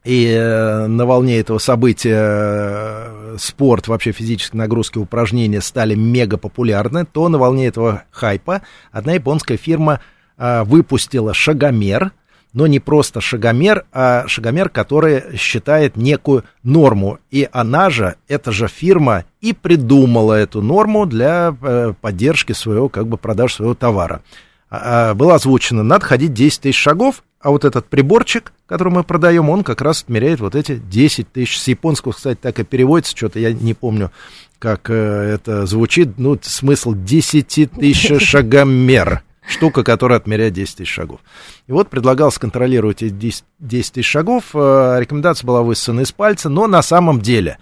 и 0.08 0.26
э, 0.26 0.88
на 0.88 1.06
волне 1.06 1.38
этого 1.38 1.58
события 1.58 2.16
э, 2.18 3.36
спорт, 3.38 3.90
вообще 3.90 4.14
физические 4.14 4.60
нагрузки, 4.60 4.98
упражнения 4.98 5.60
стали 5.60 5.96
мега 5.96 6.38
популярны, 6.38 7.06
то 7.06 7.28
на 7.28 7.38
волне 7.38 7.68
этого 7.68 8.04
хайпа 8.10 8.62
одна 8.94 9.14
японская 9.14 9.58
фирма 9.58 10.00
а, 10.38 10.64
выпустила 10.64 11.34
шагомер, 11.34 12.14
но 12.54 12.68
не 12.68 12.80
просто 12.80 13.20
шагомер, 13.20 13.86
а 13.92 14.24
шагомер, 14.28 14.70
который 14.70 15.36
считает 15.36 15.98
некую 15.98 16.46
норму. 16.64 17.20
И 17.30 17.50
она 17.52 17.90
же, 17.90 18.16
эта 18.30 18.54
же 18.54 18.70
фирма 18.70 19.26
и 19.42 19.52
придумала 19.52 20.36
эту 20.36 20.62
норму 20.62 21.06
для 21.06 21.54
э, 21.62 21.94
поддержки 22.00 22.54
своего, 22.54 22.88
как 22.88 23.08
бы 23.08 23.18
продаж 23.18 23.56
своего 23.56 23.74
товара. 23.74 24.22
А, 24.70 25.12
а, 25.12 25.14
было 25.14 25.36
озвучено, 25.36 25.84
надо 25.84 26.06
ходить 26.06 26.34
10 26.34 26.62
тысяч 26.62 26.78
шагов, 26.78 27.24
а 27.40 27.52
вот 27.52 27.64
этот 27.66 27.88
приборчик, 27.88 28.52
который 28.66 28.92
мы 28.92 29.04
продаем, 29.04 29.50
он 29.50 29.64
как 29.64 29.82
раз 29.82 30.04
отмеряет 30.04 30.40
вот 30.40 30.56
эти 30.56 30.76
10 30.76 31.32
тысяч. 31.32 31.60
С 31.60 31.68
японского, 31.68 32.12
кстати, 32.12 32.38
так 32.42 32.60
и 32.60 32.64
переводится, 32.64 33.16
что-то 33.16 33.40
я 33.40 33.54
не 33.54 33.74
помню, 33.74 34.12
как 34.60 34.90
э, 34.90 34.94
это 34.94 35.66
звучит. 35.66 36.18
Ну, 36.18 36.38
смысл 36.42 36.94
10 36.94 37.72
тысяч 37.72 38.22
шагомер. 38.28 39.24
Штука, 39.48 39.84
которая 39.84 40.20
отмеряет 40.20 40.54
10 40.54 40.78
тысяч 40.78 40.92
шагов. 40.92 41.22
И 41.68 41.72
вот 41.72 41.90
предлагалось 41.90 42.38
контролировать 42.38 43.02
эти 43.02 43.14
10, 43.14 43.46
10 43.60 43.94
тысяч 43.94 44.08
шагов. 44.10 44.46
Э, 44.54 44.98
рекомендация 45.00 45.48
была 45.48 45.62
высосана 45.62 46.02
из 46.02 46.12
пальца, 46.12 46.50
но 46.50 46.68
на 46.68 46.82
самом 46.82 47.22
деле 47.22 47.60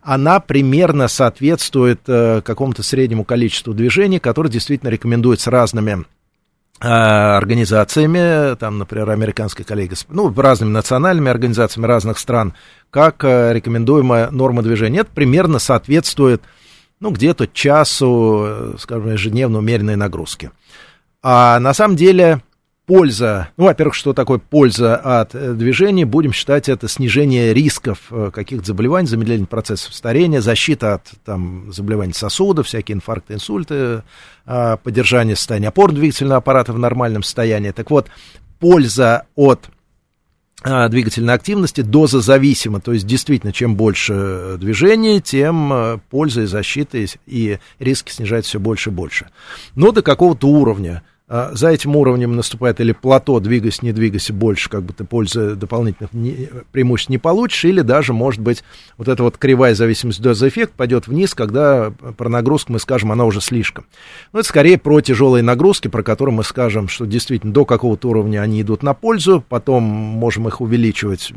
она 0.00 0.40
примерно 0.40 1.08
соответствует 1.08 2.00
э, 2.06 2.40
какому-то 2.42 2.82
среднему 2.84 3.24
количеству 3.24 3.74
движений, 3.74 4.20
которое 4.20 4.48
действительно 4.48 4.88
рекомендуется 4.88 5.50
разными 5.50 6.06
организациями, 6.78 8.54
там, 8.56 8.78
например, 8.78 9.10
американской 9.10 9.64
коллеги, 9.64 9.94
ну, 10.08 10.32
разными 10.34 10.70
национальными 10.70 11.30
организациями 11.30 11.86
разных 11.86 12.18
стран, 12.18 12.52
как 12.90 13.24
э, 13.24 13.52
рекомендуемая 13.52 14.30
норма 14.30 14.62
движения. 14.62 15.00
Это 15.00 15.10
примерно 15.10 15.58
соответствует, 15.58 16.42
ну, 17.00 17.10
где-то 17.10 17.46
часу, 17.46 18.44
э, 18.46 18.74
скажем, 18.78 19.12
ежедневно 19.12 19.58
умеренной 19.58 19.96
нагрузки. 19.96 20.50
А 21.22 21.58
на 21.60 21.72
самом 21.72 21.96
деле 21.96 22.42
польза, 22.86 23.48
ну, 23.56 23.64
во-первых, 23.64 23.94
что 23.94 24.12
такое 24.12 24.38
польза 24.38 24.96
от 24.96 25.34
э, 25.34 25.52
движения, 25.52 26.06
будем 26.06 26.32
считать 26.32 26.68
это 26.68 26.88
снижение 26.88 27.52
рисков 27.52 27.98
э, 28.10 28.30
каких-то 28.32 28.66
заболеваний, 28.66 29.08
замедление 29.08 29.46
процессов 29.46 29.92
старения, 29.92 30.40
защита 30.40 30.94
от 30.94 31.10
там, 31.24 31.72
заболеваний 31.72 32.12
сосудов, 32.12 32.68
всякие 32.68 32.94
инфаркты, 32.94 33.34
инсульты, 33.34 34.02
а, 34.46 34.76
поддержание 34.76 35.34
состояния 35.34 35.68
опорно-двигательного 35.68 36.36
аппарата 36.36 36.72
в 36.72 36.78
нормальном 36.78 37.24
состоянии. 37.24 37.72
Так 37.72 37.90
вот, 37.90 38.06
польза 38.60 39.26
от 39.34 39.68
двигательной 40.64 41.34
активности 41.34 41.82
доза 41.82 42.20
зависима, 42.20 42.80
то 42.80 42.92
есть 42.92 43.06
действительно, 43.06 43.52
чем 43.52 43.76
больше 43.76 44.56
движения, 44.58 45.20
тем 45.20 46.00
польза 46.10 46.42
и 46.42 46.46
защита 46.46 46.98
и 47.26 47.58
риски 47.78 48.10
снижаются 48.10 48.50
все 48.50 48.58
больше 48.58 48.90
и 48.90 48.92
больше. 48.92 49.28
Но 49.76 49.92
до 49.92 50.02
какого-то 50.02 50.48
уровня 50.48 51.02
за 51.28 51.70
этим 51.70 51.96
уровнем 51.96 52.36
наступает 52.36 52.80
или 52.80 52.92
плато, 52.92 53.40
двигайся, 53.40 53.84
не 53.84 53.92
двигайся 53.92 54.32
больше, 54.32 54.70
как 54.70 54.84
бы 54.84 54.92
ты 54.92 55.02
пользы 55.02 55.56
дополнительных 55.56 56.12
не, 56.12 56.48
преимуществ 56.70 57.10
не 57.10 57.18
получишь, 57.18 57.64
или 57.64 57.80
даже, 57.80 58.12
может 58.12 58.40
быть, 58.40 58.62
вот 58.96 59.08
эта 59.08 59.24
вот 59.24 59.36
кривая 59.36 59.74
зависимость 59.74 60.22
доза-эффект 60.22 60.74
пойдет 60.74 61.08
вниз, 61.08 61.34
когда 61.34 61.90
про 62.16 62.28
нагрузку 62.28 62.72
мы 62.72 62.78
скажем, 62.78 63.10
она 63.10 63.24
уже 63.24 63.40
слишком. 63.40 63.86
Но 64.32 64.38
это 64.38 64.48
скорее 64.48 64.78
про 64.78 65.00
тяжелые 65.00 65.42
нагрузки, 65.42 65.88
про 65.88 66.04
которые 66.04 66.32
мы 66.32 66.44
скажем, 66.44 66.86
что 66.86 67.06
действительно 67.06 67.52
до 67.52 67.64
какого-то 67.64 68.08
уровня 68.08 68.40
они 68.40 68.62
идут 68.62 68.84
на 68.84 68.94
пользу, 68.94 69.44
потом 69.48 69.82
можем 69.82 70.46
их 70.46 70.60
увеличивать, 70.60 71.32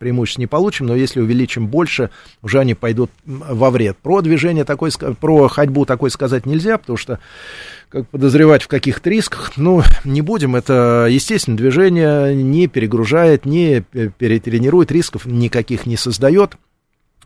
преимуществ 0.00 0.38
не 0.38 0.48
получим, 0.48 0.86
но 0.86 0.96
если 0.96 1.20
увеличим 1.20 1.68
больше, 1.68 2.10
уже 2.42 2.58
они 2.58 2.74
пойдут 2.74 3.12
во 3.24 3.70
вред. 3.70 3.98
Про 3.98 4.20
движение 4.20 4.64
такой, 4.64 4.90
про 5.20 5.46
ходьбу 5.46 5.84
такой 5.84 6.10
сказать 6.10 6.44
нельзя, 6.44 6.76
потому 6.76 6.96
что 6.96 7.20
как 7.88 8.08
подозревать 8.08 8.62
в 8.62 8.68
каких-то 8.68 9.10
рисках. 9.10 9.52
Ну, 9.56 9.82
не 10.04 10.20
будем, 10.20 10.56
это 10.56 11.06
естественно 11.10 11.56
движение 11.56 12.34
не 12.34 12.66
перегружает, 12.66 13.46
не 13.46 13.80
перетренирует, 13.80 14.92
рисков 14.92 15.26
никаких 15.26 15.86
не 15.86 15.96
создает. 15.96 16.56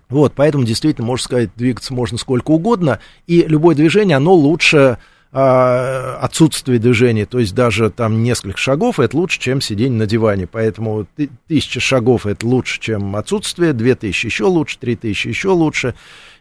Вот, 0.09 0.35
поэтому 0.37 0.65
действительно, 0.65 1.07
можно 1.07 1.25
сказать, 1.25 1.51
двигаться 1.57 1.95
можно 1.95 2.19
сколько 2.19 2.51
угодно, 2.51 3.01
и 3.27 3.43
любое 3.49 3.75
движение, 3.75 4.19
оно 4.19 4.35
лучше 4.35 4.99
отсутствие 5.33 6.79
движения, 6.79 7.25
то 7.25 7.39
есть 7.39 7.55
даже 7.55 7.89
там 7.91 8.23
несколько 8.23 8.59
шагов, 8.59 9.01
это 9.01 9.17
лучше, 9.17 9.41
чем 9.41 9.63
сидение 9.63 9.99
на 9.99 10.07
диване. 10.07 10.47
Поэтому 10.47 11.07
тысяча 11.49 11.81
шагов 11.81 12.27
это 12.27 12.47
лучше, 12.47 12.81
чем 12.81 13.17
отсутствие, 13.17 13.73
две 13.73 13.95
тысячи 13.95 14.27
еще 14.27 14.45
лучше, 14.45 14.79
три 14.79 14.95
тысячи 14.95 15.29
еще 15.29 15.49
лучше. 15.49 15.95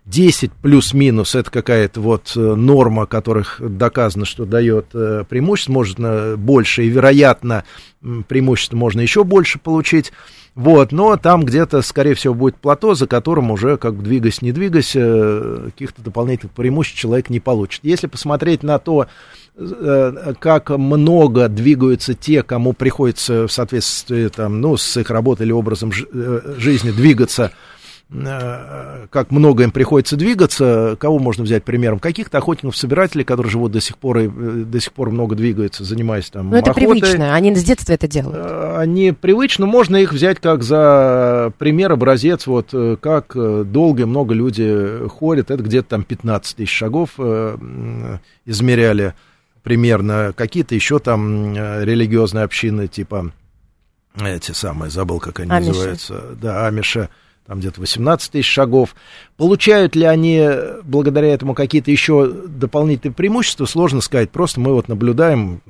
10 0.06 0.52
плюс-минус 0.54 1.36
это 1.36 1.52
какая-то 1.52 2.02
вот 2.02 2.34
э, 2.36 2.40
норма, 2.40 3.06
которых 3.06 3.62
доказано, 3.62 4.26
что 4.26 4.46
дает 4.46 4.88
э, 4.94 5.26
преимущество, 5.30 5.74
можно 5.74 6.36
больше, 6.38 6.84
и, 6.84 6.90
вероятно, 6.90 7.66
преимущество 8.28 8.78
можно 8.78 9.02
еще 9.02 9.24
больше 9.24 9.60
получить. 9.60 10.12
Вот, 10.54 10.92
но 10.92 11.16
там 11.16 11.46
где-то, 11.46 11.82
скорее 11.82 12.14
всего, 12.14 12.34
будет 12.34 12.58
плато, 12.58 12.94
за 12.94 13.08
которым 13.08 13.52
уже, 13.52 13.78
как 13.78 13.96
бы 13.96 14.04
двигаясь, 14.04 14.42
не 14.42 14.52
двигаясь, 14.52 14.94
э, 14.96 15.70
каких-то 15.72 16.02
дополнительных 16.02 16.54
преимуществ 16.54 17.00
человек 17.00 17.30
не 17.30 17.40
получит. 17.40 17.82
Если 17.84 18.08
посмотреть 18.08 18.62
на 18.62 18.78
то, 18.78 19.08
как 20.40 20.70
много 20.70 21.48
двигаются 21.50 22.14
те, 22.14 22.42
кому 22.42 22.74
приходится 22.74 23.48
в 23.48 23.52
соответствии 23.52 24.30
там, 24.30 24.62
ну, 24.62 24.78
с 24.78 24.98
их 24.98 25.10
работой 25.10 25.44
или 25.46 25.52
образом 25.52 25.92
жизни 25.92 26.92
двигаться 26.92 27.52
Э, 27.52 27.71
как 28.12 29.32
много 29.32 29.64
им 29.64 29.72
приходится 29.72 30.18
двигаться, 30.18 30.98
кого 31.00 31.18
можно 31.18 31.46
взять 31.46 31.64
примером? 31.64 32.00
Каких-то 32.00 32.40
охотников-собирателей, 32.40 33.24
которые 33.24 33.50
живут 33.50 33.72
до 33.72 33.80
сих 33.80 33.98
пор 33.98 34.18
и 34.20 34.28
э, 34.28 34.30
до 34.30 34.80
сих 34.82 34.92
пор 34.92 35.12
много 35.12 35.36
двигаются, 35.36 35.86
занимаясь 35.86 36.30
там 36.30 36.50
Но 36.50 36.58
это 36.58 36.72
охотой. 36.72 37.00
привычно, 37.00 37.34
они 37.34 37.56
с 37.56 37.64
детства 37.64 37.94
это 37.94 38.10
делают. 38.10 38.38
Э, 38.38 38.76
они 38.78 39.14
привычно, 39.14 39.66
можно 39.66 39.96
их 39.96 40.12
взять 40.12 40.40
как 40.42 40.62
за 40.64 41.54
пример, 41.58 41.94
образец, 41.94 42.48
вот 42.48 42.74
как 43.00 43.34
долго 43.72 44.02
и 44.02 44.06
много 44.06 44.34
люди 44.34 45.08
ходят, 45.08 45.50
это 45.50 45.64
где-то 45.64 45.90
там 45.90 46.04
15 46.04 46.58
тысяч 46.58 46.72
шагов 46.72 47.12
измеряли 48.46 49.14
примерно, 49.64 50.34
какие-то 50.36 50.76
еще 50.76 51.00
там 51.00 51.54
религиозные 51.56 52.44
общины, 52.44 52.88
типа 52.88 53.32
эти 54.20 54.52
самые, 54.52 54.90
забыл, 54.90 55.20
как 55.20 55.40
они 55.40 55.52
Амиши. 55.52 55.70
называются, 55.70 56.22
да, 56.42 56.68
Амиша, 56.68 57.10
там 57.48 57.60
где-то 57.60 57.82
18 57.82 58.32
тысяч 58.32 58.50
шагов. 58.50 58.96
Получают 59.36 59.96
ли 59.96 60.06
они 60.06 60.48
благодаря 60.84 61.34
этому 61.34 61.56
какие-то 61.56 61.90
еще 61.90 62.28
дополнительные 62.28 63.16
преимущества, 63.16 63.66
сложно 63.66 64.02
сказать. 64.02 64.30
Просто 64.30 64.60
мы 64.60 64.74
вот 64.74 64.88
наблюдаем, 64.88 65.62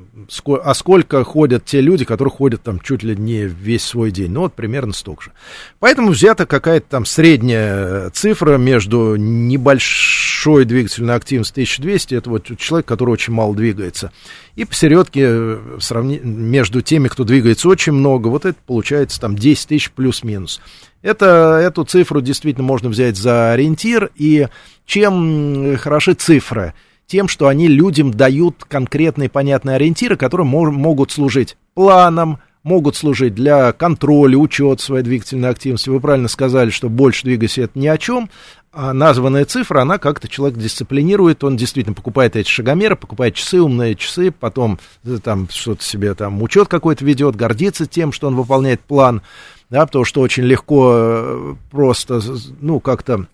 а 0.64 0.74
сколько 0.74 1.24
ходят 1.24 1.64
те 1.66 1.80
люди, 1.80 2.04
которые 2.04 2.32
ходят 2.32 2.62
там 2.62 2.80
чуть 2.82 3.04
ли 3.04 3.16
не 3.16 3.46
весь 3.46 3.84
свой 3.84 4.12
день. 4.12 4.32
Ну 4.32 4.42
вот 4.42 4.54
примерно 4.54 4.92
столько 4.94 5.24
же. 5.24 5.32
Поэтому 5.80 6.12
взята 6.12 6.46
какая-то 6.46 6.88
там 6.90 7.06
средняя 7.06 8.10
цифра 8.10 8.58
между 8.58 9.16
небольшой 9.16 10.66
двигательной 10.66 11.16
активностью 11.16 11.54
1200, 11.54 12.16
это 12.16 12.30
вот 12.30 12.58
человек, 12.58 12.86
который 12.86 13.12
очень 13.12 13.34
мало 13.34 13.56
двигается, 13.56 14.12
и 14.56 14.66
посередке 14.66 15.22
э, 15.26 15.78
сравни... 15.80 16.20
между 16.20 16.82
теми, 16.82 17.08
кто 17.08 17.24
двигается 17.24 17.70
очень 17.70 17.94
много, 17.94 18.28
вот 18.28 18.46
это 18.46 18.58
получается 18.66 19.20
там 19.22 19.36
10 19.36 19.68
тысяч 19.68 19.92
плюс-минус. 19.92 20.62
Это, 21.02 21.60
эту 21.62 21.84
цифру 21.84 22.22
действительно 22.22 22.66
можно 22.66 22.90
взять 22.90 23.18
за 23.18 23.52
ориентир. 23.52 24.12
И 24.16 24.48
чем 24.86 25.78
хороши 25.78 26.14
цифры? 26.14 26.74
Тем, 27.08 27.28
что 27.28 27.48
они 27.48 27.68
людям 27.68 28.12
дают 28.12 28.64
конкретные 28.68 29.30
понятные 29.30 29.76
ориентиры, 29.76 30.16
которые 30.16 30.48
мож, 30.48 30.70
могут 30.72 31.12
служить 31.12 31.58
планом, 31.74 32.40
могут 32.64 32.96
служить 32.96 33.36
для 33.36 33.72
контроля, 33.74 34.38
учета 34.38 34.82
своей 34.82 35.04
двигательной 35.04 35.50
активности. 35.50 35.90
Вы 35.90 36.00
правильно 36.00 36.28
сказали, 36.28 36.70
что 36.70 36.90
больше 36.90 37.24
двигайся 37.24 37.64
это 37.64 37.78
ни 37.78 37.88
о 37.88 37.98
чем, 37.98 38.30
а 38.72 38.94
названная 38.94 39.44
цифра, 39.46 39.82
она 39.82 39.98
как-то 39.98 40.30
человек 40.30 40.58
дисциплинирует, 40.58 41.44
он 41.44 41.58
действительно 41.58 41.94
покупает 41.94 42.38
эти 42.38 42.48
шагомеры, 42.48 42.96
покупает 42.96 43.36
часы, 43.36 43.60
умные 43.60 43.96
часы, 43.96 44.32
потом 44.32 44.80
э, 45.04 45.18
там 45.22 45.50
что-то 45.52 45.84
себе 45.84 46.14
там 46.14 46.42
учет 46.42 46.70
какой-то 46.70 47.04
ведет, 47.04 47.36
гордится 47.36 47.86
тем, 47.86 48.14
что 48.14 48.28
он 48.28 48.36
выполняет 48.36 48.80
план 48.80 49.24
да, 49.72 49.86
потому 49.86 50.04
что 50.04 50.20
очень 50.20 50.44
легко 50.44 50.92
э, 50.94 51.56
просто, 51.72 52.20
ну, 52.60 52.82
как-то 52.82 53.28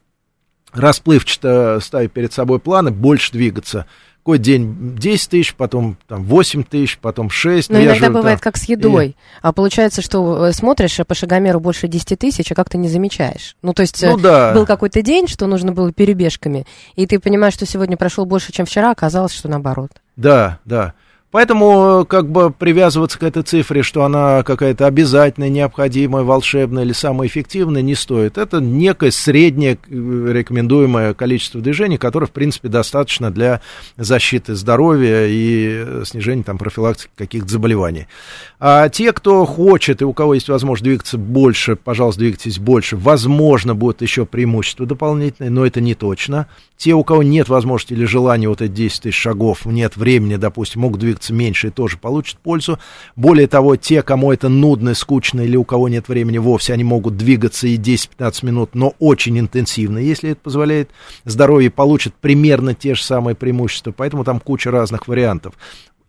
расплывчато 0.72 1.80
ставить 1.82 2.12
перед 2.12 2.32
собой 2.32 2.60
планы, 2.60 2.92
больше 2.92 3.32
двигаться. 3.32 3.88
Какой 4.20 4.38
день 4.38 4.96
10 4.98 5.30
тысяч, 5.30 5.56
потом 5.56 5.98
там 6.08 6.24
8 6.24 6.64
тысяч, 6.64 7.00
потом 7.00 7.32
6. 7.32 7.70
Но 7.70 7.78
ну, 7.78 7.86
иногда 7.86 8.08
же, 8.08 8.12
бывает 8.12 8.40
там, 8.40 8.44
как 8.44 8.58
с 8.58 8.66
едой. 8.66 9.08
И... 9.08 9.16
А 9.42 9.52
получается, 9.52 10.04
что 10.04 10.46
э, 10.46 10.52
смотришь 10.52 11.00
по 11.08 11.16
шагомеру 11.16 11.60
больше 11.60 11.88
10 11.88 12.20
тысяч, 12.20 12.52
а 12.52 12.56
как 12.56 12.70
то 12.70 12.78
не 12.78 12.88
замечаешь. 12.88 13.56
Ну, 13.64 13.74
то 13.74 13.82
есть 13.82 14.04
ну, 14.04 14.20
э, 14.20 14.22
да. 14.22 14.54
был 14.54 14.68
какой-то 14.68 15.02
день, 15.02 15.28
что 15.28 15.48
нужно 15.48 15.72
было 15.72 15.92
перебежками, 15.92 16.68
и 16.96 17.08
ты 17.08 17.20
понимаешь, 17.20 17.56
что 17.56 17.66
сегодня 17.66 17.98
прошел 17.98 18.26
больше, 18.26 18.52
чем 18.52 18.68
вчера, 18.68 18.90
а 18.90 18.92
оказалось, 18.92 19.34
что 19.34 19.48
наоборот. 19.48 19.90
Да, 20.18 20.60
да. 20.66 20.94
Поэтому 21.38 22.04
как 22.10 22.32
бы 22.32 22.50
привязываться 22.50 23.20
к 23.20 23.22
этой 23.22 23.44
цифре, 23.44 23.84
что 23.84 24.04
она 24.04 24.42
какая-то 24.42 24.88
обязательная, 24.88 25.50
необходимая, 25.50 26.24
волшебная 26.24 26.84
или 26.84 26.94
самая 26.94 27.28
эффективная, 27.28 27.84
не 27.84 27.94
стоит. 27.94 28.40
Это 28.40 28.60
некое 28.60 29.12
среднее 29.12 29.74
э, 29.74 30.32
рекомендуемое 30.32 31.14
количество 31.14 31.62
движений, 31.62 32.00
которое, 32.00 32.26
в 32.26 32.32
принципе, 32.32 32.70
достаточно 32.70 33.30
для 33.30 33.62
защиты 33.98 34.56
здоровья 34.56 35.28
и 35.28 36.04
снижения 36.06 36.42
там, 36.42 36.58
профилактики 36.58 37.12
каких-то 37.16 37.50
заболеваний. 37.50 38.08
А 38.60 38.90
те, 38.90 39.14
кто 39.14 39.46
хочет 39.46 40.02
и 40.02 40.06
у 40.06 40.14
кого 40.14 40.34
есть 40.34 40.50
возможность 40.50 40.86
двигаться 40.86 41.20
больше, 41.20 41.76
пожалуйста, 41.76 42.22
двигайтесь 42.22 42.58
больше. 42.58 42.98
Возможно, 42.98 43.76
будет 43.76 44.02
еще 44.02 44.26
преимущество 44.26 44.88
дополнительное, 44.88 45.52
но 45.52 45.68
это 45.68 45.82
не 45.82 45.94
точно. 45.94 46.48
Те, 46.78 46.94
у 46.94 47.04
кого 47.04 47.22
нет 47.22 47.50
возможности 47.50 47.94
или 47.94 48.06
желания 48.06 48.50
вот 48.50 48.62
эти 48.62 48.72
10 48.72 49.04
тысяч 49.04 49.18
шагов, 49.18 49.66
нет 49.66 49.98
времени, 49.98 50.36
допустим, 50.36 50.82
могут 50.82 51.00
двигаться 51.00 51.27
меньше 51.34 51.68
и 51.68 51.72
тоже 51.72 51.98
получат 51.98 52.38
пользу. 52.40 52.80
Более 53.16 53.48
того, 53.48 53.76
те, 53.76 54.02
кому 54.02 54.32
это 54.32 54.50
нудно, 54.50 54.94
скучно 54.94 55.42
или 55.42 55.56
у 55.56 55.64
кого 55.64 55.90
нет 55.90 56.08
времени 56.08 56.38
вовсе, 56.38 56.74
они 56.74 56.84
могут 56.84 57.18
двигаться 57.18 57.68
и 57.68 57.78
10-15 57.78 58.46
минут, 58.46 58.76
но 58.76 58.94
очень 59.00 59.40
интенсивно, 59.40 59.98
если 59.98 60.32
это 60.32 60.42
позволяет 60.42 60.90
здоровье, 61.26 61.70
получат 61.70 62.14
примерно 62.16 62.74
те 62.74 62.96
же 62.96 63.04
самые 63.04 63.36
преимущества. 63.36 63.94
Поэтому 63.96 64.24
там 64.24 64.40
куча 64.40 64.72
разных 64.72 65.08
вариантов 65.08 65.54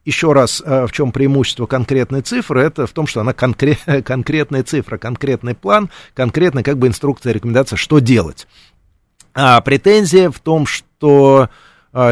еще 0.08 0.32
раз, 0.32 0.62
э, 0.64 0.86
в 0.86 0.92
чем 0.92 1.12
преимущество 1.12 1.66
конкретной 1.66 2.22
цифры, 2.22 2.62
это 2.62 2.86
в 2.86 2.92
том, 2.92 3.06
что 3.06 3.20
она 3.20 3.34
конкрет, 3.34 3.78
конкретная 4.06 4.62
цифра, 4.62 4.96
конкретный 4.96 5.54
план, 5.54 5.90
конкретная 6.14 6.62
как 6.62 6.78
бы 6.78 6.86
инструкция, 6.86 7.34
рекомендация, 7.34 7.76
что 7.76 7.98
делать. 7.98 8.46
А 9.34 9.60
претензия 9.60 10.30
в 10.30 10.40
том, 10.40 10.64
что 10.64 11.50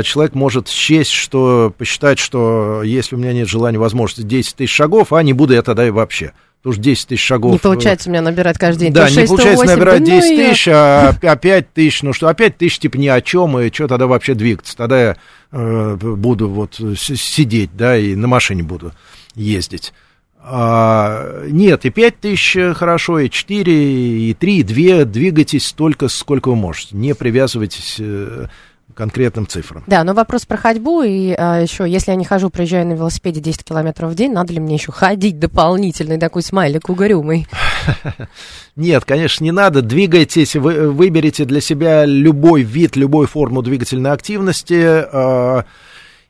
человек 0.03 0.35
может 0.35 0.69
счесть, 0.69 1.11
что 1.11 1.73
посчитать, 1.77 2.19
что 2.19 2.83
если 2.83 3.15
у 3.15 3.19
меня 3.19 3.33
нет 3.33 3.49
желания, 3.49 3.79
возможности 3.79 4.23
10 4.23 4.57
тысяч 4.57 4.75
шагов, 4.75 5.13
а 5.13 5.23
не 5.23 5.33
буду 5.33 5.55
я 5.55 5.63
тогда 5.63 5.87
и 5.87 5.91
вообще. 5.91 6.33
Потому 6.63 6.75
что 6.75 6.83
10 6.83 7.09
тысяч 7.09 7.25
шагов... 7.25 7.53
Не 7.53 7.59
получается 7.59 8.09
у 8.09 8.13
меня 8.13 8.23
набирать 8.23 8.59
каждый 8.59 8.87
день. 8.87 8.93
Да, 8.93 9.07
6, 9.07 9.17
не 9.17 9.27
получается 9.27 9.65
108, 9.65 9.79
набирать 9.79 10.05
10 10.05 10.09
да, 10.09 10.43
ну 10.43 10.51
тысяч, 10.51 10.69
а, 10.69 11.15
а 11.23 11.37
5 11.37 11.73
тысяч, 11.73 12.03
ну 12.03 12.13
что, 12.13 12.29
а 12.29 12.35
5 12.35 12.59
тысяч 12.59 12.79
типа 12.81 12.97
ни 12.97 13.07
о 13.07 13.21
чем, 13.21 13.59
и 13.61 13.73
что 13.73 13.87
тогда 13.87 14.09
вообще 14.09 14.35
двигаться? 14.35 14.77
Тогда 14.77 15.01
я 15.01 15.17
э, 15.53 15.97
буду 15.97 16.49
вот 16.49 16.75
сидеть, 16.97 17.71
да, 17.77 17.97
и 17.97 18.17
на 18.17 18.27
машине 18.27 18.65
буду 18.65 18.93
ездить. 19.37 19.93
А, 20.49 21.45
нет, 21.47 21.85
и 21.85 21.91
5 21.91 22.21
тысяч 22.21 22.57
хорошо, 22.75 23.19
и 23.19 23.29
4, 23.29 24.31
и 24.31 24.35
3, 24.35 24.59
и 24.59 24.63
2, 24.63 25.05
двигайтесь 25.05 25.67
столько, 25.67 26.09
сколько 26.09 26.49
вы 26.49 26.57
можете. 26.57 26.97
Не 26.97 27.15
привязывайтесь 27.15 27.97
э, 27.99 28.47
конкретным 28.95 29.47
цифрам. 29.47 29.85
Да, 29.87 30.05
но 30.05 30.15
вопрос 30.15 30.47
про 30.47 30.57
ходьбу, 30.57 31.03
и 31.03 31.35
а, 31.37 31.61
еще, 31.61 31.89
если 31.89 32.13
я 32.13 32.17
не 32.17 32.25
хожу, 32.25 32.51
проезжаю 32.51 32.87
на 32.87 32.93
велосипеде 32.95 33.41
10 33.41 33.65
километров 33.65 34.13
в 34.13 34.15
день, 34.15 34.33
надо 34.33 34.53
ли 34.53 34.61
мне 34.61 34.75
еще 34.75 34.93
ходить 34.93 35.39
дополнительный 35.39 36.19
такой 36.19 36.43
смайлик 36.43 36.89
угорюмый? 36.89 37.47
Нет, 38.77 39.05
конечно, 39.05 39.45
не 39.45 39.53
надо. 39.53 39.83
Двигайтесь, 39.83 40.57
вы, 40.57 40.91
выберите 40.91 41.45
для 41.45 41.61
себя 41.61 42.05
любой 42.05 42.63
вид, 42.63 42.97
любую 42.97 43.27
форму 43.27 43.63
двигательной 43.63 44.13
активности. 44.13 44.75
Э, 45.13 45.63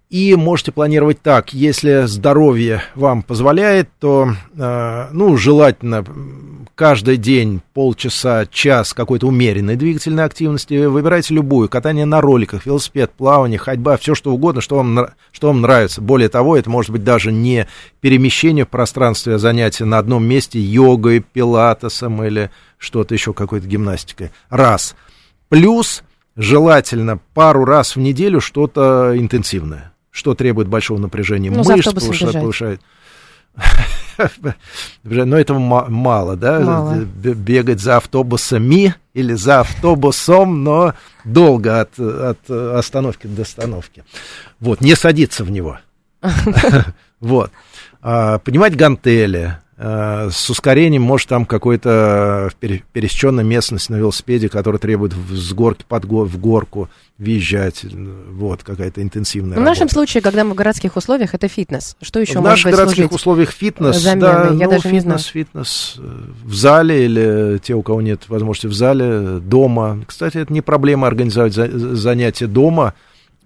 и 0.08 0.36
можете 0.36 0.70
планировать 0.70 1.20
так, 1.20 1.52
если 1.52 2.06
здоровье 2.06 2.82
вам 2.94 3.22
позволяет, 3.22 3.88
то, 3.98 4.30
э, 4.56 5.08
ну, 5.10 5.36
желательно 5.36 6.04
каждый 6.76 7.16
день 7.16 7.60
полчаса, 7.74 8.46
час 8.46 8.94
какой-то 8.94 9.26
умеренной 9.26 9.74
двигательной 9.74 10.24
активности. 10.24 10.84
Выбирайте 10.84 11.34
любую. 11.34 11.68
Катание 11.68 12.04
на 12.04 12.20
роликах, 12.20 12.66
велосипед, 12.66 13.10
плавание, 13.16 13.58
ходьба, 13.58 13.96
все 13.96 14.14
что 14.14 14.32
угодно, 14.32 14.60
что 14.60 14.76
вам, 14.76 15.08
что 15.32 15.48
вам 15.48 15.62
нравится. 15.62 16.00
Более 16.00 16.28
того, 16.28 16.56
это 16.56 16.70
может 16.70 16.92
быть 16.92 17.02
даже 17.02 17.32
не 17.32 17.66
перемещение 18.00 18.64
в 18.64 18.68
пространстве, 18.68 19.34
а 19.34 19.38
занятие 19.38 19.86
на 19.86 19.98
одном 19.98 20.24
месте 20.24 20.60
йогой, 20.60 21.20
пилатесом 21.20 22.22
или 22.22 22.50
что-то 22.78 23.14
еще, 23.14 23.32
какой-то 23.32 23.66
гимнастикой. 23.66 24.30
Раз. 24.50 24.94
Плюс 25.48 26.04
желательно 26.36 27.18
пару 27.34 27.64
раз 27.64 27.96
в 27.96 28.00
неделю 28.00 28.40
что-то 28.40 29.14
интенсивное 29.16 29.92
что 30.16 30.34
требует 30.34 30.66
большого 30.66 30.98
напряжения 30.98 31.50
ну, 31.50 31.62
мышц, 31.62 31.92
повышает, 31.92 32.32
повышает. 32.32 32.80
Но 35.02 35.38
этого 35.38 35.58
мало, 35.58 36.36
да? 36.36 36.60
Мало. 36.60 36.94
Бегать 36.94 37.80
за 37.80 37.98
автобусами 37.98 38.94
или 39.12 39.34
за 39.34 39.60
автобусом, 39.60 40.64
но 40.64 40.94
долго 41.24 41.82
от, 41.82 41.98
от 41.98 42.50
остановки 42.50 43.26
до 43.26 43.42
остановки. 43.42 44.04
Вот, 44.58 44.80
не 44.80 44.94
садиться 44.94 45.44
в 45.44 45.50
него. 45.50 45.78
Вот. 47.20 47.50
А, 48.02 48.38
понимать 48.40 48.76
гантели, 48.76 49.56
с 49.78 50.48
ускорением, 50.48 51.02
может, 51.02 51.28
там 51.28 51.44
какой-то 51.44 52.50
пересеченная 52.92 53.44
местность 53.44 53.90
на 53.90 53.96
велосипеде, 53.96 54.48
которая 54.48 54.78
требует 54.78 55.12
с 55.30 55.52
горки 55.52 55.84
под 55.86 56.06
гор, 56.06 56.26
в 56.26 56.38
горку 56.38 56.88
въезжать, 57.18 57.84
вот, 58.30 58.62
какая-то 58.62 59.02
интенсивная 59.02 59.52
В 59.52 59.58
работа. 59.58 59.70
нашем 59.70 59.88
случае, 59.90 60.22
когда 60.22 60.44
мы 60.44 60.52
в 60.52 60.54
городских 60.54 60.96
условиях, 60.96 61.34
это 61.34 61.48
фитнес. 61.48 61.96
Что 62.00 62.20
еще 62.20 62.38
В 62.38 62.42
наших 62.42 62.72
городских 62.72 63.12
условиях 63.12 63.50
фитнес, 63.50 63.96
заменой? 63.96 64.20
да, 64.20 64.44
Я 64.54 64.64
ну, 64.64 64.70
даже 64.70 64.82
фитнес, 64.82 64.92
не 64.92 65.00
знаю. 65.00 65.18
фитнес 65.20 65.94
э, 65.98 66.20
в 66.44 66.54
зале 66.54 67.04
или 67.04 67.58
те, 67.58 67.74
у 67.74 67.82
кого 67.82 68.00
нет 68.00 68.28
возможности 68.28 68.66
в 68.66 68.74
зале, 68.74 69.40
дома. 69.40 69.98
Кстати, 70.06 70.38
это 70.38 70.52
не 70.52 70.60
проблема 70.62 71.06
организовать 71.06 71.52
занятия 71.54 72.46
дома, 72.46 72.94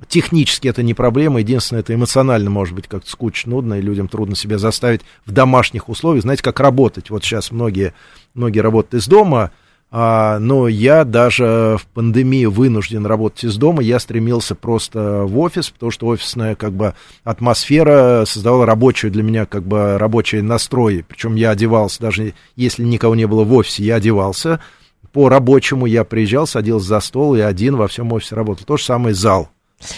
Технически 0.09 0.69
это 0.69 0.83
не 0.83 0.95
проблема, 0.95 1.41
единственное, 1.41 1.81
это 1.81 1.95
эмоционально 1.95 2.51
может 2.51 2.75
быть 2.75 2.89
как-то 2.89 3.11
скучно, 3.11 3.51
нудно, 3.51 3.75
и 3.75 3.83
людям 3.83 4.09
трудно 4.09 4.35
себя 4.35 4.59
заставить 4.59 5.03
в 5.27 5.33
домашних 5.33 5.89
условиях, 5.89 6.23
знаете, 6.23 6.43
как 6.43 6.61
работать. 6.61 7.11
Вот 7.11 7.25
сейчас 7.25 7.51
многие, 7.51 7.95
многие 8.35 8.61
работают 8.61 9.03
из 9.03 9.07
дома, 9.07 9.51
а, 9.93 10.39
но 10.39 10.69
я 10.69 11.05
даже 11.05 11.77
в 11.81 11.87
пандемию 11.93 12.51
вынужден 12.51 13.05
работать 13.05 13.45
из 13.45 13.57
дома, 13.57 13.83
я 13.83 13.99
стремился 13.99 14.55
просто 14.55 15.25
в 15.25 15.39
офис, 15.39 15.71
потому 15.71 15.91
что 15.91 16.07
офисная 16.07 16.55
как 16.55 16.73
бы 16.73 16.95
атмосфера 17.25 18.25
создавала 18.25 18.67
рабочую 18.67 19.11
для 19.11 19.25
меня 19.25 19.47
как 19.47 19.65
бы 19.65 19.99
рабочий 19.99 20.43
настрой, 20.43 21.05
причем 21.07 21.35
я 21.35 21.51
одевался, 21.51 22.01
даже 22.01 22.35
если 22.55 22.85
никого 22.85 23.17
не 23.17 23.27
было 23.27 23.43
в 23.43 23.53
офисе, 23.53 23.83
я 23.83 23.97
одевался, 23.97 24.61
по 25.13 25.29
рабочему 25.29 25.87
я 25.87 26.05
приезжал, 26.05 26.47
садился 26.47 26.87
за 26.87 27.01
стол 27.01 27.35
и 27.35 27.41
один 27.41 27.75
во 27.77 27.89
всем 27.89 28.13
офисе 28.13 28.37
работал. 28.37 28.65
То 28.65 28.77
же 28.77 28.85
самое 28.85 29.15
зал. 29.15 29.51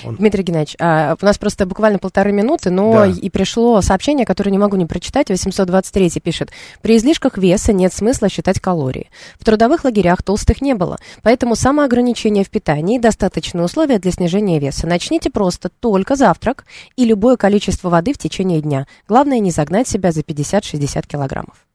Он... 0.05 0.17
Дмитрий 0.17 0.43
Геннадьевич, 0.43 0.77
а, 0.79 1.17
у 1.21 1.25
нас 1.25 1.39
просто 1.39 1.67
буквально 1.67 1.99
полторы 1.99 2.33
минуты, 2.33 2.71
но 2.71 2.93
да. 2.93 3.07
и 3.07 3.31
пришло 3.31 3.81
сообщение, 3.81 4.27
которое 4.27 4.51
не 4.51 4.59
могу 4.59 4.77
не 4.77 4.87
прочитать. 4.87 5.29
823 5.29 6.21
пишет. 6.23 6.51
При 6.81 6.97
излишках 6.97 7.39
веса 7.39 7.73
нет 7.73 7.93
смысла 7.93 8.29
считать 8.29 8.61
калории. 8.61 9.11
В 9.39 9.45
трудовых 9.45 9.85
лагерях 9.85 10.23
толстых 10.23 10.63
не 10.63 10.75
было, 10.75 10.99
поэтому 11.23 11.57
самоограничение 11.57 12.45
в 12.45 12.51
питании– 12.51 12.99
достаточные 13.01 13.65
условия 13.65 13.99
для 13.99 14.13
снижения 14.13 14.59
веса. 14.59 14.87
Начните 14.87 15.31
просто 15.31 15.69
только 15.69 16.17
завтрак 16.17 16.65
и 16.97 17.05
любое 17.05 17.37
количество 17.37 17.89
воды 17.89 18.13
в 18.13 18.19
течение 18.19 18.61
дня. 18.61 18.87
Главное 19.09 19.39
не 19.39 19.51
загнать 19.51 19.89
себя 19.89 20.13
за 20.13 20.21
50-60 20.21 21.07
килограммов. 21.07 21.67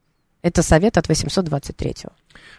Это 0.48 0.62
совет 0.62 0.96
от 0.96 1.08
823 1.08 2.04
-го. 2.04 2.10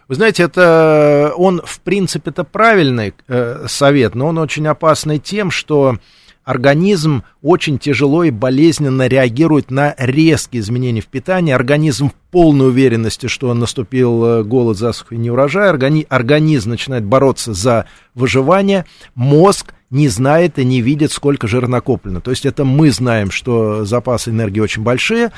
Вы 0.07 0.15
знаете, 0.15 0.43
это 0.43 1.33
он, 1.37 1.61
в 1.65 1.79
принципе, 1.79 2.29
это 2.29 2.43
правильный 2.43 3.13
э, 3.27 3.65
совет, 3.67 4.15
но 4.15 4.27
он 4.27 4.37
очень 4.37 4.67
опасный 4.67 5.19
тем, 5.19 5.51
что 5.51 5.97
организм 6.43 7.23
очень 7.43 7.77
тяжело 7.77 8.23
и 8.23 8.31
болезненно 8.31 9.07
реагирует 9.07 9.71
на 9.71 9.93
резкие 9.97 10.61
изменения 10.61 11.01
в 11.01 11.05
питании. 11.05 11.53
Организм 11.53 12.09
в 12.09 12.13
полной 12.31 12.69
уверенности, 12.69 13.27
что 13.27 13.53
наступил 13.53 14.25
э, 14.25 14.43
голод, 14.43 14.77
засуха 14.77 15.15
и 15.15 15.17
неурожай. 15.17 15.71
Органи- 15.71 16.07
организм 16.09 16.71
начинает 16.71 17.03
бороться 17.05 17.53
за 17.53 17.85
выживание. 18.15 18.85
Мозг 19.15 19.73
не 19.89 20.07
знает 20.07 20.59
и 20.59 20.65
не 20.65 20.81
видит, 20.81 21.11
сколько 21.11 21.47
жира 21.47 21.67
накоплено. 21.67 22.21
То 22.21 22.31
есть 22.31 22.45
это 22.45 22.63
мы 22.63 22.91
знаем, 22.91 23.31
что 23.31 23.85
запасы 23.85 24.29
энергии 24.29 24.59
очень 24.59 24.83
большие, 24.83 25.31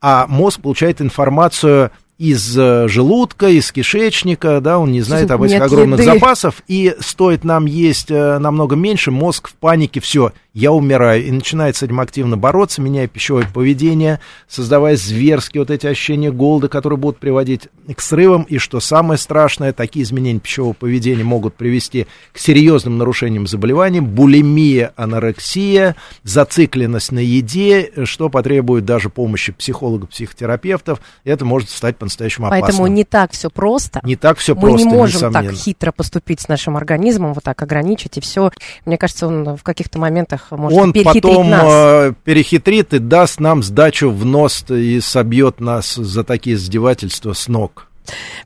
а 0.00 0.26
мозг 0.28 0.60
получает 0.60 1.00
информацию 1.00 1.90
из 2.18 2.58
э, 2.58 2.88
желудка, 2.88 3.48
из 3.48 3.70
кишечника, 3.70 4.60
да, 4.60 4.78
он 4.78 4.90
не 4.90 5.02
знает 5.02 5.30
об 5.30 5.42
этих 5.42 5.54
Нет 5.54 5.62
огромных 5.62 6.00
еды. 6.00 6.12
запасов, 6.12 6.62
и 6.66 6.96
стоит 6.98 7.44
нам 7.44 7.66
есть 7.66 8.10
э, 8.10 8.38
намного 8.38 8.74
меньше, 8.74 9.12
мозг 9.12 9.48
в 9.48 9.54
панике, 9.54 10.00
все, 10.00 10.32
я 10.58 10.72
умираю, 10.72 11.24
и 11.24 11.30
начинает 11.30 11.76
с 11.76 11.84
этим 11.84 12.00
активно 12.00 12.36
бороться, 12.36 12.82
меняя 12.82 13.06
пищевое 13.06 13.46
поведение, 13.46 14.18
создавая 14.48 14.96
зверские 14.96 15.60
вот 15.62 15.70
эти 15.70 15.86
ощущения 15.86 16.32
голода, 16.32 16.68
которые 16.68 16.98
будут 16.98 17.20
приводить 17.20 17.68
к 17.94 18.00
срывам, 18.00 18.42
и 18.42 18.58
что 18.58 18.80
самое 18.80 19.18
страшное, 19.18 19.72
такие 19.72 20.02
изменения 20.02 20.40
пищевого 20.40 20.72
поведения 20.72 21.22
могут 21.22 21.54
привести 21.54 22.08
к 22.32 22.38
серьезным 22.38 22.98
нарушениям 22.98 23.46
заболеваний, 23.46 24.00
булимия, 24.00 24.92
анорексия, 24.96 25.94
зацикленность 26.24 27.12
на 27.12 27.20
еде, 27.20 27.92
что 28.02 28.28
потребует 28.28 28.84
даже 28.84 29.10
помощи 29.10 29.52
психологов, 29.52 30.08
психотерапевтов, 30.08 31.00
это 31.22 31.44
может 31.44 31.70
стать 31.70 31.96
по-настоящему 31.98 32.48
опасным. 32.48 32.66
Поэтому 32.66 32.86
не 32.88 33.04
так 33.04 33.30
все 33.30 33.48
просто. 33.48 34.00
Не 34.02 34.16
так 34.16 34.38
все 34.38 34.56
Мы 34.56 34.60
просто, 34.62 34.88
не 34.88 34.92
можем 34.92 35.16
несомненно. 35.18 35.50
так 35.50 35.56
хитро 35.56 35.92
поступить 35.92 36.40
с 36.40 36.48
нашим 36.48 36.76
организмом, 36.76 37.32
вот 37.32 37.44
так 37.44 37.62
ограничить, 37.62 38.18
и 38.18 38.20
все. 38.20 38.50
Мне 38.84 38.98
кажется, 38.98 39.28
он 39.28 39.56
в 39.56 39.62
каких-то 39.62 40.00
моментах 40.00 40.47
может 40.56 40.78
Он 40.78 40.92
потом 40.92 41.50
нас. 41.50 41.64
э, 41.66 42.12
перехитрит 42.24 42.94
и 42.94 42.98
даст 42.98 43.40
нам 43.40 43.62
сдачу 43.62 44.10
в 44.10 44.24
нос 44.24 44.64
и 44.68 45.00
собьет 45.00 45.60
нас 45.60 45.94
за 45.94 46.24
такие 46.24 46.56
издевательства 46.56 47.32
с 47.32 47.48
ног. 47.48 47.88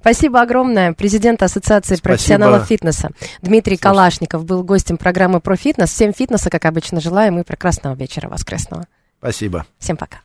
Спасибо 0.00 0.40
огромное. 0.40 0.92
Президент 0.92 1.42
Ассоциации 1.42 1.94
Спасибо. 1.94 2.08
профессионалов 2.08 2.66
фитнеса 2.66 3.10
Дмитрий 3.42 3.76
Калашников 3.76 4.44
был 4.44 4.64
гостем 4.64 4.96
программы 4.96 5.40
про 5.40 5.56
фитнес. 5.56 5.90
Всем 5.90 6.12
фитнеса, 6.12 6.50
как 6.50 6.64
обычно, 6.64 7.00
желаем 7.00 7.38
и 7.38 7.44
прекрасного 7.44 7.94
вечера 7.94 8.28
воскресного. 8.28 8.86
Спасибо. 9.20 9.64
Всем 9.78 9.96
пока. 9.96 10.22